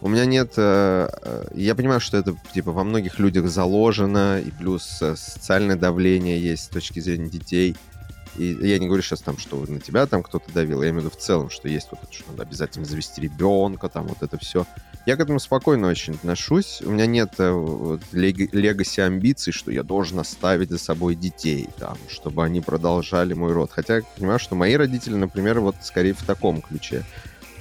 У 0.00 0.08
меня 0.08 0.26
нет... 0.26 0.52
Э, 0.56 1.08
э, 1.22 1.48
я 1.54 1.74
понимаю, 1.74 2.00
что 2.00 2.18
это, 2.18 2.36
типа, 2.54 2.70
во 2.70 2.84
многих 2.84 3.18
людях 3.18 3.48
заложено, 3.48 4.40
и 4.40 4.50
плюс 4.50 4.98
э, 5.02 5.16
социальное 5.16 5.76
давление 5.76 6.40
есть 6.40 6.64
с 6.64 6.68
точки 6.68 7.00
зрения 7.00 7.28
детей. 7.28 7.74
И 8.36 8.56
я 8.60 8.78
не 8.78 8.86
говорю 8.86 9.02
сейчас 9.02 9.20
там, 9.20 9.38
что 9.38 9.64
на 9.66 9.80
тебя 9.80 10.06
там 10.06 10.22
кто-то 10.22 10.52
давил, 10.52 10.82
я 10.82 10.90
имею 10.90 11.02
в 11.02 11.04
виду 11.06 11.16
в 11.16 11.20
целом, 11.20 11.50
что 11.50 11.68
есть 11.68 11.88
вот 11.90 12.02
это, 12.02 12.12
что 12.12 12.30
надо 12.30 12.42
обязательно 12.42 12.84
завести 12.84 13.20
ребенка, 13.20 13.88
там 13.88 14.06
вот 14.06 14.22
это 14.22 14.38
все. 14.38 14.66
Я 15.06 15.16
к 15.16 15.20
этому 15.20 15.40
спокойно 15.40 15.88
очень 15.88 16.14
отношусь. 16.14 16.82
У 16.84 16.90
меня 16.90 17.06
нет 17.06 17.32
э, 17.38 17.50
вот, 17.50 18.02
легаси 18.12 19.00
амбиций, 19.00 19.52
что 19.52 19.70
я 19.70 19.82
должен 19.82 20.18
оставить 20.18 20.70
за 20.70 20.78
собой 20.78 21.14
детей, 21.14 21.68
там, 21.78 21.96
чтобы 22.08 22.44
они 22.44 22.60
продолжали 22.60 23.32
мой 23.32 23.52
род. 23.52 23.70
Хотя 23.72 23.96
я 23.96 24.02
понимаю, 24.16 24.38
что 24.38 24.54
мои 24.54 24.74
родители, 24.74 25.14
например, 25.14 25.60
вот 25.60 25.76
скорее 25.80 26.12
в 26.12 26.22
таком 26.24 26.60
ключе. 26.60 27.04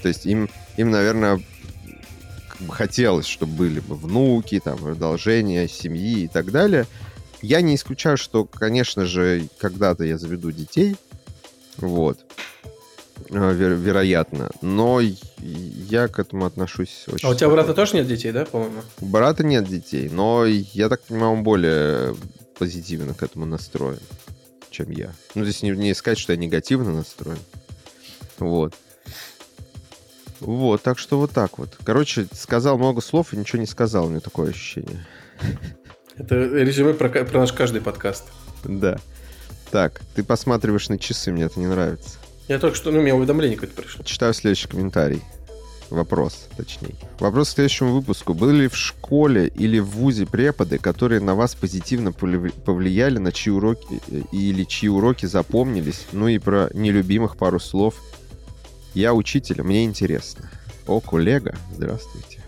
То 0.01 0.10
есть 0.10 0.25
им, 0.25 0.49
им 0.75 0.91
наверное, 0.91 1.41
как 2.49 2.62
бы 2.67 2.73
хотелось, 2.73 3.27
чтобы 3.27 3.53
были 3.53 3.80
бы 3.80 3.95
внуки, 3.95 4.60
там, 4.60 4.77
продолжение 4.77 5.69
семьи 5.69 6.23
и 6.23 6.27
так 6.27 6.51
далее. 6.51 6.86
Я 7.41 7.62
не 7.62 7.76
исключаю, 7.76 8.17
что, 8.17 8.45
конечно 8.45 9.06
же, 9.06 9.47
когда-то 9.60 10.04
я 10.04 10.17
заведу 10.17 10.52
детей, 10.52 10.95
вот, 11.78 12.19
э, 13.30 13.34
Веро- 13.34 13.76
вероятно, 13.76 14.50
но 14.62 15.00
я 15.00 16.08
к 16.08 16.19
этому 16.19 16.45
отношусь 16.45 17.06
очень... 17.08 17.28
А 17.28 17.32
у 17.32 17.36
тебя 17.36 17.50
брата 17.50 17.73
тоже 17.73 17.95
нет 17.95 18.08
детей, 18.08 18.32
да, 18.32 18.45
по-моему? 18.45 18.82
У 19.02 19.06
брата 19.06 19.43
нет 19.43 19.67
детей, 19.67 20.10
но 20.10 20.45
я 20.45 20.89
так 20.89 21.02
понимаю, 21.04 21.34
он 21.34 21.43
более 21.43 22.15
позитивно 22.58 23.13
к 23.13 23.21
этому 23.21 23.45
настроен, 23.45 24.00
чем 24.71 24.89
я. 24.91 25.13
Ну, 25.36 25.43
здесь 25.43 25.62
не, 25.62 25.71
не 25.71 25.93
сказать, 25.93 26.17
что 26.17 26.34
я 26.34 26.38
негативно 26.38 26.91
настроен. 26.91 27.39
Вот. 28.39 28.73
Вот, 30.39 30.82
так 30.84 31.00
что 31.00 31.17
вот 31.17 31.32
так 31.32 31.58
вот. 31.58 31.78
Короче, 31.84 32.28
сказал 32.32 32.78
много 32.78 33.02
слов 33.02 33.34
и 33.34 33.38
ничего 33.38 33.60
не 33.60 33.65
сказал, 33.67 34.06
у 34.06 34.10
меня 34.10 34.19
такое 34.19 34.50
ощущение. 34.50 35.06
Это 36.17 36.36
резюме 36.36 36.93
про, 36.93 37.10
про 37.10 37.39
наш 37.39 37.53
каждый 37.53 37.82
подкаст. 37.82 38.25
Да. 38.63 38.97
Так, 39.71 40.01
ты 40.15 40.23
посматриваешь 40.23 40.89
на 40.89 40.97
часы, 40.97 41.32
мне 41.32 41.43
это 41.43 41.60
не 41.60 41.67
нравится. 41.67 42.17
Я 42.47 42.60
только 42.60 42.75
что, 42.77 42.91
ну, 42.91 42.99
у 42.99 43.01
меня 43.01 43.15
уведомление 43.15 43.58
какое-то 43.58 43.82
пришло. 43.82 44.03
Читаю 44.03 44.34
следующий 44.34 44.67
комментарий. 44.67 45.21
Вопрос, 45.89 46.47
точнее. 46.58 46.95
Вопрос 47.19 47.49
к 47.49 47.53
следующему 47.53 47.93
выпуску. 47.93 48.34
Были 48.34 48.63
ли 48.63 48.67
в 48.67 48.75
школе 48.75 49.47
или 49.47 49.80
в 49.80 49.88
ВУЗе 49.88 50.25
преподы, 50.25 50.80
которые 50.80 51.21
на 51.21 51.34
вас 51.36 51.56
позитивно 51.56 52.12
повлияли, 52.12 53.19
на 53.19 53.32
чьи 53.32 53.51
уроки 53.51 54.01
или 54.32 54.63
чьи 54.63 54.89
уроки 54.89 55.25
запомнились? 55.25 56.08
Ну 56.12 56.27
и 56.27 56.39
про 56.39 56.69
нелюбимых 56.73 57.38
пару 57.38 57.60
слов. 57.60 57.95
Я 58.93 59.13
учитель, 59.13 59.62
мне 59.62 59.86
интересно. 59.86 60.49
О, 60.88 60.99
коллега, 60.99 61.56
здравствуйте. 61.73 62.41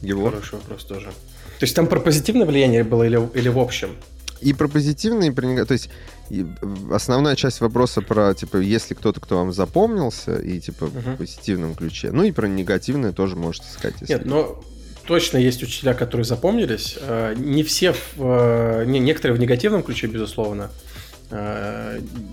Его? 0.00 0.30
Хороший 0.30 0.54
вопрос 0.54 0.84
тоже. 0.84 1.12
То 1.58 1.64
есть 1.64 1.74
там 1.74 1.86
про 1.86 2.00
позитивное 2.00 2.46
влияние 2.46 2.84
было 2.84 3.02
или, 3.02 3.20
или 3.34 3.48
в 3.48 3.58
общем? 3.58 3.96
И 4.40 4.52
про 4.52 4.68
позитивное, 4.68 5.28
и 5.28 5.30
про. 5.32 5.64
То 5.64 5.72
есть 5.72 5.90
и 6.30 6.46
основная 6.92 7.34
часть 7.34 7.60
вопроса 7.60 8.02
про, 8.02 8.32
типа, 8.34 8.58
если 8.58 8.94
кто-то, 8.94 9.20
кто 9.20 9.38
вам 9.38 9.52
запомнился, 9.52 10.36
и, 10.36 10.60
типа, 10.60 10.84
uh-huh. 10.84 11.14
в 11.14 11.16
позитивном 11.16 11.74
ключе. 11.74 12.10
Ну 12.12 12.22
и 12.22 12.32
про 12.32 12.46
негативное 12.46 13.12
тоже 13.12 13.34
можете 13.34 13.66
сказать. 13.68 13.96
Если... 14.00 14.12
Нет, 14.12 14.26
но 14.26 14.62
точно 15.06 15.38
есть 15.38 15.62
учителя, 15.62 15.94
которые 15.94 16.24
запомнились. 16.24 16.96
А, 17.00 17.34
не 17.34 17.62
все, 17.62 17.92
в, 17.92 17.98
а, 18.18 18.84
не, 18.84 19.00
некоторые 19.00 19.36
в 19.36 19.40
негативном 19.40 19.82
ключе, 19.82 20.06
безусловно. 20.06 20.70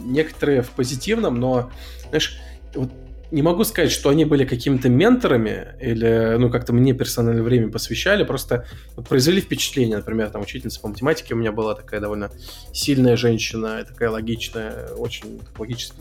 Некоторые 0.06 0.62
в 0.62 0.70
позитивном, 0.70 1.38
но, 1.38 1.70
знаешь, 2.10 2.40
вот 2.76 2.90
не 3.32 3.42
могу 3.42 3.64
сказать, 3.64 3.92
что 3.92 4.10
они 4.10 4.26
были 4.26 4.46
какими-то 4.46 4.90
менторами 4.90 5.76
или, 5.82 6.36
ну, 6.38 6.50
как-то 6.50 6.74
мне 6.74 6.94
персональное 6.94 7.44
время 7.44 7.72
посвящали, 7.72 8.24
просто 8.24 8.66
вот, 8.96 9.08
произвели 9.08 9.42
впечатление, 9.42 9.98
например, 9.98 10.30
там 10.30 10.42
учительница 10.42 10.80
по 10.80 10.88
математике 10.88 11.34
у 11.34 11.38
меня 11.38 11.52
была 11.52 11.76
такая 11.76 12.00
довольно 12.00 12.32
сильная 12.72 13.18
женщина, 13.18 13.84
такая 13.86 14.10
логичная, 14.10 14.90
очень 14.90 15.42
логически, 15.58 15.96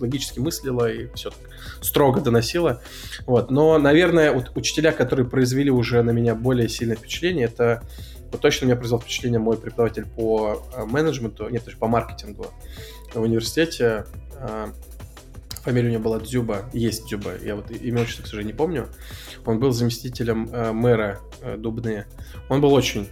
логически 0.00 0.38
мыслила 0.38 0.90
и 0.90 1.08
все 1.14 1.30
так 1.30 1.38
строго 1.82 2.20
доносила. 2.20 2.80
Вот. 3.26 3.50
Но, 3.50 3.78
наверное, 3.78 4.32
вот 4.32 4.52
учителя, 4.54 4.92
которые 4.92 5.26
произвели 5.26 5.70
уже 5.70 6.02
на 6.02 6.10
меня 6.10 6.34
более 6.34 6.68
сильное 6.68 6.96
впечатление, 6.96 7.46
это 7.46 7.82
вот 8.30 8.40
точно 8.40 8.66
у 8.66 8.68
меня 8.68 8.76
произвел 8.76 9.00
впечатление 9.00 9.40
мой 9.40 9.56
преподаватель 9.56 10.04
по 10.04 10.62
э, 10.74 10.84
менеджменту, 10.84 11.48
нет, 11.48 11.64
по 11.78 11.86
маркетингу 11.86 12.46
в 13.14 13.20
университете, 13.20 14.04
э, 14.38 14.66
фамилия 15.62 15.88
у 15.88 15.92
него 15.92 16.02
была 16.02 16.18
Дзюба, 16.20 16.68
есть 16.72 17.06
Дзюба, 17.06 17.32
я 17.42 17.56
вот 17.56 17.70
имя 17.70 18.02
отчество, 18.02 18.22
к 18.22 18.26
сожалению, 18.26 18.54
не 18.54 18.56
помню. 18.56 18.88
Он 19.44 19.58
был 19.58 19.72
заместителем 19.72 20.48
э, 20.52 20.72
мэра 20.72 21.20
э, 21.40 21.56
Дубны. 21.56 22.06
Он 22.48 22.60
был 22.60 22.72
очень 22.72 23.08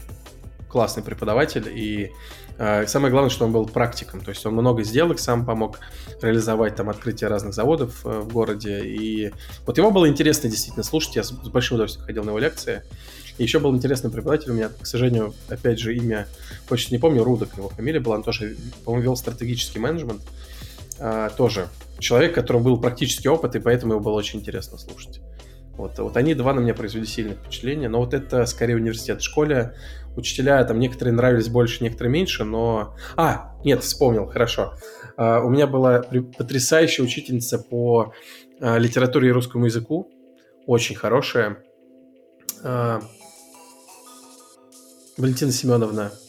классный 0.68 1.02
преподаватель, 1.02 1.68
и 1.68 2.12
э, 2.58 2.86
самое 2.86 3.10
главное, 3.10 3.30
что 3.30 3.44
он 3.44 3.52
был 3.52 3.66
практиком, 3.66 4.20
то 4.20 4.30
есть 4.30 4.44
он 4.44 4.54
много 4.54 4.82
сделок 4.82 5.18
сам 5.18 5.46
помог 5.46 5.78
реализовать, 6.20 6.74
там, 6.74 6.90
открытие 6.90 7.28
разных 7.28 7.54
заводов 7.54 8.04
э, 8.04 8.20
в 8.20 8.32
городе, 8.32 8.84
и 8.84 9.32
вот 9.64 9.78
его 9.78 9.90
было 9.90 10.08
интересно 10.08 10.50
действительно 10.50 10.82
слушать, 10.82 11.16
я 11.16 11.22
с, 11.22 11.28
с 11.28 11.48
большим 11.48 11.76
удовольствием 11.76 12.06
ходил 12.06 12.24
на 12.24 12.30
его 12.30 12.38
лекции, 12.38 12.82
и 13.38 13.42
еще 13.42 13.58
был 13.58 13.74
интересный 13.74 14.10
преподаватель, 14.10 14.50
у 14.50 14.54
меня, 14.54 14.68
к 14.68 14.86
сожалению, 14.86 15.34
опять 15.48 15.78
же, 15.78 15.96
имя, 15.96 16.26
почти 16.68 16.92
не 16.92 16.98
помню, 16.98 17.22
Рудок 17.22 17.56
его 17.56 17.68
фамилия 17.68 18.00
была, 18.00 18.16
он 18.16 18.22
тоже, 18.22 18.56
по-моему, 18.84 19.04
вел 19.04 19.16
стратегический 19.16 19.78
менеджмент, 19.78 20.22
э, 20.98 21.30
тоже 21.36 21.68
человек, 21.98 22.34
которому 22.34 22.64
был 22.64 22.80
практический 22.80 23.28
опыт, 23.28 23.56
и 23.56 23.60
поэтому 23.60 23.94
его 23.94 24.02
было 24.02 24.14
очень 24.14 24.40
интересно 24.40 24.78
слушать. 24.78 25.20
Вот, 25.76 25.98
вот 25.98 26.16
они 26.16 26.34
два 26.34 26.54
на 26.54 26.60
меня 26.60 26.74
произвели 26.74 27.04
сильное 27.04 27.34
впечатление, 27.34 27.88
но 27.88 27.98
вот 28.00 28.14
это 28.14 28.46
скорее 28.46 28.76
университет. 28.76 29.20
В 29.20 29.24
школе 29.24 29.74
учителя, 30.16 30.64
там 30.64 30.78
некоторые 30.78 31.14
нравились 31.14 31.48
больше, 31.48 31.84
некоторые 31.84 32.12
меньше, 32.12 32.44
но... 32.44 32.94
А, 33.16 33.54
нет, 33.62 33.82
вспомнил, 33.82 34.26
хорошо. 34.26 34.74
Uh, 35.18 35.42
у 35.42 35.48
меня 35.48 35.66
была 35.66 36.02
потрясающая 36.36 37.04
учительница 37.04 37.58
по 37.58 38.12
uh, 38.60 38.78
литературе 38.78 39.28
и 39.28 39.32
русскому 39.32 39.66
языку, 39.66 40.10
очень 40.66 40.94
хорошая. 40.94 41.58
Uh, 42.62 43.02
Валентина 45.16 45.52
Семеновна, 45.52 46.12
а, 46.12 46.25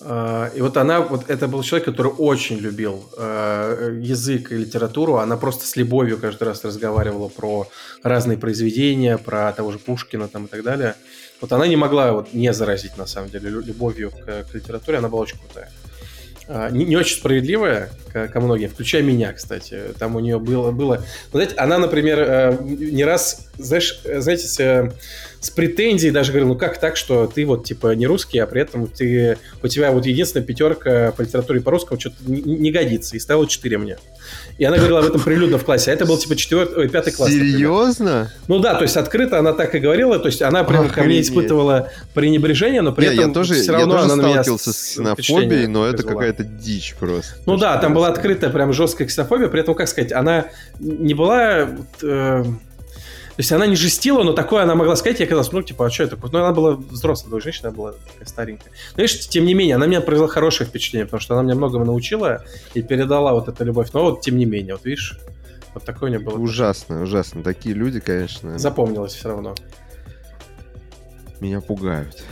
и 0.00 0.60
вот 0.60 0.76
она, 0.76 1.00
вот 1.00 1.30
это 1.30 1.46
был 1.46 1.62
человек, 1.62 1.84
который 1.86 2.12
очень 2.18 2.58
любил 2.58 3.08
э, 3.16 3.98
язык 4.00 4.50
и 4.50 4.56
литературу. 4.56 5.16
Она 5.16 5.36
просто 5.36 5.66
с 5.66 5.76
любовью 5.76 6.18
каждый 6.18 6.44
раз 6.44 6.64
разговаривала 6.64 7.28
про 7.28 7.68
разные 8.02 8.36
произведения, 8.36 9.16
про 9.16 9.52
того 9.52 9.70
же 9.70 9.78
Пушкина 9.78 10.28
там 10.28 10.46
и 10.46 10.48
так 10.48 10.64
далее. 10.64 10.96
Вот 11.40 11.52
она 11.52 11.66
не 11.68 11.76
могла 11.76 12.12
вот 12.12 12.32
не 12.32 12.52
заразить, 12.52 12.96
на 12.96 13.06
самом 13.06 13.30
деле, 13.30 13.50
любовью 13.50 14.10
к, 14.10 14.44
к 14.50 14.54
литературе. 14.54 14.98
Она 14.98 15.08
была 15.08 15.22
очень 15.22 15.38
крутая. 15.38 15.70
А, 16.48 16.70
не, 16.70 16.84
не 16.84 16.96
очень 16.96 17.16
справедливая 17.16 17.90
ко, 18.12 18.28
ко 18.28 18.40
многим, 18.40 18.70
включая 18.70 19.02
меня, 19.02 19.32
кстати. 19.32 19.80
Там 19.98 20.16
у 20.16 20.20
нее 20.20 20.38
было... 20.38 20.70
было... 20.70 20.96
Ну, 21.32 21.38
знаете, 21.38 21.54
она, 21.56 21.78
например, 21.78 22.18
э, 22.20 22.58
не 22.62 23.04
раз, 23.04 23.48
знаешь, 23.58 24.00
знаете, 24.04 24.92
с, 25.42 25.50
претензией 25.50 26.12
даже 26.12 26.32
говорила, 26.32 26.50
ну 26.50 26.56
как 26.56 26.78
так, 26.78 26.96
что 26.96 27.26
ты 27.26 27.44
вот 27.44 27.64
типа 27.64 27.94
не 27.94 28.06
русский, 28.06 28.38
а 28.38 28.46
при 28.46 28.62
этом 28.62 28.86
ты, 28.86 29.38
у 29.62 29.68
тебя 29.68 29.92
вот 29.92 30.06
единственная 30.06 30.46
пятерка 30.46 31.12
по 31.12 31.22
литературе 31.22 31.60
по 31.60 31.70
русскому 31.70 32.00
что-то 32.00 32.16
не, 32.26 32.40
не 32.40 32.70
годится, 32.70 33.16
и 33.16 33.18
ставила 33.18 33.46
4 33.46 33.78
мне. 33.78 33.98
И 34.58 34.64
она 34.64 34.76
говорила 34.76 35.00
об 35.00 35.06
этом 35.06 35.20
прилюдно 35.20 35.58
в 35.58 35.64
классе. 35.64 35.90
А 35.90 35.94
это 35.94 36.06
был 36.06 36.16
типа 36.16 36.36
четвертый, 36.36 36.78
ой, 36.78 36.88
пятый 36.88 37.12
класс. 37.12 37.30
Серьезно? 37.30 38.04
Например. 38.04 38.30
Ну 38.48 38.58
да, 38.60 38.74
то 38.74 38.82
есть 38.82 38.96
открыто 38.96 39.38
она 39.38 39.52
так 39.52 39.74
и 39.74 39.78
говорила. 39.78 40.18
То 40.18 40.26
есть 40.26 40.42
она 40.42 40.64
прям 40.64 40.88
ко 40.88 41.02
мне 41.02 41.20
испытывала 41.20 41.90
пренебрежение, 42.14 42.82
но 42.82 42.92
при 42.92 43.06
Не, 43.06 43.14
этом 43.14 43.28
я 43.28 43.34
тоже, 43.34 43.54
все 43.54 43.72
равно 43.72 43.94
я 43.94 44.00
тоже 44.00 44.12
она 44.12 44.22
сталкивался 44.22 44.72
с 44.72 44.76
ксенофобией, 44.76 45.66
но 45.66 45.86
это 45.86 46.02
какая-то 46.02 46.44
дичь 46.44 46.94
просто. 46.98 47.34
Ну 47.46 47.56
да, 47.56 47.76
там 47.78 47.94
была 47.94 48.08
открытая 48.08 48.50
прям 48.50 48.72
жесткая 48.72 49.08
ксенофобия, 49.08 49.48
при 49.48 49.60
этом, 49.60 49.74
как 49.74 49.88
сказать, 49.88 50.12
она 50.12 50.46
не 50.78 51.14
была... 51.14 51.68
Э, 52.02 52.44
есть 53.42 53.52
она 53.52 53.66
не 53.66 53.76
жестила, 53.76 54.22
но 54.22 54.32
такое 54.32 54.62
она 54.62 54.74
могла 54.74 54.96
сказать, 54.96 55.20
я 55.20 55.26
казалось, 55.26 55.52
ну, 55.52 55.62
типа, 55.62 55.86
а 55.86 55.90
что 55.90 56.04
это? 56.04 56.16
Ну, 56.16 56.38
она 56.38 56.52
была 56.52 56.72
взрослая 56.72 57.40
женщина, 57.40 57.68
она 57.68 57.76
была 57.76 57.92
такая 57.92 58.26
старенькая. 58.26 58.72
Но, 58.96 59.02
видишь, 59.02 59.28
тем 59.28 59.44
не 59.44 59.54
менее, 59.54 59.76
она 59.76 59.86
меня 59.86 60.00
произвела 60.00 60.28
хорошее 60.28 60.68
впечатление, 60.68 61.06
потому 61.06 61.20
что 61.20 61.34
она 61.34 61.42
меня 61.42 61.54
многому 61.54 61.84
научила 61.84 62.44
и 62.74 62.82
передала 62.82 63.34
вот 63.34 63.48
эту 63.48 63.64
любовь. 63.64 63.90
Но 63.92 64.02
вот, 64.04 64.20
тем 64.20 64.36
не 64.36 64.44
менее, 64.44 64.74
вот 64.74 64.84
видишь, 64.84 65.18
вот 65.74 65.84
такое 65.84 66.10
у 66.10 66.12
нее 66.12 66.24
было. 66.24 66.38
Ужасно, 66.38 67.02
ужасно. 67.02 67.42
Такие 67.42 67.74
люди, 67.74 68.00
конечно... 68.00 68.58
Запомнилось 68.58 69.14
все 69.14 69.28
равно. 69.28 69.54
Меня 71.40 71.60
пугают. 71.60 72.22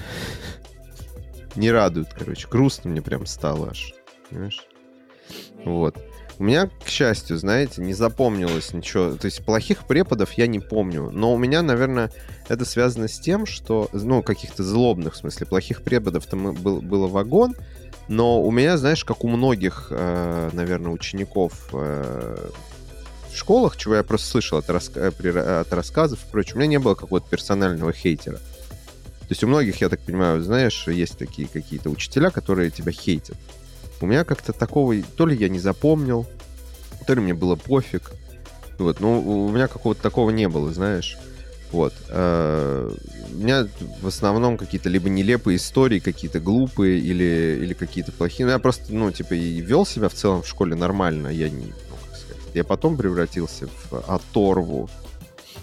Не 1.57 1.71
радуют, 1.73 2.09
короче. 2.17 2.47
Грустно 2.49 2.91
мне 2.91 3.03
прям 3.03 3.27
стало 3.27 3.71
аж. 3.71 3.95
Понимаешь? 4.29 4.65
Вот. 5.65 5.97
У 6.41 6.43
меня, 6.43 6.71
к 6.83 6.89
счастью, 6.89 7.37
знаете, 7.37 7.83
не 7.83 7.93
запомнилось 7.93 8.73
ничего. 8.73 9.15
То 9.15 9.27
есть 9.27 9.45
плохих 9.45 9.87
преподов 9.87 10.33
я 10.33 10.47
не 10.47 10.59
помню. 10.59 11.11
Но 11.13 11.35
у 11.35 11.37
меня, 11.37 11.61
наверное, 11.61 12.11
это 12.49 12.65
связано 12.65 13.09
с 13.09 13.21
тем, 13.21 13.45
что... 13.45 13.91
Ну, 13.93 14.23
каких-то 14.23 14.65
злобных, 14.65 15.13
в 15.13 15.17
смысле, 15.19 15.47
плохих 15.47 15.83
преподов 15.83 16.25
там 16.25 16.55
был, 16.55 16.81
было 16.81 17.09
вагон. 17.09 17.55
Но 18.09 18.43
у 18.43 18.51
меня, 18.51 18.79
знаешь, 18.79 19.05
как 19.05 19.23
у 19.23 19.29
многих, 19.29 19.89
э, 19.91 20.49
наверное, 20.55 20.93
учеников 20.93 21.69
э, 21.75 22.49
в 23.31 23.37
школах, 23.37 23.77
чего 23.77 23.97
я 23.97 24.03
просто 24.03 24.27
слышал 24.29 24.57
от, 24.57 24.71
раска... 24.71 25.09
от 25.09 25.73
рассказов 25.75 26.25
и 26.25 26.31
прочее, 26.31 26.55
у 26.55 26.59
меня 26.61 26.69
не 26.69 26.79
было 26.79 26.95
какого-то 26.95 27.29
персонального 27.29 27.93
хейтера. 27.93 28.39
То 28.39 29.29
есть 29.29 29.45
у 29.45 29.47
многих, 29.47 29.83
я 29.83 29.91
так 29.91 30.01
понимаю, 30.01 30.43
знаешь, 30.43 30.89
есть 30.89 31.19
такие 31.19 31.47
какие-то 31.47 31.91
учителя, 31.91 32.31
которые 32.31 32.71
тебя 32.71 32.93
хейтят. 32.93 33.37
У 34.01 34.07
меня 34.07 34.25
как-то 34.25 34.53
такого, 34.53 34.95
то 35.17 35.27
ли 35.27 35.37
я 35.37 35.49
не 35.49 35.59
запомнил, 35.59 36.27
то 37.07 37.15
ли 37.15 37.21
мне 37.21 37.35
было 37.35 37.57
пофиг. 37.57 38.13
Вот, 38.79 39.01
ну, 39.01 39.21
у 39.21 39.51
меня 39.51 39.69
какого-то 39.69 40.01
такого 40.01 40.31
не 40.31 40.49
было, 40.49 40.73
знаешь. 40.73 41.19
Вот. 41.71 41.93
Э, 42.09 42.91
у 43.33 43.37
меня 43.37 43.69
в 44.01 44.07
основном 44.07 44.57
какие-то 44.57 44.89
либо 44.89 45.09
нелепые 45.09 45.57
истории, 45.57 46.01
какие-то 46.01 46.41
глупые 46.41 46.99
или, 46.99 47.61
или 47.63 47.75
какие-то 47.75 48.13
плохие. 48.13 48.47
Ну, 48.47 48.53
я 48.53 48.59
просто, 48.59 48.93
ну, 48.93 49.11
типа, 49.11 49.35
и 49.35 49.61
вел 49.61 49.87
себя 49.87 50.09
в 50.09 50.15
целом 50.15 50.43
в 50.43 50.49
школе 50.49 50.75
нормально. 50.75 51.29
Я 51.29 51.49
не, 51.49 51.67
ну, 51.67 51.97
как 52.07 52.17
сказать, 52.17 52.43
я 52.55 52.65
потом 52.65 52.97
превратился 52.97 53.69
в 53.91 54.01
оторву. 54.09 54.89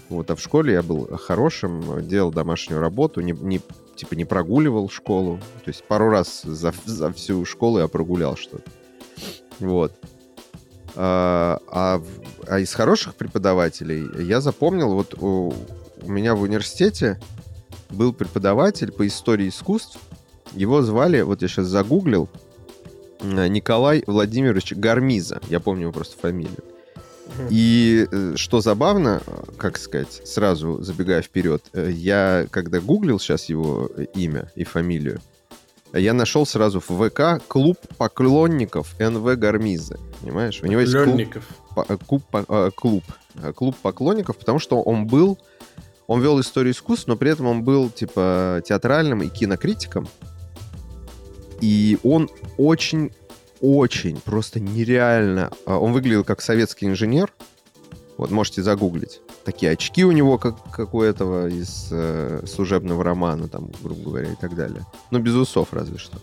Вот, 0.08 0.30
а 0.30 0.36
в 0.36 0.40
школе 0.40 0.72
я 0.72 0.82
был 0.82 1.06
хорошим, 1.18 2.06
делал 2.06 2.30
домашнюю 2.30 2.80
работу, 2.80 3.20
не, 3.20 3.32
не 3.32 3.60
типа 3.98 4.14
не 4.14 4.24
прогуливал 4.24 4.88
школу. 4.88 5.38
То 5.64 5.68
есть 5.68 5.84
пару 5.84 6.08
раз 6.08 6.42
за, 6.42 6.72
за 6.84 7.12
всю 7.12 7.44
школу 7.44 7.78
я 7.78 7.88
прогулял 7.88 8.36
что-то. 8.36 8.70
Вот. 9.60 9.92
А, 10.94 11.60
а, 11.68 12.02
а 12.46 12.58
из 12.60 12.72
хороших 12.72 13.14
преподавателей 13.14 14.24
я 14.24 14.40
запомнил, 14.40 14.94
вот 14.94 15.14
у, 15.20 15.52
у 16.02 16.10
меня 16.10 16.34
в 16.34 16.42
университете 16.42 17.20
был 17.90 18.12
преподаватель 18.12 18.92
по 18.92 19.06
истории 19.06 19.48
искусств. 19.48 19.98
Его 20.52 20.82
звали, 20.82 21.20
вот 21.20 21.42
я 21.42 21.48
сейчас 21.48 21.66
загуглил, 21.66 22.28
Николай 23.22 24.04
Владимирович 24.06 24.72
Гармиза. 24.72 25.40
Я 25.48 25.60
помню 25.60 25.82
его 25.82 25.92
просто 25.92 26.16
фамилию. 26.16 26.64
И 27.50 28.06
э, 28.10 28.34
что 28.36 28.60
забавно, 28.60 29.22
как 29.56 29.78
сказать, 29.78 30.22
сразу 30.24 30.82
забегая 30.82 31.22
вперед, 31.22 31.62
э, 31.72 31.90
я 31.92 32.46
когда 32.50 32.80
гуглил 32.80 33.18
сейчас 33.18 33.48
его 33.48 33.86
имя 34.14 34.50
и 34.54 34.64
фамилию, 34.64 35.20
я 35.92 36.12
нашел 36.12 36.44
сразу 36.44 36.80
в 36.86 37.08
ВК 37.08 37.42
клуб 37.48 37.78
поклонников 37.96 38.94
НВ 38.98 39.24
Гармизы. 39.38 39.98
Понимаешь? 40.20 40.60
У 40.62 40.66
него 40.66 40.80
есть 40.80 40.92
клуб, 40.92 42.02
клуб, 42.06 42.22
э, 42.48 42.70
клуб, 42.74 43.04
клуб 43.54 43.76
поклонников, 43.80 44.36
потому 44.36 44.58
что 44.58 44.82
он 44.82 45.06
был, 45.06 45.38
он 46.06 46.20
вел 46.20 46.40
историю 46.40 46.72
искусств, 46.72 47.06
но 47.06 47.16
при 47.16 47.30
этом 47.30 47.46
он 47.46 47.62
был 47.62 47.88
типа 47.90 48.62
театральным 48.64 49.22
и 49.22 49.28
кинокритиком. 49.28 50.08
И 51.60 51.98
он 52.02 52.28
очень 52.56 53.12
очень, 53.60 54.20
просто 54.20 54.60
нереально. 54.60 55.50
А, 55.66 55.78
он 55.78 55.92
выглядел 55.92 56.24
как 56.24 56.40
советский 56.40 56.86
инженер. 56.86 57.32
Вот, 58.16 58.30
можете 58.30 58.62
загуглить. 58.62 59.20
Такие 59.44 59.72
очки 59.72 60.04
у 60.04 60.10
него, 60.10 60.38
как, 60.38 60.70
как 60.72 60.92
у 60.94 61.02
этого 61.02 61.48
из 61.48 61.88
э, 61.92 62.42
служебного 62.46 63.04
романа, 63.04 63.48
там, 63.48 63.70
грубо 63.80 64.02
говоря, 64.02 64.32
и 64.32 64.34
так 64.34 64.56
далее. 64.56 64.84
Ну, 65.10 65.20
без 65.20 65.34
усов 65.34 65.72
разве 65.72 65.98
что. 65.98 66.18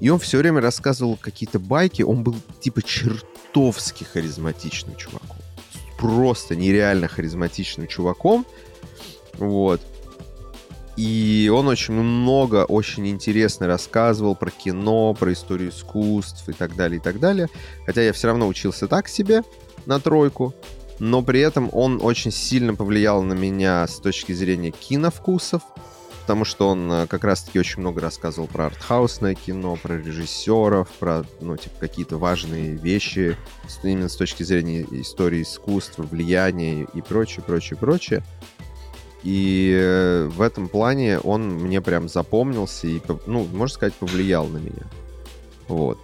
И 0.00 0.08
он 0.08 0.18
все 0.18 0.38
время 0.38 0.60
рассказывал 0.60 1.16
какие-то 1.20 1.58
байки. 1.58 2.02
Он 2.02 2.24
был, 2.24 2.34
типа, 2.60 2.82
чертовски 2.82 4.04
харизматичным 4.04 4.96
чуваком. 4.96 5.36
Просто 5.98 6.56
нереально 6.56 7.06
харизматичным 7.06 7.86
чуваком. 7.86 8.44
Вот. 9.34 9.80
И 11.00 11.48
он 11.48 11.66
очень 11.66 11.94
много, 11.94 12.66
очень 12.66 13.08
интересно 13.08 13.66
рассказывал 13.66 14.36
про 14.36 14.50
кино, 14.50 15.14
про 15.14 15.32
историю 15.32 15.70
искусств 15.70 16.46
и 16.46 16.52
так 16.52 16.76
далее, 16.76 16.98
и 16.98 17.00
так 17.00 17.18
далее. 17.18 17.48
Хотя 17.86 18.02
я 18.02 18.12
все 18.12 18.26
равно 18.26 18.46
учился 18.46 18.86
так 18.86 19.08
себе 19.08 19.42
на 19.86 19.98
тройку. 19.98 20.54
но 20.98 21.22
при 21.22 21.40
этом 21.40 21.70
он 21.72 22.00
очень 22.02 22.30
сильно 22.30 22.74
повлиял 22.74 23.22
на 23.22 23.32
меня 23.32 23.86
с 23.86 23.96
точки 23.96 24.32
зрения 24.32 24.72
киновкусов, 24.72 25.62
потому 26.20 26.44
что 26.44 26.68
он 26.68 26.92
э, 26.92 27.06
как 27.06 27.24
раз-таки 27.24 27.58
очень 27.58 27.80
много 27.80 28.02
рассказывал 28.02 28.46
про 28.46 28.66
артхаусное 28.66 29.34
кино, 29.34 29.78
про 29.82 29.96
режиссеров, 29.96 30.90
про, 30.98 31.24
ну, 31.40 31.56
типа, 31.56 31.76
какие-то 31.80 32.18
важные 32.18 32.74
вещи 32.74 33.38
именно 33.82 34.10
с 34.10 34.16
точки 34.16 34.42
зрения 34.42 34.86
истории 34.90 35.40
искусства, 35.40 36.02
влияния 36.02 36.86
и 36.92 37.00
прочее, 37.00 37.42
прочее, 37.42 37.78
прочее. 37.78 38.22
И 39.22 39.72
э, 39.78 40.26
в 40.26 40.40
этом 40.40 40.68
плане 40.68 41.18
он 41.18 41.50
мне 41.50 41.80
прям 41.80 42.08
запомнился 42.08 42.86
и, 42.86 43.00
ну, 43.26 43.46
можно 43.52 43.74
сказать, 43.74 43.94
повлиял 43.94 44.46
на 44.46 44.58
меня. 44.58 44.86
Вот. 45.68 45.98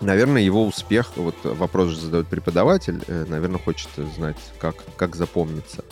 Наверное, 0.00 0.42
его 0.42 0.66
успех, 0.66 1.12
вот 1.16 1.34
вопрос 1.44 1.90
же 1.90 2.00
задает 2.00 2.28
преподаватель, 2.28 3.02
э, 3.06 3.26
наверное, 3.28 3.60
хочет 3.60 3.90
знать, 4.16 4.38
как, 4.58 4.76
как 4.96 5.14
запомнится. 5.14 5.84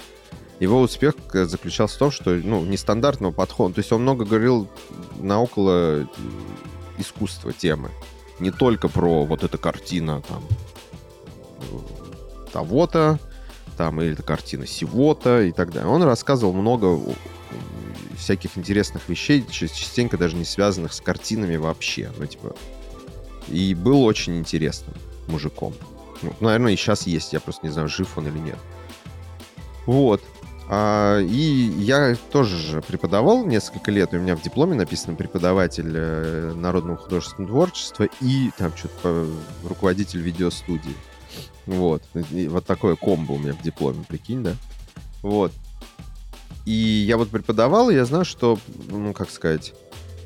Его 0.61 0.81
успех 0.81 1.15
заключался 1.33 1.97
в 1.97 1.99
том, 1.99 2.11
что, 2.11 2.31
ну, 2.31 2.65
нестандартного 2.65 3.33
подхода. 3.33 3.75
То 3.75 3.81
есть 3.81 3.93
он 3.93 4.03
много 4.03 4.25
говорил 4.25 4.69
на 5.19 5.41
около 5.41 6.09
искусства 6.99 7.53
темы. 7.53 7.91
Не 8.41 8.51
только 8.51 8.89
про 8.89 9.25
вот 9.25 9.45
эта 9.45 9.59
картина 9.59 10.23
там 10.23 10.43
того-то, 12.53 13.19
там, 13.81 13.99
или 14.03 14.13
эта 14.13 14.23
картина 14.23 14.67
сего-то 14.67 15.41
и 15.41 15.53
так 15.53 15.73
далее. 15.73 15.91
Он 15.91 16.03
рассказывал 16.03 16.53
много 16.53 17.01
всяких 18.15 18.59
интересных 18.59 19.09
вещей, 19.09 19.43
частенько 19.51 20.19
даже 20.19 20.37
не 20.37 20.45
связанных 20.45 20.93
с 20.93 21.01
картинами 21.01 21.57
вообще. 21.57 22.11
Ну, 22.19 22.27
типа, 22.27 22.55
и 23.49 23.75
был 23.75 24.05
очень 24.05 24.37
интересным 24.37 24.95
мужиком. 25.29 25.73
Ну, 26.21 26.35
наверное, 26.41 26.75
и 26.75 26.77
сейчас 26.77 27.07
есть, 27.07 27.33
я 27.33 27.41
просто 27.41 27.65
не 27.65 27.73
знаю, 27.73 27.89
жив 27.89 28.19
он 28.19 28.29
или 28.29 28.39
нет. 28.39 28.59
Вот. 29.87 30.21
А, 30.69 31.19
и 31.19 31.73
я 31.79 32.17
тоже 32.31 32.59
же 32.59 32.83
преподавал 32.83 33.47
несколько 33.47 33.91
лет, 33.91 34.13
у 34.13 34.19
меня 34.19 34.37
в 34.37 34.43
дипломе 34.43 34.75
написано 34.75 35.17
преподаватель 35.17 35.91
э, 35.95 36.53
народного 36.55 36.99
художественного 36.99 37.51
творчества 37.51 38.09
и 38.21 38.51
там 38.59 38.77
что-то 38.77 39.27
руководитель 39.67 40.21
видеостудии. 40.21 40.95
Вот. 41.71 42.03
И 42.33 42.49
вот 42.49 42.67
такое 42.67 42.97
комбо 42.97 43.33
у 43.33 43.39
меня 43.39 43.53
в 43.53 43.63
дипломе, 43.63 44.05
прикинь, 44.07 44.43
да? 44.43 44.55
Вот. 45.23 45.53
И 46.67 46.73
я 46.73 47.17
вот 47.17 47.31
преподавал, 47.31 47.91
и 47.91 47.95
я 47.95 48.05
знаю, 48.05 48.25
что, 48.25 48.59
ну, 48.89 49.13
как 49.13 49.31
сказать, 49.31 49.73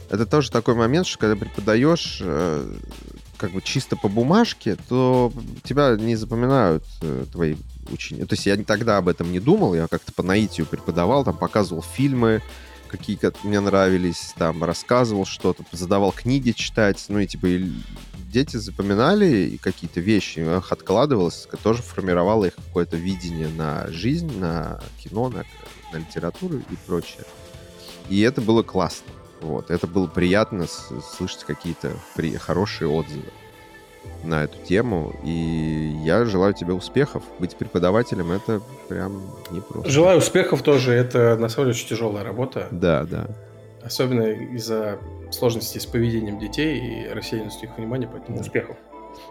это 0.09 0.27
тоже 0.27 0.51
такой 0.51 0.75
момент, 0.75 1.07
что 1.07 1.19
когда 1.19 1.37
преподаешь 1.37 2.21
э, 2.23 2.75
как 3.37 3.53
бы 3.53 3.61
чисто 3.61 3.97
по 3.97 4.09
бумажке, 4.09 4.77
то 4.89 5.33
тебя 5.65 5.97
не 5.97 6.17
запоминают 6.17 6.85
э, 7.03 7.27
твои 7.31 7.57
ученики. 7.91 8.25
То 8.25 8.35
есть 8.35 8.47
я 8.47 8.57
тогда 8.57 8.97
об 8.97 9.09
этом 9.09 9.31
не 9.31 9.41
думал, 9.41 9.75
я 9.75 9.87
как-то 9.87 10.13
по 10.13 10.23
наитию 10.23 10.67
преподавал, 10.67 11.25
там 11.25 11.37
показывал 11.37 11.83
фильмы, 11.83 12.43
какие 12.89 13.19
мне 13.47 13.61
нравились, 13.61 14.35
там 14.39 14.65
рассказывал 14.65 15.27
что-то, 15.27 15.65
задавал 15.73 16.13
книги 16.13 16.53
читать, 16.53 17.05
ну 17.09 17.19
и 17.19 17.27
типа 17.27 17.49
дети 18.35 18.57
запоминали 18.57 19.59
какие-то 19.63 20.01
вещи, 20.01 20.41
их 20.41 20.73
откладывалось, 20.73 21.47
тоже 21.63 21.83
формировало 21.83 22.47
их 22.47 22.57
какое-то 22.57 22.97
видение 22.97 23.49
на 23.49 23.87
жизнь, 23.89 24.39
на 24.39 24.81
кино, 24.99 25.29
на, 25.29 25.45
на 25.93 25.99
литературу 25.99 26.59
и 26.59 26.77
прочее. 26.87 27.25
И 28.09 28.21
это 28.21 28.41
было 28.41 28.65
классно. 28.65 29.13
Вот. 29.41 29.71
Это 29.71 29.87
было 29.87 30.09
приятно 30.09 30.67
слышать 31.17 31.45
какие-то 31.45 31.93
при... 32.17 32.37
хорошие 32.37 32.89
отзывы 32.89 33.31
на 34.25 34.43
эту 34.45 34.59
тему. 34.59 35.15
И 35.25 35.97
я 36.05 36.25
желаю 36.25 36.55
тебе 36.55 36.73
успехов. 36.73 37.23
Быть 37.39 37.57
преподавателем 37.57 38.33
это 38.33 38.61
прям 38.89 39.23
непросто. 39.51 39.89
Желаю 39.89 40.19
успехов 40.19 40.63
тоже. 40.63 40.93
Это 40.93 41.37
на 41.37 41.49
самом 41.49 41.69
деле 41.69 41.77
очень 41.77 41.89
тяжелая 41.89 42.25
работа. 42.25 42.67
Да, 42.73 43.05
да. 43.05 43.29
Особенно 43.85 44.23
из-за 44.23 44.99
сложностей 45.31 45.81
с 45.81 45.87
поведением 45.87 46.39
детей 46.39 47.05
и 47.05 47.09
рассеянностью 47.09 47.69
их 47.69 47.77
внимания, 47.77 48.09
поэтому 48.11 48.39
да. 48.39 48.43
успехов. 48.43 48.77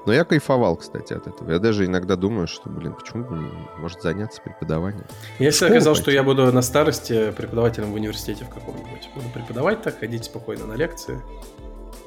Но 0.06 0.14
я 0.14 0.24
кайфовал, 0.26 0.76
кстати, 0.78 1.14
от 1.14 1.28
этого. 1.28 1.52
Я 1.52 1.60
даже 1.60 1.86
иногда 1.86 2.16
думаю, 2.16 2.48
что, 2.48 2.70
блин, 2.70 2.94
почему 2.94 3.24
бы 3.24 3.52
может 3.78 4.02
заняться 4.02 4.42
преподаванием? 4.42 5.06
Я 5.40 5.52
всегда 5.52 5.70
сказал, 5.70 5.96
что 5.96 6.12
я 6.12 6.24
буду 6.24 6.52
на 6.52 6.62
старости 6.62 7.32
преподавателем 7.32 7.92
в 7.92 7.96
университете 7.96 8.46
в 8.46 8.50
каком-нибудь. 8.50 9.10
Буду 9.16 9.30
преподавать 9.34 9.82
так, 9.82 10.00
ходить 10.00 10.26
спокойно 10.26 10.66
на 10.66 10.74
лекции. 10.74 11.20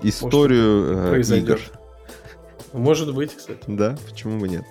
Историю 0.02 1.08
Может, 1.08 1.30
э, 1.30 1.38
игр. 1.38 1.60
Может 2.72 3.14
быть, 3.14 3.34
кстати. 3.34 3.62
Да, 3.66 3.96
почему 4.08 4.38
бы 4.38 4.48
нет? 4.48 4.64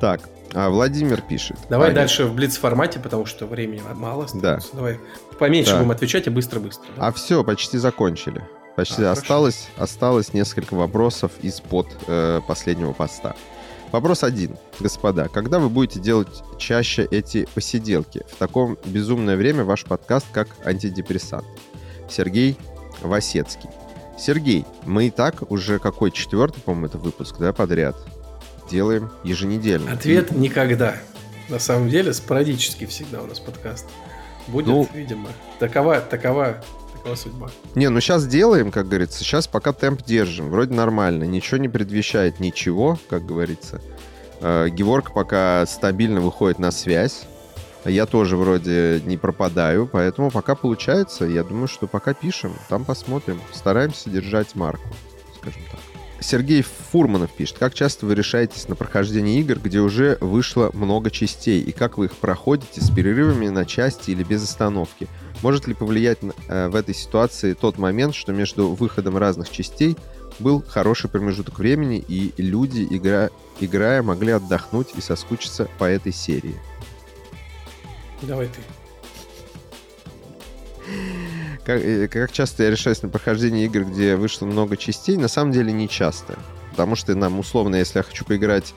Так, 0.00 0.20
а 0.54 0.70
Владимир 0.70 1.20
пишет. 1.20 1.56
Давай 1.68 1.90
а 1.90 1.94
дальше 1.94 2.24
в 2.24 2.34
блиц 2.34 2.56
формате, 2.56 3.00
потому 3.00 3.26
что 3.26 3.46
времени 3.46 3.82
мало. 3.94 4.26
Да. 4.34 4.60
Давай 4.72 4.98
поменьше 5.40 5.72
так. 5.72 5.80
будем 5.80 5.90
отвечать 5.90 6.26
и 6.28 6.30
быстро-быстро. 6.30 6.86
Да? 6.96 7.08
А 7.08 7.12
все, 7.12 7.42
почти 7.42 7.78
закончили. 7.78 8.44
Почти 8.76 9.02
а, 9.02 9.12
осталось, 9.12 9.68
осталось 9.76 10.32
несколько 10.32 10.74
вопросов 10.74 11.32
из-под 11.42 11.88
э, 12.06 12.40
последнего 12.46 12.92
поста. 12.92 13.34
Вопрос 13.90 14.22
один. 14.22 14.56
Господа, 14.78 15.26
когда 15.26 15.58
вы 15.58 15.68
будете 15.68 15.98
делать 15.98 16.28
чаще 16.58 17.08
эти 17.10 17.48
посиделки? 17.54 18.22
В 18.30 18.36
таком 18.36 18.78
безумное 18.84 19.36
время 19.36 19.64
ваш 19.64 19.84
подкаст 19.84 20.26
как 20.32 20.48
антидепрессант. 20.64 21.46
Сергей 22.08 22.56
Васецкий. 23.02 23.68
Сергей, 24.16 24.64
мы 24.84 25.08
и 25.08 25.10
так 25.10 25.50
уже 25.50 25.78
какой 25.78 26.12
четвертый, 26.12 26.60
по-моему, 26.60 26.86
это 26.86 26.98
выпуск, 26.98 27.36
да, 27.38 27.52
подряд 27.52 27.96
делаем 28.70 29.10
еженедельно. 29.24 29.92
Ответ 29.92 30.30
никогда. 30.30 30.96
На 31.48 31.58
самом 31.58 31.88
деле, 31.88 32.12
спорадически 32.12 32.86
всегда 32.86 33.22
у 33.22 33.26
нас 33.26 33.40
подкаст. 33.40 33.86
Будет, 34.50 34.68
ну, 34.68 34.88
видимо. 34.92 35.28
Такова, 35.58 36.00
такова 36.00 36.62
Такова 37.00 37.14
судьба. 37.14 37.50
Не, 37.74 37.88
ну 37.88 38.00
сейчас 38.00 38.26
делаем, 38.26 38.70
как 38.70 38.88
говорится. 38.88 39.20
Сейчас 39.20 39.46
пока 39.46 39.72
темп 39.72 40.02
держим. 40.02 40.50
Вроде 40.50 40.74
нормально. 40.74 41.24
Ничего 41.24 41.56
не 41.56 41.68
предвещает 41.68 42.40
ничего, 42.40 42.98
как 43.08 43.24
говорится. 43.24 43.80
Э, 44.40 44.68
Геворг 44.68 45.14
пока 45.14 45.64
стабильно 45.66 46.20
выходит 46.20 46.58
на 46.58 46.70
связь. 46.70 47.22
Я 47.86 48.04
тоже 48.04 48.36
вроде 48.36 49.00
не 49.06 49.16
пропадаю, 49.16 49.88
поэтому 49.90 50.30
пока 50.30 50.54
получается. 50.54 51.24
Я 51.24 51.42
думаю, 51.42 51.68
что 51.68 51.86
пока 51.86 52.12
пишем, 52.12 52.52
там 52.68 52.84
посмотрим. 52.84 53.40
Стараемся 53.52 54.10
держать 54.10 54.54
марку, 54.54 54.88
скажем 55.38 55.62
так. 55.70 55.80
Сергей 56.20 56.62
Фурманов 56.62 57.32
пишет, 57.32 57.58
как 57.58 57.74
часто 57.74 58.06
вы 58.06 58.14
решаетесь 58.14 58.68
на 58.68 58.76
прохождение 58.76 59.40
игр, 59.40 59.58
где 59.58 59.80
уже 59.80 60.18
вышло 60.20 60.70
много 60.74 61.10
частей, 61.10 61.60
и 61.62 61.72
как 61.72 61.98
вы 61.98 62.06
их 62.06 62.12
проходите 62.12 62.80
с 62.80 62.90
перерывами 62.90 63.48
на 63.48 63.64
части 63.64 64.10
или 64.10 64.22
без 64.22 64.44
остановки? 64.44 65.08
Может 65.42 65.66
ли 65.66 65.74
повлиять 65.74 66.18
э, 66.48 66.68
в 66.68 66.76
этой 66.76 66.94
ситуации 66.94 67.54
тот 67.54 67.78
момент, 67.78 68.14
что 68.14 68.32
между 68.32 68.68
выходом 68.68 69.16
разных 69.16 69.50
частей 69.50 69.96
был 70.38 70.62
хороший 70.66 71.08
промежуток 71.08 71.58
времени, 71.58 72.04
и 72.06 72.32
люди, 72.36 72.86
игра, 72.90 73.30
играя, 73.58 74.02
могли 74.02 74.32
отдохнуть 74.32 74.88
и 74.96 75.00
соскучиться 75.00 75.68
по 75.78 75.84
этой 75.84 76.12
серии? 76.12 76.54
Давай 78.22 78.48
ты. 78.48 78.60
Как, 81.64 81.82
как 82.10 82.32
часто 82.32 82.64
я 82.64 82.70
решаюсь 82.70 83.02
на 83.02 83.08
прохождение 83.08 83.66
игр, 83.66 83.84
где 83.84 84.16
вышло 84.16 84.46
много 84.46 84.76
частей? 84.76 85.16
На 85.16 85.28
самом 85.28 85.52
деле 85.52 85.72
не 85.72 85.88
часто. 85.88 86.38
Потому 86.70 86.96
что 86.96 87.14
нам 87.14 87.38
условно, 87.38 87.76
если 87.76 87.98
я 87.98 88.02
хочу 88.02 88.24
поиграть 88.24 88.74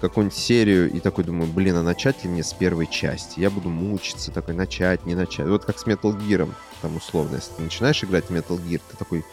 какую-нибудь 0.00 0.36
серию 0.36 0.90
и 0.90 1.00
такой 1.00 1.24
думаю, 1.24 1.50
блин, 1.50 1.76
а 1.76 1.82
начать 1.82 2.24
ли 2.24 2.30
мне 2.30 2.42
с 2.42 2.52
первой 2.52 2.86
части? 2.86 3.40
Я 3.40 3.50
буду 3.50 3.68
мучиться, 3.68 4.32
такой, 4.32 4.54
начать, 4.54 5.06
не 5.06 5.14
начать. 5.14 5.46
Вот 5.46 5.64
как 5.64 5.78
с 5.78 5.86
Metal 5.86 6.14
Gear, 6.14 6.50
там 6.82 6.96
условно, 6.96 7.36
если 7.36 7.52
ты 7.54 7.62
начинаешь 7.62 8.02
играть 8.02 8.26
в 8.26 8.30
Metal 8.30 8.60
Gear, 8.60 8.80
ты 8.90 8.96
такой, 8.96 9.24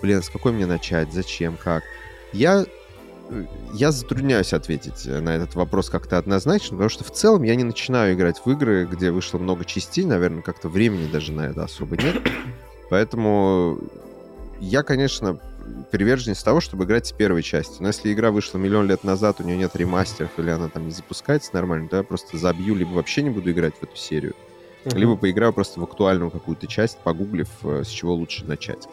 блин, 0.00 0.22
с 0.22 0.30
какой 0.30 0.52
мне 0.52 0.66
начать, 0.66 1.12
зачем, 1.12 1.56
как? 1.56 1.82
Я 2.32 2.64
я 3.72 3.90
затрудняюсь 3.90 4.52
ответить 4.52 5.06
на 5.06 5.36
этот 5.36 5.54
вопрос 5.54 5.90
как-то 5.90 6.18
однозначно, 6.18 6.76
потому 6.76 6.88
что 6.90 7.04
в 7.04 7.10
целом 7.10 7.42
я 7.42 7.54
не 7.54 7.64
начинаю 7.64 8.14
играть 8.14 8.40
в 8.44 8.50
игры, 8.50 8.86
где 8.90 9.10
вышло 9.10 9.38
много 9.38 9.64
частей, 9.64 10.04
наверное, 10.04 10.42
как-то 10.42 10.68
времени 10.68 11.10
даже 11.10 11.32
на 11.32 11.46
это 11.46 11.64
особо 11.64 11.96
нет. 11.96 12.16
Поэтому 12.90 13.78
я, 14.60 14.82
конечно, 14.82 15.38
приверженец 15.90 16.42
того, 16.42 16.60
чтобы 16.60 16.84
играть 16.84 17.06
с 17.06 17.12
первой 17.12 17.42
части. 17.42 17.80
Но 17.80 17.88
если 17.88 18.12
игра 18.12 18.30
вышла 18.30 18.58
миллион 18.58 18.86
лет 18.86 19.04
назад, 19.04 19.40
у 19.40 19.44
нее 19.44 19.56
нет 19.56 19.74
ремастеров, 19.74 20.30
или 20.38 20.50
она 20.50 20.68
там 20.68 20.86
не 20.86 20.92
запускается 20.92 21.50
нормально, 21.54 21.88
то 21.88 21.96
я 21.96 22.02
просто 22.02 22.36
забью, 22.36 22.74
либо 22.74 22.90
вообще 22.90 23.22
не 23.22 23.30
буду 23.30 23.50
играть 23.50 23.74
в 23.74 23.82
эту 23.82 23.96
серию, 23.96 24.34
uh-huh. 24.84 24.96
либо 24.96 25.16
поиграю 25.16 25.52
просто 25.52 25.80
в 25.80 25.84
актуальную 25.84 26.30
какую-то 26.30 26.66
часть, 26.66 26.98
погуглив, 26.98 27.48
э, 27.62 27.82
с 27.84 27.88
чего 27.88 28.14
лучше 28.14 28.44
начать. 28.44 28.88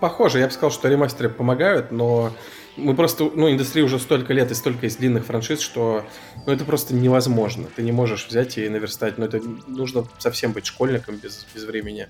Похоже, 0.00 0.40
я 0.40 0.46
бы 0.46 0.52
сказал, 0.52 0.70
что 0.70 0.88
ремастеры 0.88 1.30
помогают, 1.30 1.90
но 1.90 2.30
мы 2.76 2.94
просто, 2.94 3.30
ну, 3.34 3.50
индустрия 3.50 3.84
уже 3.84 3.98
столько 3.98 4.32
лет 4.32 4.50
и 4.50 4.54
столько 4.54 4.86
из 4.86 4.96
длинных 4.96 5.24
франшиз, 5.26 5.60
что, 5.60 6.04
ну, 6.46 6.52
это 6.52 6.64
просто 6.64 6.94
невозможно. 6.94 7.66
Ты 7.74 7.82
не 7.82 7.92
можешь 7.92 8.26
взять 8.26 8.58
и 8.58 8.68
наверстать. 8.68 9.18
Ну, 9.18 9.24
это 9.24 9.40
нужно 9.66 10.06
совсем 10.18 10.52
быть 10.52 10.66
школьником 10.66 11.16
без, 11.16 11.46
без 11.54 11.64
времени, 11.64 12.08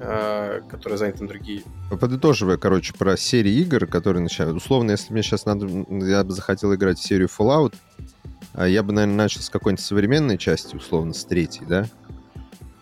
э, 0.00 0.62
который 0.68 0.98
занят 0.98 1.20
на 1.20 1.28
другие. 1.28 1.62
Подытоживая, 1.90 2.56
короче, 2.56 2.92
про 2.94 3.16
серии 3.16 3.52
игр, 3.52 3.86
которые 3.86 4.22
начинают. 4.22 4.56
Условно, 4.56 4.92
если 4.92 5.12
мне 5.12 5.22
сейчас 5.22 5.44
надо, 5.44 5.66
я 5.88 6.24
бы 6.24 6.32
захотел 6.32 6.74
играть 6.74 6.98
в 6.98 7.02
серию 7.02 7.28
Fallout, 7.28 7.74
А 8.52 8.66
я 8.66 8.82
бы, 8.82 8.92
наверное, 8.92 9.16
начал 9.16 9.40
с 9.40 9.50
какой-нибудь 9.50 9.84
современной 9.84 10.38
части, 10.38 10.74
условно, 10.74 11.14
с 11.14 11.24
третьей, 11.24 11.66
да? 11.66 11.86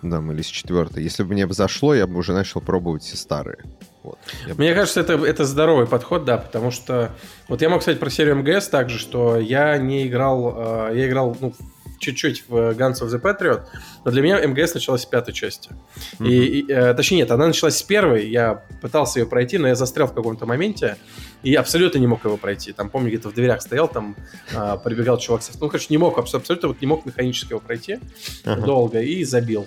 Там, 0.01 0.33
или 0.33 0.43
с 0.43 0.47
четвертой. 0.47 1.03
Если 1.03 1.24
бы 1.24 1.33
мне 1.33 1.47
бы 1.47 1.53
зашло, 1.53 1.95
я 1.95 2.07
бы 2.07 2.18
уже 2.18 2.33
начал 2.33 2.61
пробовать 2.61 3.03
все 3.03 3.16
старые. 3.16 3.59
Вот. 4.03 4.19
Мне 4.57 4.75
кажется, 4.75 5.01
это, 5.01 5.15
это 5.25 5.45
здоровый 5.45 5.87
подход, 5.87 6.25
да, 6.25 6.39
потому 6.39 6.71
что... 6.71 7.11
Вот 7.49 7.63
я 7.63 7.69
мог 7.69 7.83
сказать 7.83 7.99
про 7.99 8.11
серию 8.11 8.37
МГС 8.37 8.69
также, 8.69 8.99
что 8.99 9.39
я 9.39 9.77
не 9.79 10.07
играл... 10.07 10.89
Э, 10.91 10.97
я 10.97 11.09
играл, 11.09 11.37
ну, 11.41 11.55
чуть-чуть 11.99 12.45
в 12.49 12.55
Guns 12.73 13.03
of 13.03 13.09
the 13.09 13.21
Patriot, 13.21 13.63
но 14.05 14.11
для 14.11 14.23
меня 14.23 14.47
МГС 14.47 14.75
началась 14.75 15.03
с 15.03 15.07
пятой 15.07 15.35
части. 15.35 15.71
Mm-hmm. 16.19 16.29
И, 16.29 16.61
и, 16.61 16.73
э, 16.73 16.95
точнее, 16.95 17.19
нет, 17.19 17.31
она 17.31 17.47
началась 17.47 17.77
с 17.77 17.83
первой, 17.83 18.29
я 18.29 18.63
пытался 18.81 19.21
ее 19.21 19.27
пройти, 19.27 19.59
но 19.59 19.69
я 19.69 19.75
застрял 19.75 20.07
в 20.07 20.15
каком-то 20.15 20.47
моменте 20.47 20.97
и 21.43 21.55
абсолютно 21.55 21.99
не 21.99 22.07
мог 22.07 22.25
его 22.25 22.37
пройти. 22.37 22.73
Там, 22.73 22.91
помню, 22.91 23.09
где-то 23.09 23.31
в 23.31 23.35
дверях 23.35 23.63
стоял, 23.63 23.89
там 23.89 24.17
э, 24.53 24.77
прибегал 24.83 25.19
чувак 25.19 25.43
со... 25.43 25.53
Ну, 25.59 25.69
короче, 25.69 25.87
не 25.91 25.99
мог, 25.99 26.19
абсолютно 26.19 26.69
вот 26.69 26.81
не 26.81 26.87
мог 26.87 27.05
механически 27.05 27.53
его 27.53 27.61
пройти 27.61 27.99
uh-huh. 28.45 28.65
долго 28.65 29.01
и 29.01 29.25
забил. 29.25 29.67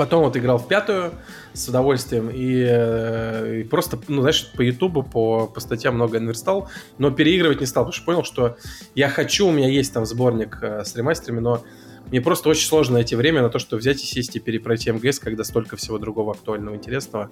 Потом 0.00 0.24
вот 0.24 0.34
играл 0.34 0.56
в 0.56 0.66
пятую 0.66 1.12
с 1.52 1.68
удовольствием 1.68 2.30
и, 2.30 2.66
э, 2.66 3.60
и 3.60 3.64
просто, 3.64 3.98
ну, 4.08 4.22
знаешь, 4.22 4.50
по 4.56 4.62
Ютубу, 4.62 5.02
по, 5.02 5.46
по 5.46 5.60
статьям 5.60 5.96
много 5.96 6.16
инверстал, 6.16 6.70
но 6.96 7.10
переигрывать 7.10 7.60
не 7.60 7.66
стал, 7.66 7.84
потому 7.84 7.92
что 7.92 8.04
понял, 8.06 8.24
что 8.24 8.56
я 8.94 9.10
хочу, 9.10 9.48
у 9.48 9.52
меня 9.52 9.68
есть 9.68 9.92
там 9.92 10.06
сборник 10.06 10.58
э, 10.62 10.84
с 10.86 10.96
ремастерами, 10.96 11.40
но 11.40 11.62
мне 12.06 12.22
просто 12.22 12.48
очень 12.48 12.66
сложно 12.66 12.94
найти 12.94 13.14
время 13.14 13.42
на 13.42 13.50
то, 13.50 13.58
чтобы 13.58 13.80
взять 13.80 14.02
и 14.02 14.06
сесть 14.06 14.34
и 14.36 14.40
перепройти 14.40 14.90
МГС, 14.90 15.18
когда 15.18 15.44
столько 15.44 15.76
всего 15.76 15.98
другого 15.98 16.32
актуального, 16.32 16.76
интересного. 16.76 17.30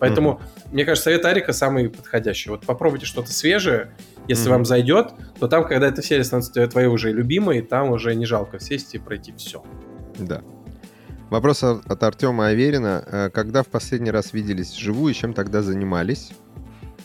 Поэтому, 0.00 0.40
mm-hmm. 0.40 0.72
мне 0.72 0.84
кажется, 0.84 1.10
совет 1.10 1.24
Арика 1.24 1.52
самый 1.52 1.88
подходящий. 1.88 2.50
Вот 2.50 2.66
попробуйте 2.66 3.06
что-то 3.06 3.32
свежее, 3.32 3.94
если 4.26 4.48
mm-hmm. 4.48 4.50
вам 4.50 4.64
зайдет, 4.64 5.12
то 5.38 5.46
там, 5.46 5.68
когда 5.68 5.86
эта 5.86 6.02
серия 6.02 6.24
становится 6.24 6.66
твоей 6.66 6.88
уже 6.88 7.12
любимой, 7.12 7.62
там 7.62 7.92
уже 7.92 8.16
не 8.16 8.26
жалко 8.26 8.58
сесть 8.58 8.96
и 8.96 8.98
пройти 8.98 9.32
все. 9.36 9.62
Да. 10.18 10.42
Вопрос 11.30 11.62
от 11.62 12.02
Артема 12.02 12.46
Аверина. 12.46 13.04
Э, 13.06 13.30
когда 13.30 13.62
в 13.62 13.66
последний 13.66 14.10
раз 14.10 14.32
виделись 14.32 14.72
вживую 14.72 15.12
и 15.12 15.16
чем 15.16 15.34
тогда 15.34 15.62
занимались? 15.62 16.30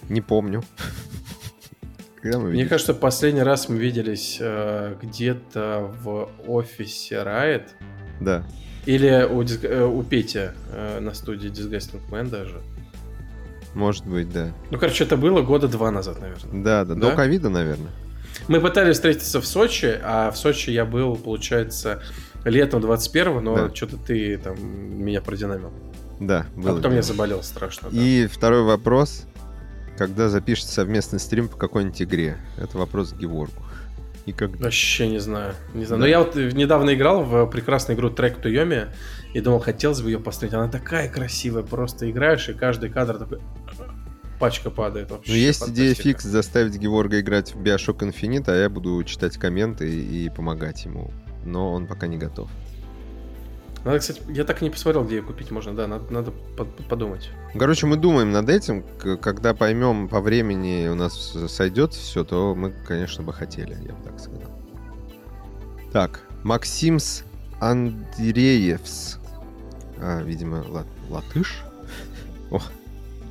Не 0.10 0.22
помню. 0.22 0.64
Когда 2.22 2.40
мы 2.40 2.52
Мне 2.52 2.66
кажется, 2.66 2.94
последний 2.94 3.44
раз 3.44 3.68
мы 3.68 3.78
виделись 3.78 4.38
э, 4.40 4.96
где-то 5.02 5.92
в 6.02 6.30
офисе 6.48 7.16
Riot. 7.16 7.68
Да. 8.22 8.46
Или 8.86 9.28
у, 9.30 9.44
э, 9.44 9.86
у 9.86 10.04
Пети 10.04 10.52
э, 10.72 11.00
на 11.02 11.14
студии 11.14 11.50
Disgusting 11.50 12.00
Man 12.10 12.30
даже. 12.30 12.62
Может 13.74 14.06
быть, 14.06 14.32
да. 14.32 14.54
Ну, 14.72 14.78
короче, 14.78 15.04
это 15.04 15.18
было 15.18 15.42
года 15.42 15.68
два 15.68 15.92
назад, 15.92 16.22
наверное. 16.22 16.64
Да, 16.64 16.86
да, 16.86 16.94
да? 16.96 17.10
до 17.10 17.16
ковида, 17.16 17.50
наверное. 17.50 17.92
Мы 18.48 18.62
пытались 18.62 18.96
встретиться 18.96 19.42
в 19.42 19.46
Сочи, 19.46 20.00
а 20.02 20.32
в 20.32 20.38
Сочи 20.38 20.70
я 20.70 20.86
был, 20.86 21.16
получается, 21.18 22.02
летом 22.44 22.82
21-го, 22.82 23.42
но 23.42 23.56
да. 23.56 23.76
что-то 23.76 23.98
ты 23.98 24.38
там 24.38 24.56
меня 24.60 25.22
продинамил. 25.22 25.72
Да, 26.20 26.46
было. 26.56 26.72
А 26.72 26.76
потом 26.76 26.94
я 26.94 27.02
заболел 27.02 27.44
страшно. 27.44 27.90
И 27.92 28.24
да. 28.24 28.34
второй 28.34 28.64
вопрос. 28.64 29.26
Когда 29.98 30.28
запишете 30.28 30.72
совместный 30.72 31.20
стрим 31.20 31.48
по 31.48 31.56
какой-нибудь 31.56 32.02
игре? 32.02 32.38
Это 32.58 32.78
вопрос 32.78 33.14
к 33.14 33.18
Геворгу. 33.18 33.62
И 34.26 34.32
как... 34.32 34.56
Вообще 34.60 35.08
не 35.08 35.20
знаю. 35.20 35.54
Не 35.74 35.86
знаю. 35.86 36.02
Да. 36.02 36.06
Но 36.06 36.10
я 36.10 36.20
вот 36.20 36.36
недавно 36.36 36.96
играл 36.96 37.24
в 37.24 37.46
прекрасную 37.48 37.98
игру 37.98 38.10
Трек 38.10 38.38
Туйоми 38.38 38.88
и 39.34 39.42
думал, 39.42 39.60
хотелось 39.60 40.02
бы 40.02 40.10
ее 40.10 40.20
посмотреть. 40.20 40.54
Она 40.54 40.70
такая 40.70 41.10
красивая, 41.10 41.64
просто 41.64 42.10
играешь, 42.10 42.50
и 42.50 42.54
каждый 42.54 42.90
кадр 42.90 43.18
такой 43.18 43.40
пачка 44.40 44.70
падает 44.70 45.12
вообще. 45.12 45.32
Ну, 45.32 45.38
есть 45.38 45.70
идея 45.70 45.94
фикс 45.94 46.24
заставить 46.24 46.78
Геворга 46.78 47.20
играть 47.20 47.54
в 47.54 47.62
Bioshock 47.62 48.00
Infinite, 48.00 48.46
а 48.48 48.56
я 48.56 48.70
буду 48.70 49.04
читать 49.04 49.38
комменты 49.38 49.90
и 49.90 50.30
помогать 50.30 50.86
ему 50.86 51.12
но 51.46 51.74
он 51.74 51.88
пока 51.88 52.08
не 52.08 52.18
готов. 52.18 52.50
Надо, 53.84 54.00
кстати, 54.00 54.22
я 54.30 54.46
так 54.46 54.62
и 54.62 54.66
не 54.66 54.72
посмотрел, 54.72 55.04
где 55.04 55.18
ее 55.18 55.24
купить 55.24 55.52
можно, 55.52 55.76
да, 55.76 55.88
надо, 55.88 56.12
надо 56.14 56.32
подумать. 56.88 57.30
Короче, 57.54 57.86
мы 57.86 57.98
думаем 57.98 58.32
над 58.32 58.50
этим, 58.50 58.86
когда 59.22 59.54
поймем 59.54 60.08
по 60.08 60.22
времени 60.22 60.88
у 60.88 60.96
нас 60.96 61.36
сойдет 61.50 61.94
все, 61.94 62.24
то 62.24 62.56
мы, 62.56 62.72
конечно, 62.88 63.24
бы 63.24 63.34
хотели, 63.34 63.74
я 63.86 63.94
бы 63.94 64.04
так 64.04 64.20
сказал. 64.20 64.52
Так, 65.92 66.22
Максимс 66.44 67.24
Андреевс. 67.60 69.18
А, 70.00 70.22
видимо, 70.22 70.64
лат 70.70 70.88
латыш? 71.10 71.64
О, 72.52 72.62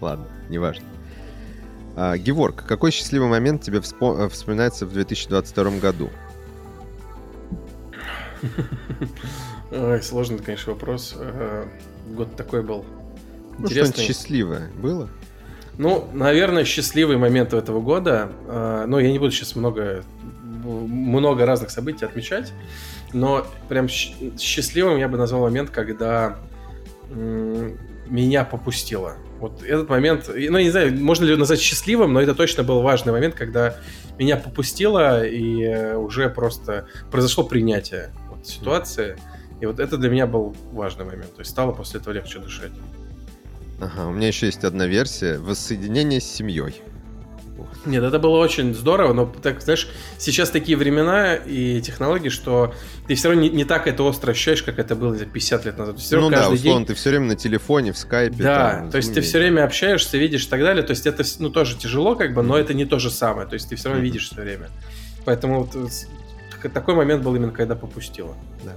ладно, 0.00 0.26
неважно. 0.50 0.84
А, 1.96 2.16
Геворг, 2.16 2.64
какой 2.66 2.90
счастливый 2.90 3.28
момент 3.28 3.62
тебе 3.62 3.80
вспоминается 3.80 4.86
в 4.86 4.92
2022 4.92 5.78
году? 5.78 6.10
Ой, 9.70 10.02
сложный, 10.02 10.38
конечно, 10.38 10.72
вопрос. 10.72 11.14
Э, 11.16 11.66
год 12.08 12.36
такой 12.36 12.62
был. 12.62 12.84
Ну, 13.58 13.66
что-нибудь 13.68 13.98
счастливое 13.98 14.70
было? 14.76 15.08
Ну, 15.78 16.08
наверное, 16.12 16.64
счастливый 16.64 17.16
момент 17.16 17.54
этого 17.54 17.80
года. 17.80 18.32
Э, 18.46 18.84
но 18.86 19.00
я 19.00 19.10
не 19.10 19.18
буду 19.18 19.32
сейчас 19.32 19.56
много, 19.56 20.04
много 20.64 21.46
разных 21.46 21.70
событий 21.70 22.04
отмечать. 22.04 22.52
Но 23.12 23.46
прям 23.68 23.88
счастливым 23.88 24.98
я 24.98 25.08
бы 25.08 25.18
назвал 25.18 25.42
момент, 25.42 25.70
когда 25.70 26.38
меня 28.12 28.44
попустило. 28.44 29.16
Вот 29.38 29.62
этот 29.62 29.88
момент, 29.88 30.28
ну, 30.28 30.58
не 30.58 30.70
знаю, 30.70 30.96
можно 31.02 31.24
ли 31.24 31.36
назвать 31.36 31.60
счастливым, 31.60 32.12
но 32.12 32.20
это 32.20 32.34
точно 32.34 32.62
был 32.62 32.80
важный 32.80 33.12
момент, 33.12 33.34
когда 33.34 33.76
меня 34.18 34.36
попустило, 34.36 35.26
и 35.26 35.62
э, 35.62 35.96
уже 35.96 36.28
просто 36.28 36.86
произошло 37.10 37.44
принятие 37.44 38.12
ситуации. 38.42 39.16
И 39.60 39.66
вот 39.66 39.78
это 39.78 39.96
для 39.96 40.10
меня 40.10 40.26
был 40.26 40.56
важный 40.72 41.04
момент. 41.04 41.34
То 41.34 41.40
есть 41.40 41.50
стало 41.50 41.72
после 41.72 42.00
этого 42.00 42.12
легче 42.12 42.38
дышать. 42.38 42.72
Ага, 43.80 44.06
у 44.06 44.12
меня 44.12 44.28
еще 44.28 44.46
есть 44.46 44.64
одна 44.64 44.86
версия. 44.86 45.38
Воссоединение 45.38 46.20
с 46.20 46.24
семьей. 46.24 46.82
Нет, 47.84 48.02
это 48.02 48.18
было 48.18 48.38
очень 48.38 48.74
здорово, 48.74 49.12
но, 49.12 49.26
так 49.26 49.60
знаешь, 49.60 49.88
сейчас 50.18 50.50
такие 50.50 50.76
времена 50.76 51.34
и 51.34 51.80
технологии, 51.80 52.28
что 52.28 52.74
ты 53.08 53.14
все 53.14 53.28
равно 53.28 53.42
не, 53.42 53.50
не 53.50 53.64
так 53.64 53.86
это 53.86 54.02
остро 54.04 54.30
ощущаешь, 54.30 54.62
как 54.62 54.78
это 54.78 54.94
было 54.94 55.16
50 55.16 55.64
лет 55.64 55.78
назад. 55.78 55.98
Все 55.98 56.20
ну 56.20 56.30
да, 56.30 56.48
условно, 56.48 56.80
день... 56.80 56.86
ты 56.86 56.94
все 56.94 57.10
время 57.10 57.26
на 57.26 57.36
телефоне, 57.36 57.92
в 57.92 57.98
скайпе. 57.98 58.42
Да, 58.42 58.70
там, 58.70 58.90
то 58.90 58.96
есть 58.98 59.12
ты 59.12 59.20
все 59.20 59.38
время 59.38 59.64
общаешься, 59.64 60.16
видишь 60.16 60.46
и 60.46 60.48
так 60.48 60.60
далее. 60.60 60.82
То 60.82 60.92
есть 60.92 61.06
это, 61.06 61.24
ну, 61.38 61.50
тоже 61.50 61.76
тяжело, 61.76 62.14
как 62.14 62.34
бы, 62.34 62.42
но 62.42 62.56
это 62.56 62.72
не 62.72 62.84
то 62.84 62.98
же 62.98 63.10
самое. 63.10 63.48
То 63.48 63.54
есть 63.54 63.68
ты 63.68 63.76
все 63.76 63.88
равно 63.88 64.02
видишь 64.02 64.30
все 64.30 64.40
время. 64.40 64.68
Поэтому 65.24 65.64
вот 65.64 65.76
такой 66.68 66.94
момент 66.94 67.22
был 67.22 67.34
именно, 67.34 67.52
когда 67.52 67.74
попустила. 67.74 68.34
Да. 68.64 68.72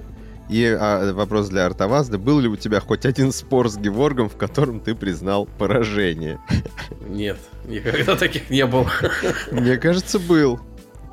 И 0.48 0.64
а, 0.64 1.12
вопрос 1.12 1.48
для 1.48 1.66
Артавазда. 1.66 2.18
Был 2.18 2.38
ли 2.38 2.48
у 2.48 2.56
тебя 2.56 2.80
хоть 2.80 3.04
один 3.04 3.32
спор 3.32 3.68
с 3.68 3.76
Геворгом, 3.76 4.28
в 4.28 4.36
котором 4.36 4.80
ты 4.80 4.94
признал 4.94 5.46
поражение? 5.58 6.38
Нет, 7.08 7.38
никогда 7.64 8.14
таких 8.16 8.48
не 8.50 8.64
было. 8.64 8.90
Мне 9.50 9.76
кажется, 9.76 10.18
был. 10.18 10.60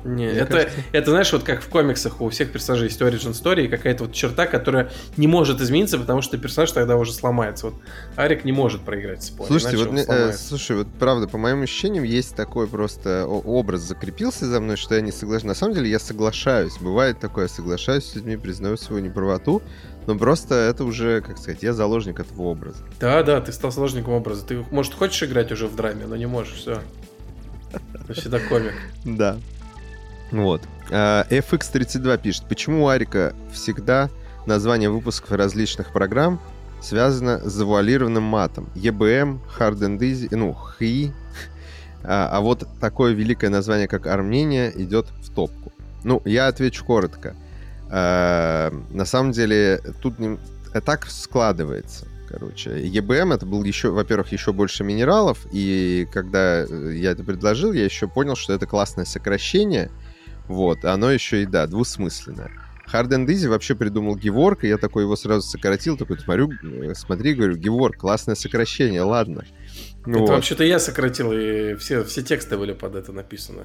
Не, 0.04 0.26
это, 0.26 0.52
кажется... 0.52 0.78
это, 0.92 1.10
знаешь, 1.10 1.32
вот 1.32 1.42
как 1.42 1.62
в 1.62 1.68
комиксах 1.68 2.20
у 2.20 2.28
всех 2.28 2.52
персонажей 2.52 2.88
есть 2.88 3.00
origin 3.00 3.32
story, 3.32 3.68
какая-то 3.68 4.04
вот 4.04 4.12
черта, 4.12 4.46
которая 4.46 4.90
не 5.16 5.26
может 5.26 5.60
измениться, 5.60 5.98
потому 5.98 6.20
что 6.20 6.36
персонаж 6.36 6.72
тогда 6.72 6.96
уже 6.96 7.12
сломается. 7.12 7.66
Вот 7.66 7.74
Арик 8.16 8.44
не 8.44 8.52
может 8.52 8.82
проиграть 8.82 9.22
спор. 9.22 9.46
Слушайте, 9.46 9.78
вот, 9.78 9.98
э, 9.98 10.32
слушай, 10.34 10.76
вот 10.76 10.88
правда, 10.98 11.26
по 11.26 11.38
моим 11.38 11.62
ощущениям, 11.62 12.04
есть 12.04 12.36
такой 12.36 12.66
просто 12.66 13.26
образ 13.26 13.80
закрепился 13.80 14.46
за 14.46 14.60
мной, 14.60 14.76
что 14.76 14.94
я 14.94 15.00
не 15.00 15.12
соглашаюсь. 15.12 15.44
На 15.44 15.54
самом 15.54 15.74
деле 15.74 15.90
я 15.90 15.98
соглашаюсь. 15.98 16.76
Бывает 16.78 17.18
такое, 17.18 17.48
соглашаюсь 17.48 18.04
с 18.04 18.14
людьми, 18.14 18.36
признаю 18.36 18.76
свою 18.76 19.02
неправоту, 19.02 19.62
но 20.06 20.18
просто 20.18 20.54
это 20.54 20.84
уже, 20.84 21.22
как 21.22 21.38
сказать, 21.38 21.62
я 21.62 21.72
заложник 21.72 22.20
этого 22.20 22.42
образа. 22.42 22.84
Да, 23.00 23.22
да, 23.22 23.40
ты 23.40 23.52
стал 23.52 23.72
заложником 23.72 24.12
образа. 24.12 24.44
Ты, 24.44 24.64
может, 24.70 24.92
хочешь 24.92 25.22
играть 25.22 25.50
уже 25.50 25.66
в 25.66 25.76
драме, 25.76 26.04
но 26.06 26.16
не 26.16 26.26
можешь, 26.26 26.54
все. 26.54 26.82
Ты 28.06 28.12
всегда 28.12 28.38
комик. 28.38 28.74
Да. 29.04 29.38
Вот. 30.30 30.62
А, 30.90 31.26
FX32 31.30 32.18
пишет, 32.18 32.44
почему 32.48 32.84
у 32.84 32.88
Арика 32.88 33.34
всегда 33.52 34.10
название 34.46 34.90
выпусков 34.90 35.32
различных 35.32 35.92
программ 35.92 36.40
связано 36.80 37.38
с 37.38 37.52
завуалированным 37.52 38.22
матом? 38.22 38.68
EBM, 38.74 39.38
Hard 39.58 39.78
and 39.78 39.98
Easy, 39.98 40.28
ну, 40.30 40.56
HI. 40.80 41.12
А, 42.06 42.28
а 42.30 42.40
вот 42.42 42.68
такое 42.82 43.14
великое 43.14 43.48
название, 43.48 43.88
как 43.88 44.06
Армения, 44.06 44.70
идет 44.76 45.06
в 45.22 45.34
топку. 45.34 45.72
Ну, 46.02 46.20
я 46.26 46.48
отвечу 46.48 46.84
коротко. 46.84 47.34
А, 47.88 48.70
на 48.90 49.06
самом 49.06 49.32
деле, 49.32 49.80
тут 50.02 50.18
не... 50.18 50.38
так 50.84 51.06
складывается. 51.06 52.06
Короче, 52.28 52.72
EBM 52.72 53.32
это 53.32 53.46
был 53.46 53.64
еще, 53.64 53.88
во-первых, 53.88 54.32
еще 54.32 54.52
больше 54.52 54.84
минералов, 54.84 55.46
и 55.50 56.06
когда 56.12 56.64
я 56.64 57.12
это 57.12 57.24
предложил, 57.24 57.72
я 57.72 57.86
еще 57.86 58.06
понял, 58.06 58.36
что 58.36 58.52
это 58.52 58.66
классное 58.66 59.06
сокращение— 59.06 59.90
вот, 60.48 60.84
оно 60.84 61.10
еще 61.10 61.42
и, 61.42 61.46
да, 61.46 61.66
двусмысленное. 61.66 62.50
Hard 62.92 63.08
and 63.08 63.26
Easy 63.26 63.48
вообще 63.48 63.74
придумал 63.74 64.16
Геворг, 64.16 64.64
и 64.64 64.68
я 64.68 64.76
такой 64.76 65.04
его 65.04 65.16
сразу 65.16 65.42
сократил, 65.42 65.96
такой 65.96 66.18
смотрю, 66.18 66.52
э, 66.62 66.94
смотри, 66.94 67.34
говорю, 67.34 67.56
Геворг, 67.56 67.96
классное 67.96 68.34
сокращение, 68.34 69.02
ладно. 69.02 69.44
Это 70.06 70.18
вот. 70.18 70.28
вообще-то 70.28 70.64
я 70.64 70.78
сократил, 70.78 71.32
и 71.32 71.74
все, 71.76 72.04
все 72.04 72.22
тексты 72.22 72.58
были 72.58 72.72
под 72.72 72.94
это 72.94 73.12
написаны. 73.12 73.64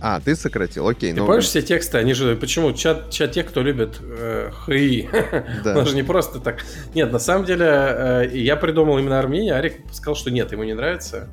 А, 0.00 0.20
ты 0.20 0.36
сократил, 0.36 0.86
окей. 0.86 1.12
Ты 1.12 1.20
ну, 1.20 1.26
помнишь 1.26 1.46
все 1.46 1.62
тексты? 1.62 1.98
Они 1.98 2.12
же, 2.12 2.36
почему? 2.36 2.72
Чат, 2.72 3.10
чат 3.10 3.32
тех, 3.32 3.46
кто 3.46 3.62
любит 3.62 3.98
э, 4.00 4.50
хи. 4.66 5.08
Да. 5.64 5.78
Он 5.78 5.86
же 5.86 5.94
не 5.94 6.02
просто 6.02 6.40
так. 6.40 6.64
Нет, 6.94 7.10
на 7.10 7.18
самом 7.18 7.46
деле, 7.46 7.66
э, 7.66 8.30
я 8.34 8.56
придумал 8.56 8.98
именно 8.98 9.18
Армению, 9.18 9.56
Арик 9.56 9.80
сказал, 9.92 10.14
что 10.14 10.30
нет, 10.30 10.52
ему 10.52 10.64
не 10.64 10.74
нравится. 10.74 11.28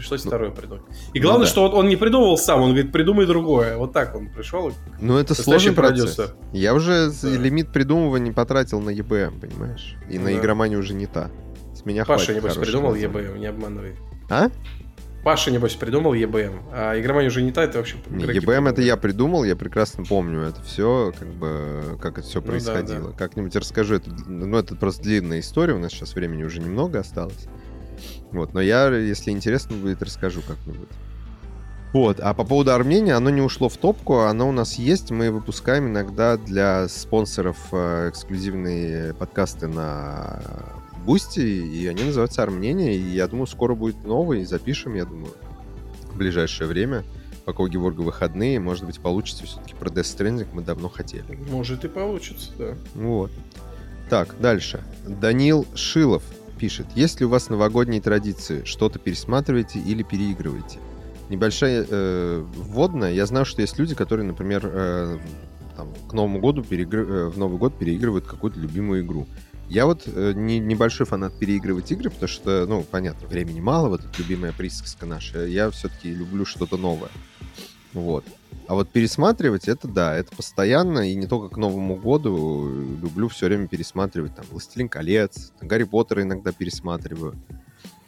Пришлось 0.00 0.24
Ну, 0.24 0.30
второе 0.30 0.50
придумать. 0.50 0.82
И 1.12 1.20
главное, 1.20 1.44
да. 1.46 1.50
что 1.50 1.64
он, 1.68 1.74
он 1.74 1.88
не 1.88 1.96
придумывал 1.96 2.38
сам, 2.38 2.62
он 2.62 2.70
говорит, 2.72 2.90
придумай 2.90 3.26
другое. 3.26 3.76
Вот 3.76 3.92
так 3.92 4.14
он 4.16 4.28
пришел. 4.30 4.72
Ну, 5.00 5.18
это 5.18 5.34
сложный 5.34 5.72
процесс. 5.72 6.14
продюсер. 6.16 6.36
Я 6.52 6.74
уже 6.74 7.10
Да. 7.22 7.28
лимит 7.28 7.72
придумывания 7.72 8.32
потратил 8.32 8.80
на 8.80 8.90
EBM, 8.90 9.38
понимаешь? 9.40 9.96
И 10.08 10.18
Ну 10.18 10.24
на 10.24 10.30
да. 10.30 10.38
игроманию 10.38 10.78
уже 10.80 10.94
не 10.94 11.06
та. 11.06 11.30
С 11.74 11.84
меня 11.84 12.04
Паша, 12.04 12.26
хватит 12.32 12.42
небось, 12.42 12.56
придумал 12.56 12.92
отзывов. 12.92 13.16
EBM, 13.22 13.38
не 13.38 13.46
обманывай. 13.46 13.94
А? 14.30 14.48
Паша, 15.22 15.50
небось, 15.50 15.74
придумал 15.74 16.14
EBM, 16.14 16.62
а 16.72 16.98
игромания 16.98 17.28
уже 17.28 17.42
не 17.42 17.52
та, 17.52 17.64
это 17.64 17.76
вообще 17.76 17.96
Не, 18.08 18.24
игроки 18.24 18.38
EBM 18.38 18.42
это 18.42 18.76
придумали. 18.76 18.84
я 18.86 18.96
придумал, 18.96 19.44
я 19.44 19.54
прекрасно 19.54 20.02
помню 20.04 20.40
это 20.40 20.62
все, 20.62 21.12
как 21.18 21.28
бы, 21.28 21.98
как 22.00 22.16
это 22.18 22.26
все 22.26 22.40
Ну 22.40 22.46
да, 22.46 22.50
происходило. 22.52 23.10
да. 23.10 23.16
Как-нибудь 23.18 23.54
расскажу 23.54 23.96
это, 23.96 24.10
ну, 24.26 24.56
это 24.56 24.74
просто 24.76 25.02
длинная 25.02 25.40
история, 25.40 25.74
у 25.74 25.78
нас 25.78 25.92
сейчас 25.92 26.14
времени 26.14 26.42
уже 26.42 26.60
немного 26.60 27.00
осталось. 27.00 27.46
Вот, 28.32 28.54
но 28.54 28.60
я, 28.60 28.88
если 28.88 29.30
интересно 29.30 29.76
будет, 29.76 30.02
расскажу 30.02 30.42
как-нибудь. 30.46 30.88
Вот, 31.92 32.20
а 32.20 32.34
по 32.34 32.44
поводу 32.44 32.72
Армении, 32.72 33.12
оно 33.12 33.30
не 33.30 33.40
ушло 33.40 33.68
в 33.68 33.76
топку, 33.76 34.20
оно 34.20 34.48
у 34.48 34.52
нас 34.52 34.78
есть, 34.78 35.10
мы 35.10 35.32
выпускаем 35.32 35.88
иногда 35.88 36.36
для 36.36 36.86
спонсоров 36.88 37.56
э, 37.72 38.10
эксклюзивные 38.10 39.12
подкасты 39.14 39.66
на 39.66 40.40
Boosty, 41.04 41.40
и 41.40 41.88
они 41.88 42.04
называются 42.04 42.44
Армения, 42.44 42.94
и 42.94 43.00
я 43.00 43.26
думаю, 43.26 43.48
скоро 43.48 43.74
будет 43.74 44.04
новый, 44.04 44.44
запишем, 44.44 44.94
я 44.94 45.04
думаю, 45.04 45.32
в 46.12 46.16
ближайшее 46.16 46.68
время, 46.68 47.02
пока 47.44 47.64
у 47.64 47.66
Геворга 47.66 48.02
выходные, 48.02 48.60
может 48.60 48.84
быть, 48.84 49.00
получится 49.00 49.44
все-таки 49.44 49.74
про 49.74 49.88
Death 49.88 50.16
Stranding, 50.16 50.46
мы 50.52 50.62
давно 50.62 50.88
хотели. 50.88 51.24
Может 51.50 51.84
и 51.84 51.88
получится, 51.88 52.52
да. 52.56 52.74
Вот. 52.94 53.32
Так, 54.08 54.36
дальше. 54.40 54.84
Данил 55.06 55.66
Шилов 55.74 56.22
пишет. 56.60 56.86
Есть 56.94 57.20
ли 57.20 57.26
у 57.26 57.30
вас 57.30 57.48
новогодние 57.48 58.02
традиции? 58.02 58.62
Что-то 58.64 58.98
пересматриваете 58.98 59.80
или 59.80 60.02
переигрываете? 60.02 60.78
Небольшая 61.30 61.86
э, 61.88 62.44
вводная. 62.54 63.12
Я 63.12 63.24
знаю, 63.24 63.46
что 63.46 63.62
есть 63.62 63.78
люди, 63.78 63.94
которые, 63.94 64.26
например, 64.26 64.62
э, 64.64 65.18
там, 65.76 65.88
к 66.08 66.12
Новому 66.12 66.38
году 66.38 66.62
переигры- 66.62 67.08
э, 67.08 67.28
в 67.28 67.38
Новый 67.38 67.58
год 67.58 67.78
переигрывают 67.78 68.26
какую-то 68.26 68.60
любимую 68.60 69.02
игру. 69.02 69.26
Я 69.68 69.86
вот 69.86 70.02
э, 70.06 70.32
не, 70.34 70.58
небольшой 70.58 71.06
фанат 71.06 71.38
переигрывать 71.38 71.90
игры, 71.92 72.10
потому 72.10 72.28
что, 72.28 72.66
ну, 72.66 72.82
понятно, 72.82 73.26
времени 73.26 73.60
мало, 73.60 73.88
вот 73.88 74.00
эта 74.00 74.10
любимая 74.18 74.52
присказка 74.52 75.06
наша. 75.06 75.46
Я 75.46 75.70
все-таки 75.70 76.12
люблю 76.12 76.44
что-то 76.44 76.76
новое. 76.76 77.10
Вот. 77.94 78.24
А 78.70 78.74
вот 78.74 78.88
пересматривать 78.88 79.66
это 79.66 79.88
да, 79.88 80.16
это 80.16 80.30
постоянно, 80.36 81.00
и 81.10 81.16
не 81.16 81.26
только 81.26 81.52
к 81.52 81.56
Новому 81.56 81.96
году. 81.96 82.68
Люблю 83.02 83.26
все 83.28 83.46
время 83.46 83.66
пересматривать 83.66 84.36
там 84.36 84.44
«Властелин 84.48 84.88
колец», 84.88 85.52
«Гарри 85.60 85.82
Поттера» 85.82 86.22
иногда 86.22 86.52
пересматриваю. 86.52 87.34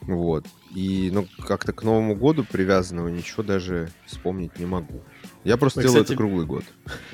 Вот. 0.03 0.47
И, 0.73 1.11
ну, 1.13 1.27
как-то 1.45 1.73
к 1.73 1.83
Новому 1.83 2.15
году 2.15 2.45
привязанного 2.45 3.09
ничего 3.09 3.43
даже 3.43 3.91
вспомнить 4.07 4.57
не 4.61 4.67
могу. 4.67 5.03
Я 5.43 5.57
просто 5.57 5.81
Мы, 5.81 5.83
делаю 5.83 6.05
кстати, 6.05 6.15
это 6.15 6.17
круглый 6.17 6.47
год. 6.47 6.63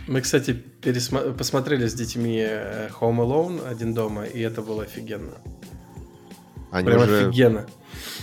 Мы, 0.07 0.21
кстати, 0.21 0.63
пересма- 0.83 1.33
посмотрели 1.33 1.87
с 1.87 1.95
детьми 1.95 2.45
э, 2.47 2.91
Home 3.01 3.17
Alone 3.17 3.67
один 3.67 3.95
дома, 3.95 4.25
и 4.25 4.41
это 4.41 4.61
было 4.61 4.83
офигенно. 4.83 5.39
Они 6.71 6.87
Прям 6.87 7.01
уже... 7.01 7.29
офигенно. 7.29 7.67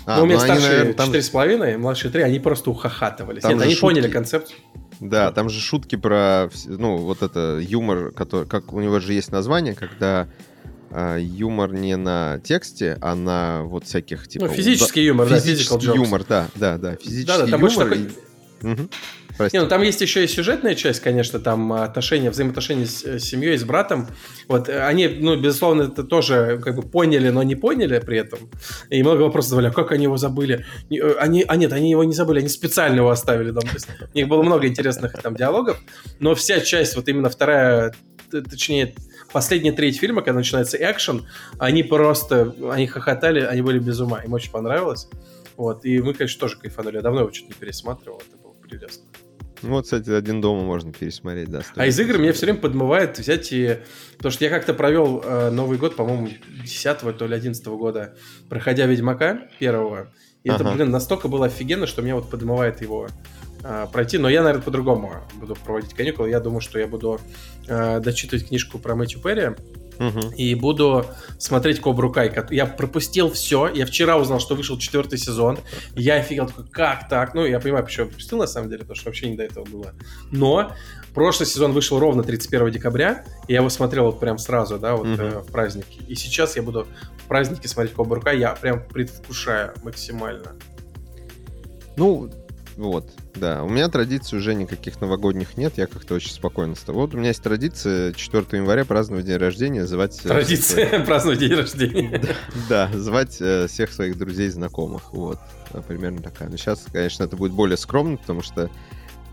А, 0.05 0.17
ну, 0.17 0.23
у 0.23 0.25
меня 0.27 0.37
ну, 0.37 0.43
старшие 0.43 0.93
четыре 0.93 1.21
с 1.23 1.29
половиной, 1.29 1.77
младшие 1.77 2.11
три, 2.11 2.21
они 2.21 2.39
просто 2.39 2.69
ухахатывались. 2.69 3.41
Там 3.41 3.53
Нет, 3.53 3.61
они 3.63 3.71
шутки. 3.73 3.81
поняли 3.81 4.07
концепцию. 4.07 4.59
Да, 4.99 5.31
там 5.31 5.49
же 5.49 5.59
шутки 5.59 5.95
про, 5.95 6.49
ну, 6.65 6.97
вот 6.97 7.21
это 7.21 7.59
юмор, 7.61 8.11
который, 8.11 8.47
как 8.47 8.73
у 8.73 8.79
него 8.81 8.99
же 8.99 9.13
есть 9.13 9.31
название, 9.31 9.73
когда 9.75 10.27
а, 10.91 11.17
юмор 11.17 11.73
не 11.73 11.97
на 11.97 12.39
тексте, 12.43 12.97
а 13.01 13.15
на 13.15 13.63
вот 13.63 13.85
всяких 13.85 14.27
типа... 14.27 14.45
Ну, 14.47 14.53
физический 14.53 15.03
юмор, 15.03 15.27
да, 15.29 15.39
физический 15.39 15.73
physical 15.75 15.79
jokes. 15.79 15.95
юмор, 15.95 16.23
да, 16.27 16.47
да, 16.55 16.77
да, 16.77 16.95
физический 16.95 17.25
Да, 17.25 17.37
да, 17.39 17.47
там 17.47 17.59
юмор. 17.59 17.59
больше 17.61 17.77
такой... 17.79 17.97
и- 18.03 18.65
Мгм. 18.67 18.89
Прости. 19.37 19.57
Не, 19.57 19.63
ну 19.63 19.69
там 19.69 19.81
есть 19.81 20.01
еще 20.01 20.23
и 20.23 20.27
сюжетная 20.27 20.75
часть, 20.75 21.01
конечно, 21.01 21.39
там 21.39 21.73
отношения, 21.73 22.29
взаимоотношения 22.29 22.85
с, 22.85 23.03
э, 23.03 23.19
семьей, 23.19 23.57
с 23.57 23.63
братом. 23.63 24.07
Вот 24.47 24.69
э, 24.69 24.85
они, 24.85 25.07
ну, 25.07 25.35
безусловно, 25.39 25.83
это 25.83 26.03
тоже 26.03 26.59
как 26.63 26.75
бы 26.75 26.81
поняли, 26.83 27.29
но 27.29 27.43
не 27.43 27.55
поняли 27.55 27.99
при 27.99 28.17
этом. 28.19 28.39
И 28.89 29.01
много 29.03 29.23
вопросов 29.23 29.49
задавали, 29.49 29.71
а 29.71 29.73
как 29.73 29.91
они 29.91 30.03
его 30.03 30.17
забыли? 30.17 30.65
Э, 30.89 31.15
Они, 31.19 31.43
а 31.47 31.55
нет, 31.55 31.73
они 31.73 31.91
его 31.91 32.03
не 32.03 32.13
забыли, 32.13 32.39
они 32.39 32.47
специально 32.49 32.97
его 32.97 33.09
оставили 33.09 33.51
там. 33.51 33.61
То 33.63 33.73
есть 33.73 33.87
у 34.13 34.17
них 34.17 34.27
было 34.27 34.41
много 34.43 34.67
интересных 34.67 35.13
там 35.21 35.35
диалогов, 35.35 35.79
но 36.19 36.33
вся 36.35 36.61
часть, 36.61 36.95
вот 36.95 37.07
именно 37.09 37.29
вторая, 37.29 37.93
точнее, 38.31 38.95
последняя 39.31 39.73
треть 39.73 39.99
фильма, 39.99 40.21
когда 40.21 40.39
начинается 40.39 40.77
экшен, 40.77 41.27
они 41.59 41.83
просто, 41.83 42.55
они 42.71 42.87
хохотали, 42.87 43.41
они 43.41 43.61
были 43.61 43.79
без 43.79 43.99
ума, 43.99 44.21
им 44.21 44.33
очень 44.33 44.51
понравилось. 44.51 45.09
Вот, 45.57 45.85
и 45.85 46.01
мы, 46.01 46.13
конечно, 46.13 46.39
тоже 46.39 46.57
кайфанули. 46.57 46.95
Я 46.97 47.01
давно 47.01 47.21
его 47.21 47.31
что-то 47.31 47.49
не 47.49 47.53
пересматривал, 47.53 48.21
это 48.25 48.37
было 48.37 48.53
прелестно. 48.53 49.03
Ну, 49.65 49.71
вот, 49.71 49.85
кстати, 49.85 50.11
один 50.11 50.41
дома 50.41 50.61
можно 50.63 50.93
пересмотреть, 50.93 51.49
да. 51.49 51.61
А 51.75 51.87
из 51.87 51.99
игр 51.99 52.17
меня 52.19 52.33
все 52.33 52.45
время 52.45 52.59
подмывает 52.59 53.17
взять 53.17 53.51
и... 53.51 53.79
Потому 54.17 54.31
что 54.31 54.43
я 54.43 54.51
как-то 54.51 54.73
провел 54.73 55.21
э, 55.23 55.49
Новый 55.49 55.77
год, 55.77 55.95
по-моему, 55.95 56.29
10 56.63 57.17
то 57.17 57.25
ли 57.27 57.35
11 57.35 57.65
года, 57.67 58.15
проходя 58.47 58.85
Ведьмака 58.85 59.47
первого. 59.59 60.13
И 60.43 60.49
это, 60.49 60.63
Ага. 60.63 60.75
блин, 60.75 60.91
настолько 60.91 61.27
было 61.27 61.47
офигенно, 61.47 61.87
что 61.87 62.03
меня 62.03 62.15
вот 62.15 62.29
подмывает 62.29 62.81
его 62.81 63.07
э, 63.63 63.87
пройти. 63.91 64.19
Но 64.19 64.29
я, 64.29 64.43
наверное, 64.43 64.63
по-другому 64.63 65.11
буду 65.33 65.55
проводить 65.55 65.95
каникулы. 65.95 66.29
Я 66.29 66.39
думаю, 66.39 66.61
что 66.61 66.77
я 66.77 66.87
буду 66.87 67.19
э, 67.67 67.99
дочитывать 67.99 68.47
книжку 68.47 68.77
про 68.77 68.95
Мэтью 68.95 69.19
Перри 69.19 69.55
Мгм. 69.99 70.31
и 70.35 70.55
буду 70.55 71.05
смотреть 71.37 71.79
Кобру 71.79 72.11
Кай. 72.11 72.33
Я 72.51 72.65
пропустил 72.65 73.31
все. 73.31 73.67
Я 73.67 73.85
вчера 73.85 74.17
узнал, 74.17 74.39
что 74.39 74.55
вышел 74.55 74.77
четвертый 74.77 75.17
сезон. 75.17 75.57
Я 75.95 76.15
офигел, 76.15 76.47
такой, 76.47 76.67
как 76.67 77.07
так? 77.09 77.33
Ну, 77.33 77.45
я 77.45 77.59
понимаю, 77.59 77.85
почему 77.85 78.05
я 78.05 78.09
пропустил, 78.09 78.37
на 78.37 78.47
самом 78.47 78.69
деле, 78.69 78.81
потому 78.81 78.95
что 78.95 79.09
вообще 79.09 79.29
не 79.29 79.35
до 79.37 79.43
этого 79.43 79.63
было. 79.65 79.93
Но 80.31 80.71
прошлый 81.13 81.47
сезон 81.47 81.71
вышел 81.71 81.97
ровно 81.99 82.23
31 82.23 82.71
декабря, 82.71 83.23
и 83.47 83.53
я 83.53 83.59
его 83.59 83.69
смотрел 83.69 84.05
вот 84.05 84.19
прям 84.19 84.37
сразу, 84.37 84.77
да, 84.77 84.95
вот 84.95 85.07
Мгм. 85.07 85.21
э, 85.21 85.39
в 85.39 85.51
праздники. 85.51 86.01
И 86.07 86.15
сейчас 86.15 86.55
я 86.55 86.61
буду 86.63 86.87
в 87.23 87.27
празднике 87.27 87.67
смотреть 87.67 87.93
Кобру 87.95 88.19
Кай, 88.21 88.37
я 88.39 88.51
прям 88.53 88.85
предвкушаю 88.87 89.73
максимально. 89.83 90.53
Ну, 91.97 92.29
вот, 92.77 93.09
да. 93.35 93.63
У 93.63 93.69
меня 93.69 93.87
традиций 93.89 94.37
уже 94.37 94.53
никаких 94.53 94.99
новогодних 94.99 95.57
нет, 95.57 95.77
я 95.77 95.87
как-то 95.87 96.15
очень 96.15 96.31
спокойно 96.31 96.75
с 96.75 96.81
тобой. 96.81 97.03
Вот 97.05 97.13
у 97.15 97.17
меня 97.17 97.29
есть 97.29 97.41
традиция 97.41 98.11
4 98.13 98.45
января 98.51 98.85
праздновать 98.85 99.25
день 99.25 99.37
рождения, 99.37 99.85
звать... 99.85 100.19
э, 100.25 100.27
Традиция 100.27 100.99
праздновать 101.05 101.39
день 101.39 101.53
рождения. 101.53 102.21
Да, 102.69 102.89
звать 102.93 103.37
э, 103.39 103.67
всех 103.67 103.91
своих 103.93 104.17
друзей, 104.17 104.49
знакомых, 104.49 105.13
вот, 105.13 105.39
э, 105.73 105.81
примерно 105.87 106.21
такая. 106.21 106.49
Но 106.49 106.57
сейчас, 106.57 106.85
конечно, 106.91 107.23
это 107.23 107.37
будет 107.37 107.51
более 107.53 107.77
скромно, 107.77 108.17
потому 108.17 108.41
что 108.41 108.69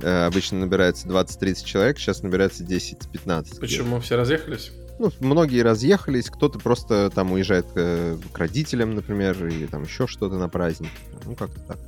обычно 0.01 0.59
набирается 0.59 1.07
20-30 1.07 1.65
человек, 1.65 1.99
сейчас 1.99 2.23
набирается 2.23 2.65
10-15. 2.65 3.61
Почему? 3.61 4.01
Все 4.01 4.17
разъехались? 4.17 4.73
Ну, 4.99 5.11
многие 5.21 5.63
разъехались, 5.63 6.29
кто-то 6.31 6.59
просто 6.59 7.11
там 7.11 7.33
уезжает 7.33 7.67
э, 7.77 8.17
к 8.33 8.39
родителям, 8.39 8.95
например, 8.95 9.47
или 9.47 9.67
там 9.67 9.85
еще 9.85 10.07
что-то 10.07 10.37
на 10.37 10.49
праздник. 10.49 10.91
Ну, 11.25 11.35
как-то 11.35 11.61
так. 11.61 11.79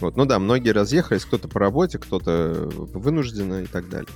Вот, 0.00 0.16
ну 0.16 0.26
да, 0.26 0.38
многие 0.38 0.70
разъехались, 0.70 1.24
кто-то 1.24 1.48
по 1.48 1.60
работе, 1.60 1.98
кто-то 1.98 2.68
вынужденно 2.72 3.62
и 3.62 3.66
так 3.66 3.88
далее. 3.88 4.10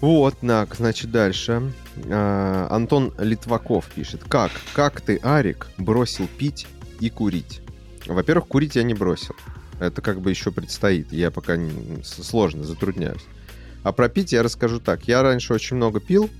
Вот, 0.00 0.36
так, 0.40 0.74
значит, 0.76 1.10
дальше. 1.10 1.72
А, 2.06 2.68
Антон 2.70 3.12
Литваков 3.18 3.86
пишет. 3.86 4.22
Как? 4.28 4.50
Как 4.72 5.00
ты, 5.00 5.18
Арик, 5.18 5.68
бросил 5.76 6.26
пить 6.38 6.66
и 7.00 7.10
курить? 7.10 7.60
Во-первых, 8.06 8.46
курить 8.48 8.76
я 8.76 8.82
не 8.82 8.94
бросил. 8.94 9.34
Это 9.78 10.00
как 10.00 10.20
бы 10.20 10.30
еще 10.30 10.52
предстоит. 10.52 11.12
Я 11.12 11.30
пока 11.30 11.56
не- 11.56 12.02
сложно, 12.02 12.64
затрудняюсь. 12.64 13.24
А 13.82 13.92
про 13.92 14.08
пить 14.08 14.32
я 14.32 14.42
расскажу 14.42 14.80
так. 14.80 15.06
Я 15.06 15.22
раньше 15.22 15.52
очень 15.52 15.76
много 15.76 16.00
пил, 16.00 16.30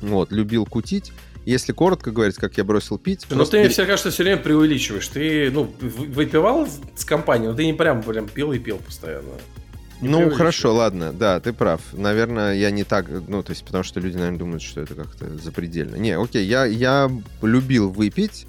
вот, 0.00 0.32
любил 0.32 0.66
кутить. 0.66 1.12
Если 1.46 1.72
коротко 1.72 2.10
говорить, 2.10 2.36
как 2.36 2.58
я 2.58 2.64
бросил 2.64 2.98
пить... 2.98 3.26
Ну, 3.30 3.36
просто 3.36 3.52
ты, 3.52 3.60
мне 3.60 3.68
все 3.70 3.86
кажется, 3.86 4.10
все 4.10 4.22
время 4.22 4.38
преувеличиваешь. 4.38 5.08
Ты, 5.08 5.50
ну, 5.50 5.72
выпивал 5.80 6.68
с 6.94 7.04
компанией, 7.04 7.48
но 7.48 7.56
ты 7.56 7.64
не 7.64 7.72
прям, 7.72 8.02
прям 8.02 8.28
пил 8.28 8.52
и 8.52 8.58
пил 8.58 8.76
постоянно. 8.76 9.28
Не 10.00 10.08
Ну, 10.08 10.30
хорошо, 10.30 10.74
ладно, 10.74 11.12
да, 11.12 11.40
ты 11.40 11.52
прав. 11.52 11.80
Наверное, 11.92 12.54
я 12.54 12.70
не 12.70 12.84
так, 12.84 13.06
ну, 13.28 13.42
то 13.42 13.50
есть, 13.50 13.64
потому 13.64 13.84
что 13.84 14.00
люди, 14.00 14.16
наверное, 14.16 14.38
думают, 14.38 14.62
что 14.62 14.80
это 14.80 14.94
как-то 14.94 15.28
запредельно. 15.38 15.96
Не, 15.96 16.16
окей, 16.16 16.46
я, 16.46 16.64
я 16.64 17.10
любил 17.42 17.90
выпить, 17.90 18.46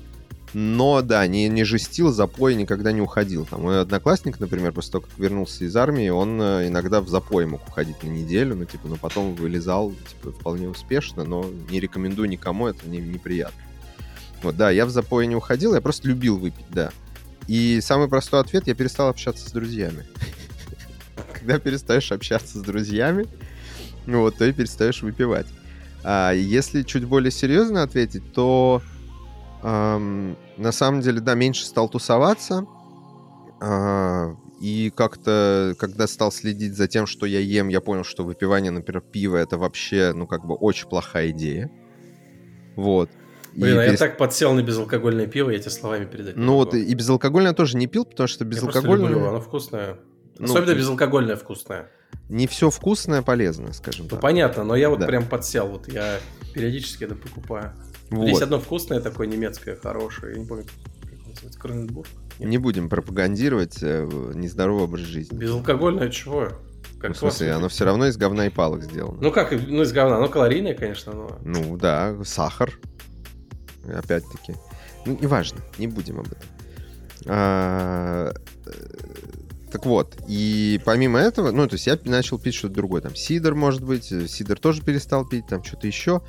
но, 0.53 1.01
да, 1.01 1.25
не, 1.27 1.47
не 1.47 1.63
жестил, 1.63 2.11
запой 2.11 2.55
никогда 2.55 2.91
не 2.91 3.01
уходил. 3.01 3.45
Там, 3.45 3.61
мой 3.61 3.81
одноклассник, 3.81 4.39
например, 4.39 4.73
после 4.73 4.93
того, 4.93 5.05
как 5.05 5.17
вернулся 5.17 5.63
из 5.63 5.75
армии, 5.75 6.09
он 6.09 6.41
э, 6.41 6.67
иногда 6.67 7.01
в 7.01 7.07
запой 7.07 7.45
мог 7.45 7.67
уходить 7.67 8.03
на 8.03 8.09
неделю, 8.09 8.55
ну, 8.55 8.65
типа, 8.65 8.87
но 8.87 8.97
потом 8.97 9.35
вылезал, 9.35 9.91
типа, 9.91 10.31
вполне 10.31 10.67
успешно, 10.67 11.23
но 11.23 11.45
не 11.69 11.79
рекомендую 11.79 12.27
никому, 12.27 12.67
это 12.67 12.87
не, 12.87 12.99
неприятно. 12.99 13.61
Вот, 14.43 14.57
да, 14.57 14.71
я 14.71 14.85
в 14.85 14.89
запой 14.89 15.27
не 15.27 15.35
уходил, 15.35 15.73
я 15.73 15.81
просто 15.81 16.07
любил 16.07 16.37
выпить, 16.37 16.65
да. 16.69 16.91
И 17.47 17.79
самый 17.81 18.07
простой 18.07 18.41
ответ, 18.41 18.67
я 18.67 18.75
перестал 18.75 19.09
общаться 19.09 19.47
с 19.47 19.51
друзьями. 19.51 20.05
когда 21.41 21.59
перестаешь 21.59 22.11
общаться 22.11 22.59
с 22.59 22.61
друзьями, 22.61 23.25
вот, 24.05 24.37
то 24.37 24.45
и 24.45 24.53
перестаешь 24.53 25.01
выпивать. 25.01 25.47
А 26.03 26.31
если 26.31 26.83
чуть 26.83 27.05
более 27.05 27.31
серьезно 27.31 27.83
ответить, 27.83 28.33
то 28.33 28.81
эм, 29.63 30.37
на 30.57 30.71
самом 30.71 31.01
деле, 31.01 31.19
да, 31.19 31.33
меньше 31.35 31.65
стал 31.65 31.89
тусоваться. 31.89 32.65
Э, 33.61 34.35
и 34.59 34.91
как-то, 34.95 35.75
когда 35.79 36.07
стал 36.07 36.31
следить 36.31 36.75
за 36.75 36.87
тем, 36.87 37.07
что 37.07 37.25
я 37.25 37.39
ем, 37.39 37.67
я 37.67 37.81
понял, 37.81 38.03
что 38.03 38.23
выпивание, 38.23 38.71
например, 38.71 39.01
пива 39.01 39.37
это 39.37 39.57
вообще, 39.57 40.13
ну, 40.13 40.27
как 40.27 40.45
бы 40.45 40.55
очень 40.55 40.87
плохая 40.87 41.31
идея. 41.31 41.71
Вот. 42.75 43.09
Блин, 43.53 43.75
и 43.75 43.77
а 43.79 43.85
перест... 43.85 44.01
я 44.01 44.07
так 44.07 44.17
подсел 44.17 44.53
на 44.53 44.61
безалкогольное 44.61 45.27
пиво, 45.27 45.49
я 45.49 45.59
тебе 45.59 45.71
словами 45.71 46.05
передать. 46.05 46.37
Ну 46.37 46.53
вот, 46.53 46.73
и 46.73 46.93
безалкогольное 46.93 47.53
тоже 47.53 47.75
не 47.75 47.87
пил, 47.87 48.05
потому 48.05 48.27
что 48.27 48.45
безалкогольное... 48.45 49.09
Я 49.09 49.15
люблю, 49.15 49.27
оно 49.27 49.41
вкусное. 49.41 49.97
Ну, 50.37 50.45
Особенно 50.45 50.75
безалкогольное 50.75 51.35
вкусное. 51.35 51.89
Не 52.29 52.47
все 52.47 52.69
вкусное 52.69 53.21
полезно, 53.21 53.73
скажем 53.73 54.05
ну, 54.05 54.09
так. 54.11 54.21
понятно, 54.21 54.63
но 54.63 54.75
я 54.75 54.89
вот 54.89 54.99
да. 54.99 55.07
прям 55.07 55.25
подсел. 55.25 55.67
Вот 55.67 55.87
я 55.87 56.19
периодически 56.53 57.03
это 57.03 57.15
покупаю. 57.15 57.73
Вот. 58.11 58.27
Есть 58.27 58.41
одно 58.41 58.59
вкусное 58.59 58.99
такое 58.99 59.25
немецкое, 59.25 59.77
хорошее. 59.77 60.33
Я 60.33 60.39
не 60.39 60.45
помню, 60.45 60.65
как 61.01 61.27
называется, 61.27 61.59
Кроненбург. 61.59 62.07
Не 62.39 62.57
будем 62.57 62.89
пропагандировать 62.89 63.77
э, 63.81 64.07
нездоровый 64.35 64.83
образ 64.83 65.03
жизни. 65.03 65.37
Безалкогольное 65.37 66.09
чего? 66.09 66.49
Как 66.99 67.11
ну, 67.11 67.15
в 67.15 67.17
смысле, 67.17 67.53
оно 67.53 67.69
все 67.69 67.85
равно 67.85 68.07
из 68.07 68.17
говна 68.17 68.47
и 68.47 68.49
палок 68.49 68.83
сделано. 68.83 69.17
Ну 69.21 69.31
как, 69.31 69.51
ну 69.51 69.81
из 69.81 69.91
говна, 69.93 70.17
оно 70.17 70.27
калорийное, 70.27 70.73
конечно, 70.73 71.13
но... 71.13 71.39
Ну 71.43 71.77
да, 71.77 72.15
сахар, 72.23 72.77
опять-таки. 73.87 74.55
Ну, 75.05 75.17
неважно, 75.19 75.61
не 75.77 75.87
будем 75.87 76.19
об 76.19 76.27
этом. 76.27 76.43
А, 77.27 78.33
э, 78.65 78.71
так 79.71 79.85
вот, 79.85 80.17
и 80.27 80.81
помимо 80.83 81.17
этого, 81.17 81.51
ну, 81.51 81.65
то 81.67 81.75
есть 81.75 81.87
я 81.87 81.97
начал 82.03 82.37
пить 82.37 82.55
что-то 82.55 82.75
другое, 82.75 83.01
там, 83.01 83.15
сидр, 83.15 83.55
может 83.55 83.83
быть, 83.83 84.11
э, 84.11 84.27
сидр 84.27 84.59
тоже 84.59 84.83
перестал 84.83 85.25
пить, 85.25 85.47
там, 85.47 85.63
что-то 85.63 85.87
еще. 85.87 86.21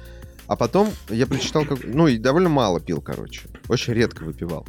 А 0.47 0.57
потом 0.57 0.91
я 1.09 1.27
прочитал, 1.27 1.65
как... 1.65 1.79
ну, 1.85 2.09
и 2.09 2.19
довольно 2.19 2.49
мало 2.49 2.81
пил, 2.81 3.01
короче. 3.01 3.43
Очень 3.69 3.95
редко 3.95 4.25
выпивал. 4.25 4.67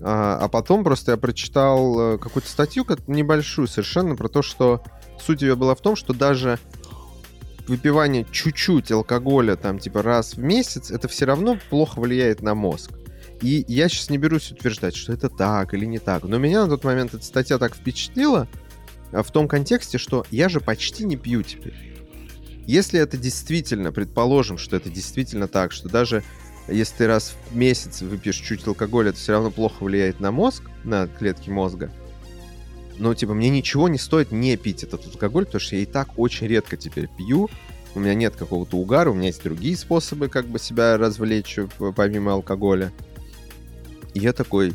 А, 0.00 0.38
а 0.40 0.48
потом 0.48 0.84
просто 0.84 1.12
я 1.12 1.16
прочитал 1.16 2.14
э, 2.14 2.18
какую-то 2.18 2.48
статью, 2.48 2.86
небольшую 3.06 3.68
совершенно, 3.68 4.16
про 4.16 4.28
то, 4.28 4.42
что 4.42 4.82
суть 5.20 5.42
ее 5.42 5.56
была 5.56 5.74
в 5.74 5.80
том, 5.80 5.96
что 5.96 6.12
даже 6.12 6.58
выпивание 7.66 8.26
чуть-чуть 8.30 8.92
алкоголя, 8.92 9.56
там, 9.56 9.78
типа, 9.78 10.02
раз 10.02 10.34
в 10.34 10.38
месяц, 10.38 10.90
это 10.90 11.08
все 11.08 11.24
равно 11.24 11.58
плохо 11.70 12.00
влияет 12.00 12.42
на 12.42 12.54
мозг. 12.54 12.92
И 13.42 13.64
я 13.68 13.88
сейчас 13.88 14.08
не 14.10 14.18
берусь 14.18 14.50
утверждать, 14.50 14.96
что 14.96 15.12
это 15.12 15.28
так 15.28 15.74
или 15.74 15.84
не 15.84 15.98
так. 15.98 16.24
Но 16.24 16.38
меня 16.38 16.62
на 16.62 16.70
тот 16.70 16.84
момент 16.84 17.14
эта 17.14 17.24
статья 17.24 17.58
так 17.58 17.74
впечатлила, 17.74 18.48
а, 19.12 19.22
в 19.22 19.30
том 19.30 19.48
контексте, 19.48 19.98
что 19.98 20.24
я 20.30 20.48
же 20.48 20.60
почти 20.60 21.04
не 21.04 21.16
пью 21.16 21.42
теперь. 21.42 21.95
Если 22.66 22.98
это 22.98 23.16
действительно, 23.16 23.92
предположим, 23.92 24.58
что 24.58 24.76
это 24.76 24.90
действительно 24.90 25.46
так, 25.46 25.72
что 25.72 25.88
даже 25.88 26.24
если 26.68 26.96
ты 26.96 27.06
раз 27.06 27.36
в 27.50 27.56
месяц 27.56 28.02
выпьешь 28.02 28.36
чуть 28.36 28.66
алкоголя, 28.66 29.10
это 29.10 29.18
все 29.18 29.32
равно 29.32 29.50
плохо 29.50 29.84
влияет 29.84 30.18
на 30.18 30.32
мозг, 30.32 30.64
на 30.82 31.06
клетки 31.06 31.48
мозга. 31.48 31.92
Но, 32.98 33.14
типа, 33.14 33.34
мне 33.34 33.50
ничего 33.50 33.88
не 33.88 33.98
стоит 33.98 34.32
не 34.32 34.56
пить 34.56 34.82
этот 34.82 35.06
алкоголь, 35.06 35.44
потому 35.44 35.60
что 35.60 35.76
я 35.76 35.82
и 35.82 35.86
так 35.86 36.18
очень 36.18 36.48
редко 36.48 36.76
теперь 36.76 37.08
пью. 37.16 37.48
У 37.94 38.00
меня 38.00 38.14
нет 38.14 38.34
какого-то 38.34 38.76
угара, 38.76 39.10
у 39.10 39.14
меня 39.14 39.28
есть 39.28 39.42
другие 39.42 39.76
способы 39.76 40.28
как 40.28 40.46
бы 40.46 40.58
себя 40.58 40.98
развлечь 40.98 41.58
помимо 41.94 42.32
алкоголя. 42.32 42.92
И 44.12 44.18
я 44.18 44.32
такой, 44.32 44.74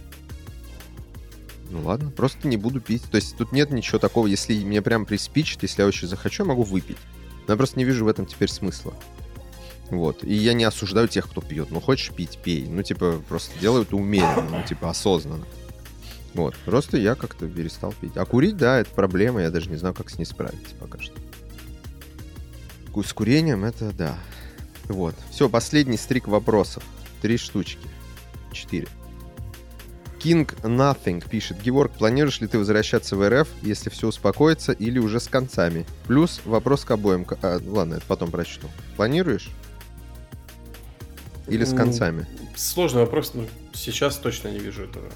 ну 1.70 1.82
ладно, 1.84 2.10
просто 2.10 2.48
не 2.48 2.58
буду 2.58 2.80
пить. 2.80 3.04
То 3.12 3.18
есть 3.18 3.36
тут 3.38 3.52
нет 3.52 3.72
ничего 3.72 4.00
такого, 4.00 4.28
если 4.28 4.64
мне 4.64 4.82
прям 4.82 5.06
приспичит, 5.06 5.64
если 5.64 5.82
я 5.82 5.88
очень 5.88 6.08
захочу, 6.08 6.44
я 6.44 6.48
могу 6.50 6.64
выпить. 6.64 6.98
Но 7.52 7.56
я 7.56 7.58
просто 7.58 7.78
не 7.78 7.84
вижу 7.84 8.06
в 8.06 8.08
этом 8.08 8.26
теперь 8.26 8.48
смысла. 8.48 8.94
Вот. 9.90 10.24
И 10.24 10.34
я 10.34 10.54
не 10.54 10.64
осуждаю 10.64 11.10
тех, 11.10 11.30
кто 11.30 11.42
пьет. 11.42 11.70
Ну, 11.70 11.82
хочешь 11.82 12.12
пить, 12.12 12.40
пей. 12.42 12.66
Ну, 12.66 12.82
типа, 12.82 13.22
просто 13.28 13.52
делаю 13.60 13.84
это 13.84 13.98
умеренно, 13.98 14.60
ну, 14.60 14.64
типа, 14.64 14.90
осознанно. 14.90 15.44
Вот. 16.34 16.56
Просто 16.64 16.96
я 16.96 17.14
как-то 17.16 17.50
перестал 17.50 17.94
пить. 18.00 18.16
А 18.16 18.24
курить, 18.24 18.56
да, 18.56 18.80
это 18.80 18.90
проблема. 18.92 19.42
Я 19.42 19.50
даже 19.50 19.70
не 19.70 19.76
знаю, 19.76 19.94
как 19.94 20.10
с 20.10 20.18
ней 20.18 20.24
справиться 20.24 20.74
пока 20.80 20.98
что. 21.02 21.14
С 23.06 23.12
курением 23.12 23.66
это 23.66 23.92
да. 23.92 24.18
Вот. 24.86 25.16
Все, 25.30 25.50
последний 25.50 25.98
стрик 25.98 26.30
вопросов. 26.30 26.86
Три 27.22 27.36
штучки. 27.36 27.86
Четыре. 28.54 28.88
King 30.24 30.48
Nothing 30.62 31.28
пишет. 31.28 31.62
Георг, 31.62 31.92
планируешь 31.94 32.42
ли 32.42 32.48
ты 32.48 32.60
возвращаться 32.60 33.16
в 33.16 33.28
РФ, 33.28 33.48
если 33.64 33.90
все 33.90 34.08
успокоится, 34.08 34.72
или 34.72 35.00
уже 35.00 35.20
с 35.20 35.28
концами? 35.28 35.86
Плюс 36.06 36.42
вопрос 36.46 36.86
к 36.86 36.92
обоим. 36.92 37.26
А, 37.42 37.60
ладно, 37.66 37.96
это 37.96 38.06
потом 38.08 38.30
прочту. 38.30 38.68
Планируешь? 38.96 39.50
Или 41.48 41.66
с 41.66 41.74
концами? 41.74 42.28
Сложный 42.56 43.02
вопрос, 43.02 43.34
но 43.34 43.46
сейчас 43.74 44.18
точно 44.18 44.50
не 44.50 44.60
вижу 44.60 44.84
этого. 44.84 45.10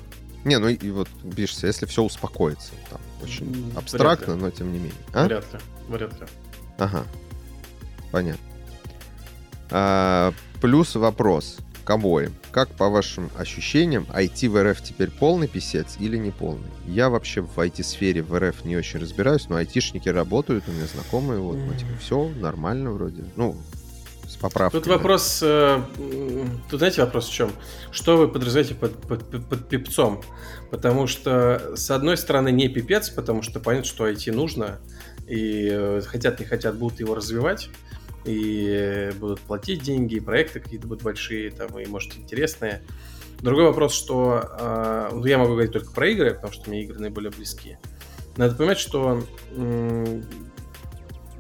Не, 0.44 0.58
ну 0.58 0.70
и 0.70 0.90
вот 0.90 1.08
пишется, 1.36 1.68
если 1.68 1.86
все 1.86 2.02
успокоится. 2.02 2.72
Там 2.90 3.00
очень 3.22 3.74
абстрактно, 3.76 4.36
но 4.36 4.50
тем 4.50 4.72
не 4.72 4.80
менее. 4.80 4.94
А? 5.14 5.26
Вряд 5.26 5.46
ли. 5.54 5.60
Вряд 5.88 6.20
ли. 6.20 6.28
Ага. 6.78 7.06
Понятно. 8.12 8.44
А, 9.70 10.34
плюс 10.62 10.96
вопрос 10.96 11.58
к 11.86 11.90
обоим. 11.92 12.34
Как 12.52 12.70
по 12.70 12.90
вашим 12.90 13.30
ощущениям, 13.38 14.08
IT 14.12 14.50
в 14.50 14.62
РФ 14.62 14.82
теперь 14.82 15.12
полный 15.12 15.48
писец 15.48 15.96
или 16.00 16.18
не 16.18 16.32
полный? 16.32 16.70
Я 16.88 17.10
вообще 17.10 17.42
в 17.42 17.58
IT-сфере 17.58 18.24
в 18.24 18.38
РФ 18.38 18.66
не 18.66 18.76
очень 18.76 19.00
разбираюсь, 19.00 19.48
но 19.48 19.56
айтишники 19.56 20.10
работают, 20.10 20.66
у 20.68 20.72
меня 20.72 20.88
знакомые, 20.88 21.40
вот, 21.40 21.58
ну, 21.58 21.74
типа, 21.74 21.92
все 22.02 22.30
нормально 22.40 22.92
вроде. 22.92 23.24
Ну, 23.36 23.56
с 24.28 24.36
поправкой. 24.36 24.80
Тут 24.80 24.88
вопрос, 24.88 25.40
э, 25.44 25.82
тут 26.70 26.80
знаете 26.80 27.02
вопрос 27.02 27.30
в 27.30 27.34
чем? 27.34 27.52
Что 27.92 28.18
вы 28.18 28.28
подразумеваете 28.28 28.76
под, 28.76 29.00
под, 29.02 29.30
под, 29.30 29.46
под 29.46 29.70
пипцом? 29.70 30.22
Потому 30.72 31.06
что, 31.06 31.74
с 31.76 31.92
одной 31.92 32.18
стороны, 32.18 32.52
не 32.52 32.68
пипец, 32.68 33.10
потому 33.10 33.44
что 33.44 33.60
понятно, 33.60 33.88
что 33.88 34.10
IT 34.10 34.32
нужно, 34.32 34.80
и 35.28 35.70
э, 35.72 36.02
хотят, 36.06 36.40
не 36.40 36.46
хотят, 36.46 36.76
будут 36.78 37.00
его 37.00 37.14
развивать, 37.14 37.70
и 38.26 39.12
будут 39.20 39.40
платить 39.42 39.84
деньги, 39.84 40.16
и 40.16 40.20
проекты 40.20 40.60
какие-то 40.60 40.88
будут 40.88 41.04
большие, 41.04 41.52
там, 41.52 41.78
и, 41.80 41.86
может, 41.86 42.18
интересные. 42.18 42.82
Другой 43.40 43.66
вопрос, 43.66 43.94
что 43.94 44.50
э, 44.60 45.22
я 45.26 45.38
могу 45.38 45.52
говорить 45.52 45.72
только 45.72 45.92
про 45.92 46.08
игры, 46.08 46.34
потому 46.34 46.54
что 46.54 46.70
мне 46.70 46.84
игры 46.84 47.00
наиболее 47.00 47.32
близки. 47.32 47.78
Надо 48.38 48.56
понимать, 48.56 48.80
что 48.80 49.24
э, 49.52 50.22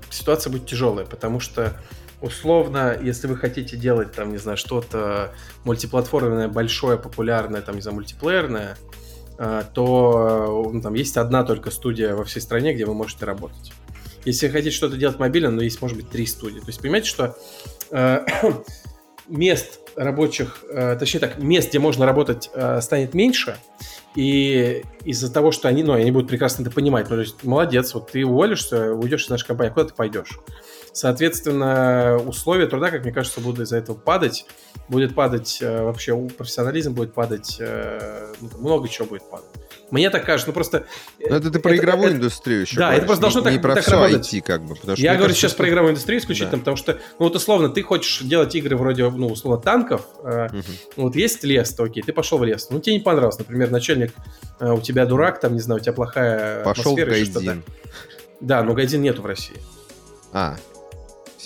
ситуация 0.09 0.51
будет 0.51 0.67
тяжелая, 0.67 1.05
потому 1.05 1.39
что 1.39 1.79
условно, 2.21 2.97
если 3.01 3.27
вы 3.27 3.38
хотите 3.38 3.77
делать 3.77 4.11
там, 4.11 4.31
не 4.31 4.38
знаю, 4.38 4.57
что-то 4.57 5.33
мультиплатформенное, 5.63 6.47
большое, 6.47 6.97
популярное, 6.97 7.61
там, 7.61 7.75
не 7.75 7.81
знаю, 7.81 7.95
мультиплеерное, 7.95 8.77
э, 9.38 9.63
то 9.73 10.71
ну, 10.73 10.81
там 10.81 10.93
есть 10.93 11.17
одна 11.17 11.43
только 11.43 11.71
студия 11.71 12.15
во 12.15 12.23
всей 12.23 12.41
стране, 12.41 12.73
где 12.73 12.86
вы 12.86 12.93
можете 12.93 13.25
работать. 13.25 13.73
Если 14.26 14.47
хотите 14.49 14.76
что-то 14.76 14.97
делать 14.97 15.19
мобильно, 15.19 15.51
но 15.51 15.61
есть, 15.61 15.82
может 15.82 15.97
быть, 15.97 16.09
три 16.09 16.26
студии. 16.26 16.59
То 16.59 16.67
есть, 16.67 16.82
понимаете, 16.82 17.07
что 17.07 17.38
э, 17.91 18.26
мест 19.28 19.80
рабочих, 19.95 20.63
э, 20.69 20.97
точнее 20.99 21.21
так, 21.21 21.38
мест, 21.38 21.69
где 21.69 21.80
можно 21.80 22.05
работать, 22.05 22.49
э, 22.53 22.82
станет 22.82 23.13
меньше, 23.13 23.57
и 24.15 24.84
из-за 25.03 25.32
того, 25.32 25.51
что 25.51 25.67
они, 25.67 25.84
ну, 25.84 25.93
они 25.93 26.11
будут 26.11 26.30
прекрасно 26.30 26.63
это 26.63 26.71
понимать, 26.71 27.09
ну, 27.09 27.15
то 27.15 27.21
есть, 27.21 27.43
молодец, 27.43 27.93
вот 27.93 28.11
ты 28.11 28.26
уволишься, 28.26 28.93
уйдешь 28.93 29.26
из 29.26 29.30
нашей 29.30 29.47
компании, 29.47 29.71
куда 29.71 29.86
ты 29.86 29.93
пойдешь? 29.93 30.39
Соответственно, 30.93 32.17
условия 32.26 32.67
труда, 32.67 32.89
как 32.89 33.03
мне 33.03 33.11
кажется, 33.11 33.41
будут 33.41 33.59
из-за 33.59 33.78
этого 33.78 33.97
падать. 33.97 34.45
Будет 34.88 35.13
падать 35.13 35.57
э, 35.61 35.84
вообще 35.84 36.15
профессионализм, 36.15 36.93
будет 36.93 37.13
падать, 37.13 37.57
э, 37.59 38.34
ну, 38.39 38.49
много 38.59 38.88
чего 38.88 39.07
будет 39.07 39.30
падать. 39.30 39.49
Мне 39.95 40.09
так 40.09 40.25
кажется, 40.25 40.49
ну 40.49 40.53
просто... 40.53 40.85
Но 41.19 41.37
это 41.37 41.49
ты 41.49 41.59
про 41.59 41.73
это, 41.73 41.81
игровую 41.81 42.07
это, 42.09 42.17
индустрию 42.17 42.61
еще 42.61 42.75
Да, 42.75 42.87
говоришь. 42.87 42.97
это 42.97 43.07
просто 43.07 43.21
должно 43.21 43.39
не, 43.39 43.43
так, 43.45 43.53
не 43.53 43.59
про 43.59 43.75
так 43.75 43.83
все 43.83 43.91
работать. 43.91 44.33
IT, 44.33 44.41
как 44.41 44.65
бы. 44.65 44.75
Потому 44.75 44.97
что 44.97 45.05
Я 45.05 45.11
говорю 45.11 45.23
кажется, 45.23 45.41
сейчас 45.41 45.51
что... 45.51 45.57
про 45.57 45.69
игровую 45.69 45.91
индустрию 45.91 46.19
исключительно, 46.19 46.51
да. 46.51 46.57
потому 46.57 46.77
что, 46.77 46.93
ну 46.93 47.25
вот 47.25 47.35
условно, 47.35 47.69
ты 47.69 47.81
хочешь 47.81 48.19
делать 48.21 48.53
игры 48.55 48.75
вроде, 48.75 49.09
ну, 49.09 49.27
условно, 49.27 49.61
танков, 49.61 50.05
э, 50.23 50.47
угу. 50.47 50.63
вот 50.97 51.15
есть 51.15 51.43
лес, 51.45 51.73
то 51.73 51.83
окей, 51.83 52.03
ты 52.03 52.11
пошел 52.11 52.37
в 52.37 52.43
лес. 52.43 52.67
Ну, 52.69 52.81
тебе 52.81 52.97
не 52.97 53.01
понравилось, 53.01 53.39
например, 53.39 53.71
начальник 53.71 54.11
э, 54.59 54.69
у 54.69 54.81
тебя 54.81 55.05
дурак, 55.05 55.39
там, 55.39 55.53
не 55.53 55.61
знаю, 55.61 55.79
у 55.79 55.83
тебя 55.83 55.93
плохая 55.93 56.63
пошел 56.63 56.91
атмосфера. 56.91 57.09
Пошел 57.09 57.25
в 57.25 57.33
Гайдин. 57.33 57.63
Да, 58.41 58.63
но 58.63 58.73
Гайдин 58.73 59.01
нету 59.01 59.21
в 59.21 59.25
России. 59.25 59.55
А, 60.33 60.57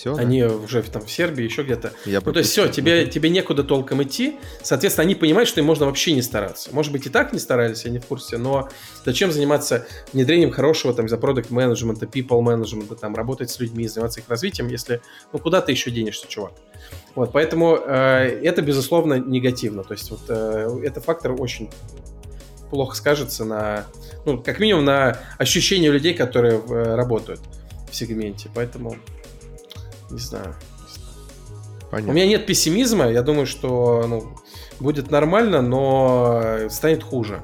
все, 0.00 0.14
они 0.14 0.42
да? 0.42 0.48
уже 0.48 0.82
там 0.82 1.04
в 1.04 1.10
Сербии, 1.10 1.44
еще 1.44 1.62
где-то. 1.62 1.92
Я 2.06 2.20
ну, 2.24 2.32
то 2.32 2.38
есть 2.38 2.50
все, 2.50 2.68
тебе, 2.68 3.06
тебе 3.06 3.28
некуда 3.28 3.62
толком 3.62 4.02
идти. 4.02 4.38
Соответственно, 4.62 5.04
они 5.04 5.14
понимают, 5.14 5.48
что 5.48 5.60
им 5.60 5.66
можно 5.66 5.86
вообще 5.86 6.12
не 6.12 6.22
стараться. 6.22 6.70
Может 6.72 6.90
быть, 6.92 7.06
и 7.06 7.10
так 7.10 7.32
не 7.32 7.38
старались, 7.38 7.84
я 7.84 7.90
не 7.90 7.98
в 7.98 8.06
курсе, 8.06 8.38
но 8.38 8.68
зачем 9.04 9.30
заниматься 9.30 9.86
внедрением 10.12 10.50
хорошего 10.50 10.94
там 10.94 11.08
за 11.08 11.18
продукт 11.18 11.50
менеджмента 11.50 12.06
people 12.06 12.40
менеджмента, 12.40 12.94
там 12.94 13.14
работать 13.14 13.50
с 13.50 13.60
людьми, 13.60 13.86
заниматься 13.86 14.20
их 14.20 14.28
развитием, 14.28 14.68
если 14.68 15.02
ну 15.32 15.38
куда 15.38 15.60
ты 15.60 15.72
еще 15.72 15.90
денешься, 15.90 16.26
чувак. 16.26 16.52
Вот, 17.14 17.32
поэтому 17.32 17.76
э, 17.76 18.40
это 18.42 18.62
безусловно 18.62 19.14
негативно. 19.14 19.84
То 19.84 19.92
есть 19.92 20.10
вот 20.10 20.22
э, 20.28 20.80
это 20.82 21.00
фактор 21.00 21.34
очень 21.38 21.70
плохо 22.70 22.96
скажется 22.96 23.44
на, 23.44 23.84
ну, 24.24 24.40
как 24.40 24.60
минимум 24.60 24.84
на 24.84 25.18
ощущении 25.38 25.88
людей, 25.88 26.14
которые 26.14 26.54
э, 26.54 26.94
работают 26.94 27.40
в 27.90 27.94
сегменте. 27.94 28.48
Поэтому, 28.54 28.96
не 30.10 30.18
знаю. 30.18 30.54
Понятно. 31.90 32.12
У 32.12 32.14
меня 32.14 32.26
нет 32.26 32.46
пессимизма, 32.46 33.10
я 33.10 33.22
думаю, 33.22 33.46
что 33.46 34.04
ну, 34.06 34.36
будет 34.78 35.10
нормально, 35.10 35.60
но 35.60 36.68
станет 36.70 37.02
хуже. 37.02 37.42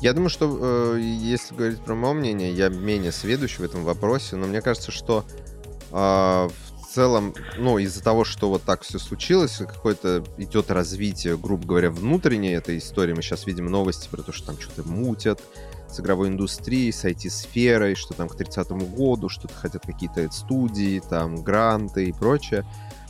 Я 0.00 0.12
думаю, 0.12 0.30
что 0.30 0.96
э, 0.96 1.00
если 1.00 1.54
говорить 1.54 1.80
про 1.80 1.94
мое 1.94 2.12
мнение, 2.12 2.52
я 2.52 2.68
менее 2.68 3.12
сведущий 3.12 3.58
в 3.58 3.64
этом 3.64 3.84
вопросе, 3.84 4.36
но 4.36 4.46
мне 4.46 4.60
кажется, 4.60 4.90
что 4.90 5.24
э, 5.90 5.94
в 5.94 6.52
целом, 6.92 7.34
ну, 7.56 7.78
из-за 7.78 8.02
того, 8.02 8.24
что 8.24 8.48
вот 8.48 8.62
так 8.62 8.82
все 8.82 8.98
случилось, 8.98 9.58
какое-то 9.58 10.24
идет 10.38 10.70
развитие, 10.70 11.36
грубо 11.36 11.66
говоря, 11.66 11.90
внутренней 11.90 12.52
этой 12.52 12.78
истории. 12.78 13.12
Мы 13.12 13.22
сейчас 13.22 13.46
видим 13.46 13.66
новости 13.66 14.08
про 14.08 14.22
то, 14.22 14.32
что 14.32 14.46
там 14.48 14.60
что-то 14.60 14.88
мутят 14.88 15.40
с 15.92 16.00
игровой 16.00 16.28
индустрией, 16.28 16.92
с 16.92 17.04
IT-сферой, 17.04 17.94
что 17.94 18.14
там 18.14 18.28
к 18.28 18.34
30-му 18.34 18.86
году 18.86 19.28
что-то 19.28 19.54
хотят 19.54 19.84
какие-то 19.84 20.30
студии, 20.30 21.00
там, 21.00 21.42
гранты 21.42 22.06
и 22.06 22.12
прочее. 22.12 22.64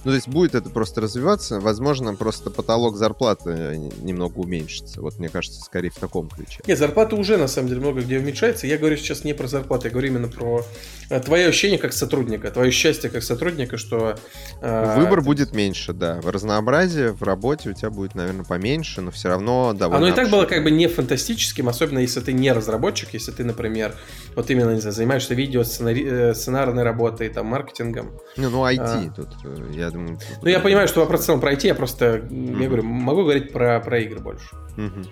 Ну, 0.04 0.10
то 0.10 0.14
есть 0.16 0.28
будет 0.28 0.54
это 0.54 0.68
просто 0.68 1.00
развиваться, 1.00 1.60
возможно, 1.60 2.14
просто 2.14 2.50
потолок 2.50 2.96
зарплаты 2.96 3.78
немного 4.00 4.38
уменьшится. 4.38 5.00
Вот 5.00 5.18
мне 5.18 5.28
кажется, 5.28 5.60
скорее 5.60 5.90
в 5.90 5.96
таком 5.96 6.28
ключе. 6.28 6.60
Нет, 6.66 6.78
зарплата 6.78 7.14
уже 7.14 7.36
на 7.36 7.46
самом 7.46 7.68
деле 7.68 7.80
много 7.80 8.00
где 8.00 8.18
уменьшается. 8.18 8.66
Я 8.66 8.78
говорю 8.78 8.96
сейчас 8.96 9.22
не 9.22 9.32
про 9.32 9.46
зарплату, 9.46 9.86
я 9.86 9.90
говорю 9.90 10.08
именно 10.08 10.28
про 10.28 10.64
э, 11.08 11.20
твое 11.20 11.46
ощущение 11.46 11.78
как 11.78 11.92
сотрудника, 11.92 12.50
твое 12.50 12.72
счастье 12.72 13.10
как 13.10 13.22
сотрудника, 13.22 13.76
что... 13.76 14.16
Э, 14.60 14.98
Выбор 14.98 15.20
ты... 15.20 15.26
будет 15.26 15.54
меньше, 15.54 15.92
да. 15.92 16.20
Разнообразие 16.24 17.12
в 17.12 17.22
работе 17.22 17.70
у 17.70 17.72
тебя 17.72 17.90
будет, 17.90 18.16
наверное, 18.16 18.44
поменьше, 18.44 19.02
но 19.02 19.12
все 19.12 19.28
равно 19.28 19.72
довольно... 19.72 20.06
Оно 20.06 20.12
и 20.12 20.16
так 20.16 20.30
было 20.30 20.46
как 20.46 20.64
бы 20.64 20.72
не 20.72 20.88
фантастическим, 20.88 21.68
особенно 21.68 22.00
если 22.00 22.20
ты 22.20 22.32
не 22.32 22.50
разработчик, 22.52 23.10
если 23.12 23.30
ты, 23.30 23.44
например, 23.44 23.94
вот 24.34 24.50
именно, 24.50 24.70
не 24.72 24.80
знаю, 24.80 24.94
занимаешься 24.94 25.34
видео, 25.34 25.62
сценари... 25.62 26.04
Э, 26.04 26.34
сценарной 26.34 26.82
работой, 26.82 27.28
там, 27.28 27.46
маркетингом. 27.46 28.18
Не, 28.36 28.48
ну, 28.48 28.66
IT 28.66 28.78
а... 28.80 29.12
тут, 29.14 29.28
я 29.72 29.91
думаю... 29.92 30.18
Ну, 30.42 30.48
я 30.48 30.60
понимаю, 30.60 30.88
что 30.88 31.00
вопрос 31.00 31.20
в 31.22 31.24
целом 31.24 31.40
про 31.40 31.52
IT, 31.52 31.66
я 31.66 31.74
просто, 31.74 32.16
mm-hmm. 32.16 32.60
я 32.60 32.66
говорю, 32.66 32.82
могу 32.82 33.22
говорить 33.22 33.52
про, 33.52 33.80
про 33.80 34.00
игры 34.00 34.20
больше. 34.20 34.46
Mm-hmm. 34.76 35.06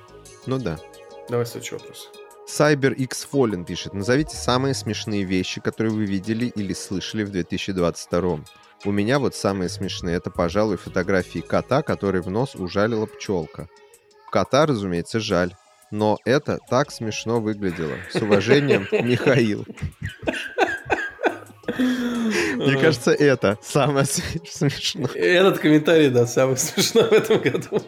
Ну 0.47 0.59
да. 0.59 0.79
Давай 1.29 1.47
следующий 1.47 1.75
вопрос. 1.75 2.11
Cyber 2.49 2.95
X 2.95 3.29
Fallen 3.33 3.65
пишет. 3.65 3.95
Назовите 3.95 4.37
самые 4.37 4.75
смешные 4.75 5.23
вещи, 5.23 5.61
которые 5.61 5.93
вы 5.93 6.05
видели 6.05 6.47
или 6.47 6.73
слышали 6.73 7.23
в 7.23 7.31
2022. 7.31 8.41
У 8.85 8.91
меня 8.91 9.19
вот 9.19 9.35
самые 9.35 9.69
смешные. 9.69 10.17
Это, 10.17 10.31
пожалуй, 10.31 10.77
фотографии 10.77 11.41
кота, 11.41 11.83
который 11.83 12.23
в 12.23 12.31
нос 12.31 12.55
ужалила 12.55 13.07
пчелка. 13.07 13.69
Кота, 14.33 14.67
разумеется, 14.67 15.21
жаль. 15.21 15.55
Но 15.91 16.19
это 16.25 16.59
так 16.69 16.91
смешно 16.91 17.41
выглядело. 17.41 17.95
С 18.11 18.17
уважением, 18.21 18.89
Михаил. 18.93 19.67
Мне 22.67 22.77
кажется, 22.77 23.13
это 23.13 23.59
самое 23.63 24.05
смешное. 24.51 25.11
Этот 25.15 25.59
комментарий, 25.59 26.11
да, 26.11 26.27
самый 26.27 26.57
смешной 26.57 27.05
в 27.05 27.13
этом 27.13 27.41
году. 27.41 27.83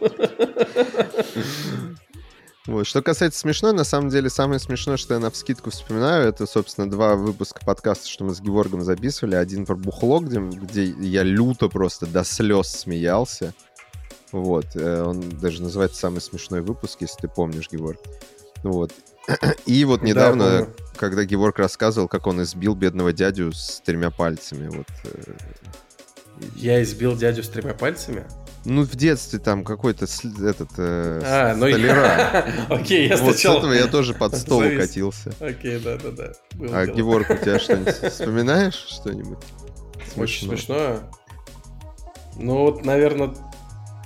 Вот. 2.66 2.86
Что 2.86 3.02
касается 3.02 3.40
смешной, 3.40 3.72
на 3.72 3.82
самом 3.82 4.08
деле, 4.08 4.30
самое 4.30 4.60
смешное, 4.60 4.96
что 4.96 5.14
я 5.14 5.20
на 5.20 5.30
вскидку 5.30 5.70
вспоминаю, 5.70 6.28
это, 6.28 6.46
собственно, 6.46 6.88
два 6.88 7.16
выпуска 7.16 7.64
подкаста, 7.64 8.08
что 8.08 8.24
мы 8.24 8.34
с 8.34 8.40
Геворгом 8.40 8.82
записывали. 8.82 9.34
Один 9.34 9.66
про 9.66 9.74
бухло, 9.74 10.20
где, 10.20 10.38
где 10.38 10.84
я 10.84 11.24
люто 11.24 11.68
просто 11.68 12.06
до 12.06 12.22
слез 12.22 12.68
смеялся. 12.68 13.52
Вот. 14.30 14.76
Э, 14.76 15.02
он 15.02 15.28
даже 15.40 15.60
называется 15.60 15.98
«Самый 15.98 16.20
смешной 16.20 16.60
выпуск», 16.60 16.98
если 17.00 17.22
ты 17.22 17.28
помнишь, 17.28 17.68
Геворг. 17.70 17.98
Вот. 18.62 18.92
И 19.66 19.84
вот 19.84 20.02
недавно, 20.02 20.60
да, 20.60 20.68
когда 20.96 21.24
Геворг 21.24 21.58
рассказывал, 21.58 22.08
как 22.08 22.26
он 22.26 22.42
избил 22.42 22.74
бедного 22.74 23.12
дядю 23.12 23.52
с 23.52 23.80
тремя 23.84 24.10
пальцами. 24.10 24.68
Вот. 24.68 24.86
Э, 25.04 25.32
я 26.56 26.82
избил 26.82 27.16
дядю 27.16 27.42
с 27.42 27.48
тремя 27.48 27.74
пальцами? 27.74 28.24
Ну, 28.64 28.82
в 28.82 28.94
детстве 28.94 29.40
там 29.40 29.64
какой-то 29.64 30.04
этот 30.04 30.70
э, 30.78 31.20
а, 31.24 31.54
ну 31.56 31.68
столяра. 31.68 32.46
Окей, 32.68 33.08
я 33.08 33.16
Вот 33.16 33.36
с 33.36 33.44
этого 33.44 33.72
я 33.72 33.88
тоже 33.88 34.14
под 34.14 34.36
стол 34.36 34.60
укатился. 34.60 35.32
Окей, 35.40 35.80
да-да-да. 35.80 36.32
А, 36.72 36.86
Геворг, 36.86 37.28
у 37.30 37.36
тебя 37.36 37.58
что-нибудь 37.58 37.94
вспоминаешь 38.12 38.74
что-нибудь? 38.74 39.38
Очень 40.16 40.48
смешное. 40.48 41.00
Ну, 42.36 42.58
вот, 42.58 42.84
наверное, 42.84 43.34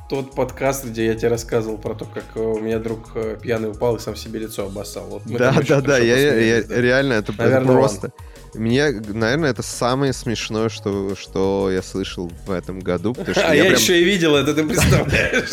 тот 0.08 0.34
подкаст, 0.34 0.84
где 0.84 1.06
я 1.06 1.14
тебе 1.14 1.28
рассказывал 1.28 1.78
про 1.78 1.94
то, 1.94 2.04
как 2.04 2.24
э, 2.36 2.40
у 2.40 2.60
меня 2.60 2.78
друг 2.78 3.10
э, 3.14 3.36
пьяный 3.40 3.70
упал 3.70 3.96
и 3.96 3.98
сам 3.98 4.14
себе 4.14 4.40
лицо 4.40 4.66
обоссал. 4.66 5.06
Вот 5.06 5.22
да, 5.26 5.54
да, 5.66 5.80
да, 5.80 5.98
я, 5.98 6.16
я, 6.16 6.62
да. 6.62 6.80
реально, 6.80 7.14
это 7.14 7.32
наверное, 7.36 7.74
просто... 7.74 8.12
Он. 8.54 8.62
Мне, 8.62 8.90
наверное, 8.90 9.50
это 9.50 9.62
самое 9.62 10.12
смешное, 10.12 10.68
что, 10.68 11.14
что 11.16 11.70
я 11.70 11.82
слышал 11.82 12.30
в 12.46 12.50
этом 12.50 12.80
году. 12.80 13.12
Потому 13.12 13.34
что 13.34 13.48
а 13.48 13.54
я, 13.54 13.64
я 13.64 13.70
прям... 13.70 13.80
еще 13.80 14.00
и 14.00 14.04
видел 14.04 14.36
это, 14.36 14.54
ты 14.54 14.64
представляешь? 14.64 15.50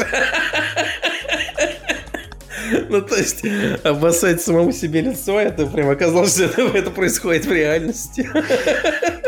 Ну, 2.90 3.02
то 3.02 3.16
есть, 3.16 3.44
обоссать 3.84 4.42
самому 4.42 4.72
себе 4.72 5.02
лицо, 5.02 5.40
это 5.40 5.66
прям 5.66 5.90
оказалось, 5.90 6.34
что 6.34 6.46
это, 6.46 6.62
это 6.78 6.92
происходит 6.92 7.46
в 7.46 7.52
реальности. 7.52 8.30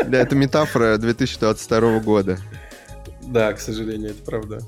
Да, 0.06 0.18
это 0.18 0.34
метафора 0.34 0.96
2022 0.96 1.98
года. 2.00 2.38
Да, 3.22 3.52
к 3.52 3.60
сожалению, 3.60 4.10
это 4.10 4.22
правда. 4.24 4.60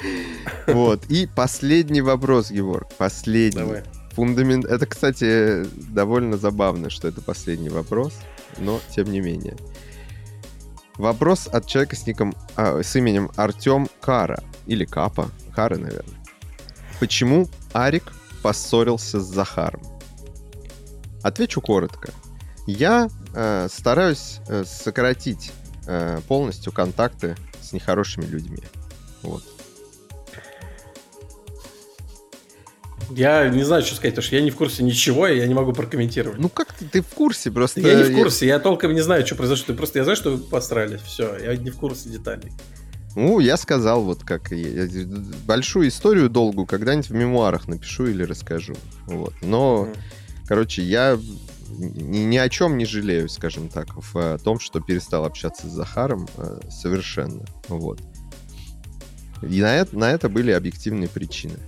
Вот. 0.66 1.04
И 1.06 1.26
последний 1.26 2.00
вопрос, 2.00 2.50
Геворг. 2.50 2.88
Последний. 2.98 3.60
Давай. 3.60 3.82
Фундамент. 4.12 4.64
Это, 4.64 4.86
кстати, 4.86 5.64
довольно 5.92 6.36
забавно, 6.36 6.90
что 6.90 7.08
это 7.08 7.20
последний 7.20 7.68
вопрос, 7.68 8.14
но 8.58 8.80
тем 8.94 9.10
не 9.10 9.20
менее. 9.20 9.56
Вопрос 10.96 11.46
от 11.46 11.66
человека 11.66 11.94
с 11.94 12.06
ником, 12.06 12.34
а, 12.56 12.82
с 12.82 12.96
именем 12.96 13.30
Артем 13.36 13.88
Кара. 14.00 14.42
Или 14.66 14.84
Капа. 14.84 15.30
Кара, 15.54 15.76
наверное. 15.76 16.18
Почему 16.98 17.48
Арик 17.72 18.12
поссорился 18.42 19.20
с 19.20 19.24
Захаром? 19.24 19.82
Отвечу 21.22 21.60
коротко. 21.60 22.12
Я 22.66 23.08
э, 23.34 23.68
стараюсь 23.70 24.40
э, 24.48 24.64
сократить 24.66 25.52
э, 25.86 26.20
полностью 26.26 26.72
контакты 26.72 27.36
с 27.60 27.72
нехорошими 27.72 28.26
людьми. 28.26 28.62
Вот. 29.22 29.42
Я 33.10 33.48
не 33.48 33.62
знаю, 33.62 33.82
что 33.82 33.94
сказать, 33.94 34.14
потому 34.14 34.26
что 34.26 34.36
я 34.36 34.42
не 34.42 34.50
в 34.50 34.56
курсе 34.56 34.82
ничего, 34.82 35.26
и 35.26 35.38
я 35.38 35.46
не 35.46 35.54
могу 35.54 35.72
прокомментировать. 35.72 36.38
Ну 36.38 36.48
как 36.48 36.72
ты, 36.72 36.84
ты 36.86 37.00
в 37.00 37.08
курсе 37.08 37.50
просто? 37.50 37.80
Я 37.80 37.94
не 37.94 38.02
в 38.04 38.14
курсе, 38.14 38.46
я, 38.46 38.54
я 38.54 38.60
толком 38.60 38.92
не 38.94 39.00
знаю, 39.00 39.26
что 39.26 39.34
произошло. 39.34 39.74
Просто 39.74 39.98
я 39.98 40.04
знаю, 40.04 40.16
что 40.16 40.30
вы 40.30 40.38
посрались, 40.38 41.00
все, 41.00 41.36
я 41.38 41.56
не 41.56 41.70
в 41.70 41.76
курсе 41.76 42.10
деталей. 42.10 42.52
Ну, 43.16 43.40
я 43.40 43.56
сказал, 43.56 44.04
вот 44.04 44.22
как 44.22 44.52
большую 45.46 45.88
историю 45.88 46.30
долгую 46.30 46.66
когда-нибудь 46.66 47.08
в 47.08 47.14
мемуарах 47.14 47.66
напишу 47.66 48.06
или 48.06 48.22
расскажу. 48.22 48.74
Вот. 49.06 49.34
Но, 49.42 49.88
mm. 49.88 49.98
короче, 50.46 50.82
я 50.82 51.18
ни, 51.70 52.18
ни 52.18 52.36
о 52.36 52.48
чем 52.48 52.76
не 52.76 52.84
жалею, 52.84 53.28
скажем 53.28 53.68
так, 53.68 53.88
в 53.96 54.38
том, 54.38 54.60
что 54.60 54.80
перестал 54.80 55.24
общаться 55.24 55.66
с 55.66 55.70
Захаром 55.70 56.28
э, 56.36 56.60
совершенно. 56.70 57.44
Вот. 57.68 58.00
И 59.42 59.60
на 59.60 59.74
это, 59.74 59.96
на 59.96 60.12
это 60.12 60.28
были 60.28 60.50
объективные 60.50 61.08
причины. 61.08 61.58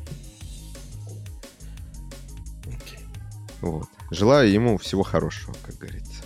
Вот. 3.60 3.86
Желаю 4.10 4.50
ему 4.50 4.78
всего 4.78 5.02
хорошего, 5.02 5.54
как 5.62 5.76
говорится. 5.76 6.22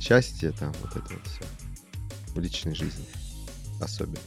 Счастье 0.00 0.52
там, 0.52 0.72
вот 0.82 0.96
это 0.96 1.14
вот 1.14 1.26
все. 1.26 1.44
В 2.34 2.38
личной 2.40 2.74
жизни. 2.74 3.04
Особенно. 3.80 4.18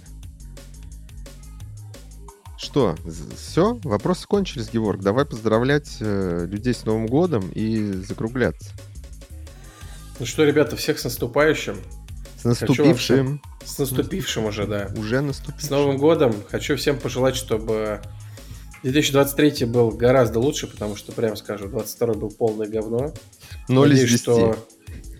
Что, 2.58 2.96
все? 3.36 3.80
Вопросы 3.84 4.28
кончились, 4.28 4.70
Георг. 4.72 5.02
Давай 5.02 5.26
поздравлять 5.26 5.98
э, 6.00 6.46
людей 6.48 6.74
с 6.74 6.86
Новым 6.86 7.08
годом 7.08 7.50
и 7.50 7.92
закругляться. 7.94 8.70
Ну 10.20 10.26
что, 10.26 10.44
ребята, 10.44 10.76
всех 10.76 11.00
с 11.00 11.04
наступающим. 11.04 11.78
С 12.38 12.44
наступившим. 12.44 13.42
С 13.66 13.80
наступившим 13.80 14.46
уже, 14.46 14.68
да. 14.68 14.92
Уже 14.96 15.22
наступившим. 15.22 15.68
С 15.68 15.70
Новым 15.72 15.98
годом. 15.98 16.36
Хочу 16.50 16.76
всем 16.76 17.00
пожелать, 17.00 17.36
чтобы 17.36 18.02
2023 18.84 19.66
был 19.66 19.92
гораздо 19.92 20.40
лучше, 20.40 20.68
потому 20.68 20.96
что, 20.96 21.12
прям 21.12 21.36
скажу, 21.36 21.68
22 21.68 22.14
был 22.16 22.32
полное 22.32 22.68
говно. 22.68 23.14
0 23.68 23.90
Надеюсь, 23.90 24.10
из 24.10 24.14
10. 24.14 24.24
что, 24.24 24.58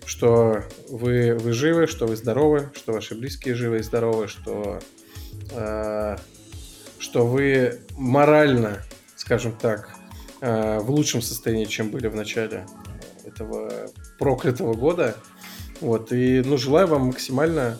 что 0.04 0.64
вы, 0.88 1.34
вы 1.34 1.52
живы, 1.52 1.86
что 1.86 2.06
вы 2.06 2.16
здоровы, 2.16 2.70
что 2.74 2.92
ваши 2.92 3.14
близкие 3.14 3.54
живы 3.54 3.78
и 3.78 3.82
здоровы, 3.82 4.26
что, 4.26 4.80
э, 5.52 6.16
что 6.98 7.26
вы 7.26 7.80
морально, 7.96 8.82
скажем 9.16 9.52
так, 9.52 9.90
э, 10.40 10.78
в 10.80 10.90
лучшем 10.90 11.22
состоянии, 11.22 11.66
чем 11.66 11.90
были 11.90 12.08
в 12.08 12.16
начале 12.16 12.66
этого 13.24 13.90
проклятого 14.18 14.74
года. 14.74 15.16
Вот, 15.80 16.12
и, 16.12 16.42
ну, 16.44 16.56
желаю 16.58 16.88
вам 16.88 17.06
максимально 17.06 17.78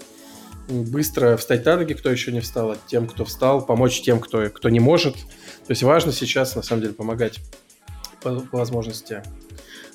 быстро 0.68 1.36
встать 1.36 1.64
на 1.64 1.76
ноги, 1.76 1.94
кто 1.94 2.10
еще 2.10 2.32
не 2.32 2.40
встал, 2.40 2.72
а 2.72 2.78
тем, 2.86 3.06
кто 3.06 3.24
встал, 3.24 3.64
помочь 3.64 4.00
тем, 4.02 4.20
кто, 4.20 4.48
кто 4.50 4.68
не 4.68 4.80
может. 4.80 5.16
То 5.72 5.74
есть 5.74 5.84
важно 5.84 6.12
сейчас, 6.12 6.54
на 6.54 6.60
самом 6.60 6.82
деле, 6.82 6.92
помогать 6.92 7.40
по, 8.20 8.40
по 8.40 8.58
возможности 8.58 9.22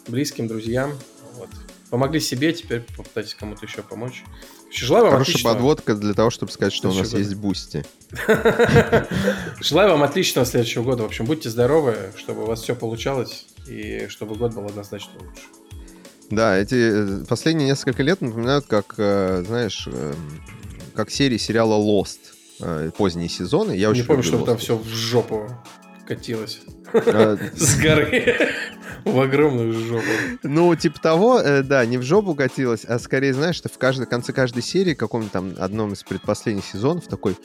близким, 0.08 0.48
друзьям. 0.48 0.92
Вот. 1.36 1.50
Помогли 1.92 2.20
себе, 2.20 2.52
теперь 2.52 2.82
попытайтесь 2.98 3.36
кому-то 3.36 3.64
еще 3.64 3.84
помочь. 3.84 4.24
Желаю 4.72 5.04
вам 5.04 5.14
Хорошая 5.14 5.34
отличного... 5.36 5.54
подводка 5.54 5.94
для 5.94 6.16
того, 6.16 6.32
чтобы 6.32 6.52
сказать, 6.52 6.74
что 6.74 6.90
у 6.90 6.94
нас 6.96 7.12
года. 7.12 7.20
есть 7.20 7.36
Boosty. 7.36 7.86
Желаю 9.62 9.92
вам 9.92 10.02
отличного 10.02 10.48
следующего 10.48 10.82
года. 10.82 11.04
В 11.04 11.06
общем, 11.06 11.26
будьте 11.26 11.52
здоровы, 11.52 12.12
чтобы 12.18 12.42
у 12.42 12.46
вас 12.48 12.64
все 12.64 12.74
получалось 12.74 13.46
и 13.68 14.08
чтобы 14.10 14.34
год 14.34 14.56
был 14.56 14.66
однозначно 14.66 15.12
лучше. 15.20 15.44
Да, 16.32 16.58
эти 16.58 17.22
э, 17.22 17.26
последние 17.26 17.68
несколько 17.68 18.02
лет 18.02 18.20
напоминают, 18.20 18.66
как, 18.66 18.96
э, 18.98 19.44
знаешь, 19.46 19.88
э, 19.92 20.14
как 20.96 21.12
серии 21.12 21.38
сериала 21.38 21.76
Lost 21.76 22.34
поздние 22.98 23.30
сезоны. 23.30 23.72
Я 23.74 23.90
Не 23.92 24.04
помню, 24.04 24.24
чтобы 24.24 24.46
там 24.46 24.58
все 24.58 24.76
в 24.76 24.88
жопу 24.88 25.50
катилось. 26.08 26.62
С 26.94 27.80
горы. 27.80 28.36
В 29.04 29.20
огромную 29.20 29.74
жопу. 29.74 30.06
Ну, 30.44 30.76
типа 30.76 31.00
того, 31.00 31.42
да, 31.64 31.86
не 31.86 31.98
в 31.98 32.04
жопу 32.04 32.36
катилось, 32.36 32.86
а 32.86 33.00
скорее, 33.00 33.34
знаешь, 33.34 33.56
что 33.56 33.70
в 33.70 33.78
конце 33.78 34.34
каждой 34.34 34.64
серии, 34.64 34.94
каком-то 34.94 35.30
там 35.30 35.54
одном 35.58 35.94
из 35.94 36.04
предпоследних 36.04 36.66
сезонов, 36.66 37.08
такой 37.08 37.38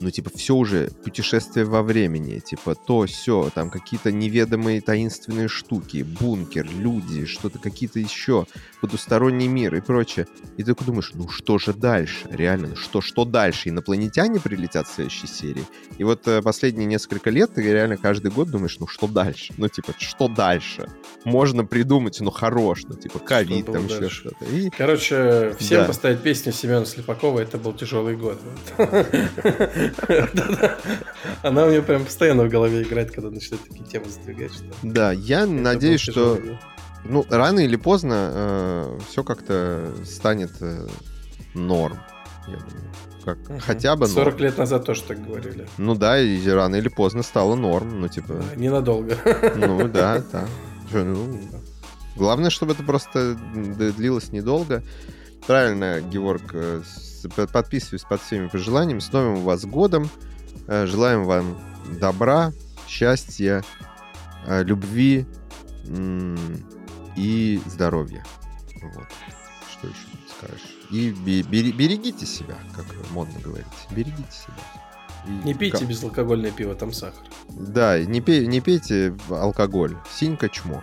ну, 0.00 0.10
типа, 0.10 0.30
все 0.34 0.54
уже 0.54 0.90
путешествие 1.04 1.64
во 1.64 1.82
времени, 1.82 2.38
типа, 2.38 2.74
то, 2.74 3.06
все, 3.06 3.50
там 3.54 3.70
какие-то 3.70 4.12
неведомые 4.12 4.80
таинственные 4.80 5.48
штуки, 5.48 6.02
бункер, 6.02 6.68
люди, 6.70 7.24
что-то 7.24 7.58
какие-то 7.58 7.98
еще, 7.98 8.46
потусторонний 8.80 9.48
мир 9.48 9.74
и 9.74 9.80
прочее. 9.80 10.26
И 10.56 10.62
ты 10.62 10.74
такой 10.74 10.86
думаешь, 10.86 11.12
ну 11.14 11.28
что 11.28 11.58
же 11.58 11.72
дальше? 11.72 12.28
Реально, 12.30 12.68
ну 12.68 12.76
что, 12.76 13.00
что 13.00 13.24
дальше? 13.24 13.70
Инопланетяне 13.70 14.40
прилетят 14.40 14.86
в 14.86 14.94
следующей 14.94 15.26
серии? 15.26 15.64
И 15.98 16.04
вот 16.04 16.26
э, 16.28 16.42
последние 16.42 16.86
несколько 16.86 17.30
лет 17.30 17.54
ты 17.54 17.62
реально 17.62 17.96
каждый 17.96 18.30
год 18.30 18.50
думаешь, 18.50 18.78
ну 18.78 18.86
что 18.86 19.06
дальше? 19.06 19.54
Ну, 19.56 19.68
типа, 19.68 19.94
что 19.98 20.28
дальше? 20.28 20.88
Можно 21.24 21.64
придумать, 21.64 22.20
ну, 22.20 22.30
хорош, 22.30 22.82
ну, 22.84 22.94
типа, 22.94 23.18
ковид, 23.18 23.66
там 23.66 23.86
еще 23.86 24.08
что-то. 24.08 24.44
И... 24.44 24.70
Короче, 24.70 25.54
всем 25.58 25.82
да. 25.82 25.86
поставить 25.86 26.20
песню 26.20 26.52
Семена 26.52 26.84
Слепакова 26.84 27.40
«Это 27.40 27.58
был 27.58 27.72
тяжелый 27.72 28.16
год». 28.16 28.38
Она 31.42 31.64
у 31.64 31.70
меня 31.70 31.82
прям 31.82 32.04
постоянно 32.04 32.44
в 32.44 32.48
голове 32.48 32.82
играет, 32.82 33.10
когда 33.10 33.30
начинает 33.30 33.62
такие 33.68 33.84
темы 33.84 34.06
задвигать. 34.08 34.52
Да, 34.82 35.12
я 35.12 35.46
надеюсь, 35.46 36.00
что 36.00 36.38
ну, 37.04 37.24
рано 37.30 37.60
или 37.60 37.76
поздно 37.76 38.30
э, 38.32 38.98
все 39.08 39.22
как-то 39.22 39.92
станет 40.04 40.50
э, 40.60 40.86
норм. 41.54 41.98
Я 42.48 42.56
думаю. 42.56 42.92
Как, 43.24 43.38
угу. 43.50 43.58
Хотя 43.58 43.96
бы 43.96 44.06
40 44.06 44.24
норм. 44.34 44.44
лет 44.44 44.58
назад 44.58 44.84
тоже 44.84 45.02
так 45.02 45.24
говорили. 45.24 45.66
Ну 45.78 45.94
да, 45.94 46.20
и 46.20 46.48
рано 46.48 46.76
или 46.76 46.88
поздно 46.88 47.22
стало 47.22 47.56
норм. 47.56 48.00
Ну, 48.00 48.08
типа. 48.08 48.42
Ненадолго. 48.56 49.16
Ну 49.56 49.88
да, 49.88 50.22
да. 50.32 50.46
ну, 50.92 51.40
главное, 52.14 52.50
чтобы 52.50 52.72
это 52.72 52.82
просто 52.82 53.34
длилось 53.34 54.32
недолго. 54.32 54.82
Правильно, 55.46 56.00
Георг, 56.00 56.42
э, 56.54 56.82
подписываюсь 57.52 58.02
под 58.02 58.20
всеми 58.20 58.48
пожеланиями. 58.48 58.98
С 58.98 59.12
Новым 59.12 59.42
вас 59.42 59.64
годом. 59.64 60.10
Э, 60.66 60.86
желаем 60.86 61.24
вам 61.24 61.56
добра, 62.00 62.52
счастья, 62.88 63.62
э, 64.46 64.64
любви 64.64 65.26
и 67.16 67.60
здоровья. 67.66 68.24
Вот. 68.82 69.06
Что 69.70 69.86
еще 69.86 69.98
скажешь? 70.36 70.76
И 70.90 71.10
берегите 71.10 72.26
себя, 72.26 72.56
как 72.74 72.86
модно 73.12 73.38
говорить. 73.40 73.66
Берегите 73.90 74.32
себя. 74.32 74.56
И 75.26 75.30
не 75.46 75.54
пейте 75.54 75.78
как... 75.78 75.88
безалкогольное 75.88 76.50
пиво, 76.50 76.74
там 76.74 76.92
сахар. 76.92 77.22
Да, 77.50 77.98
не, 78.00 78.20
пей, 78.20 78.46
не 78.46 78.60
пейте 78.60 79.16
алкоголь. 79.30 79.96
Синька 80.12 80.48
чмо. 80.48 80.82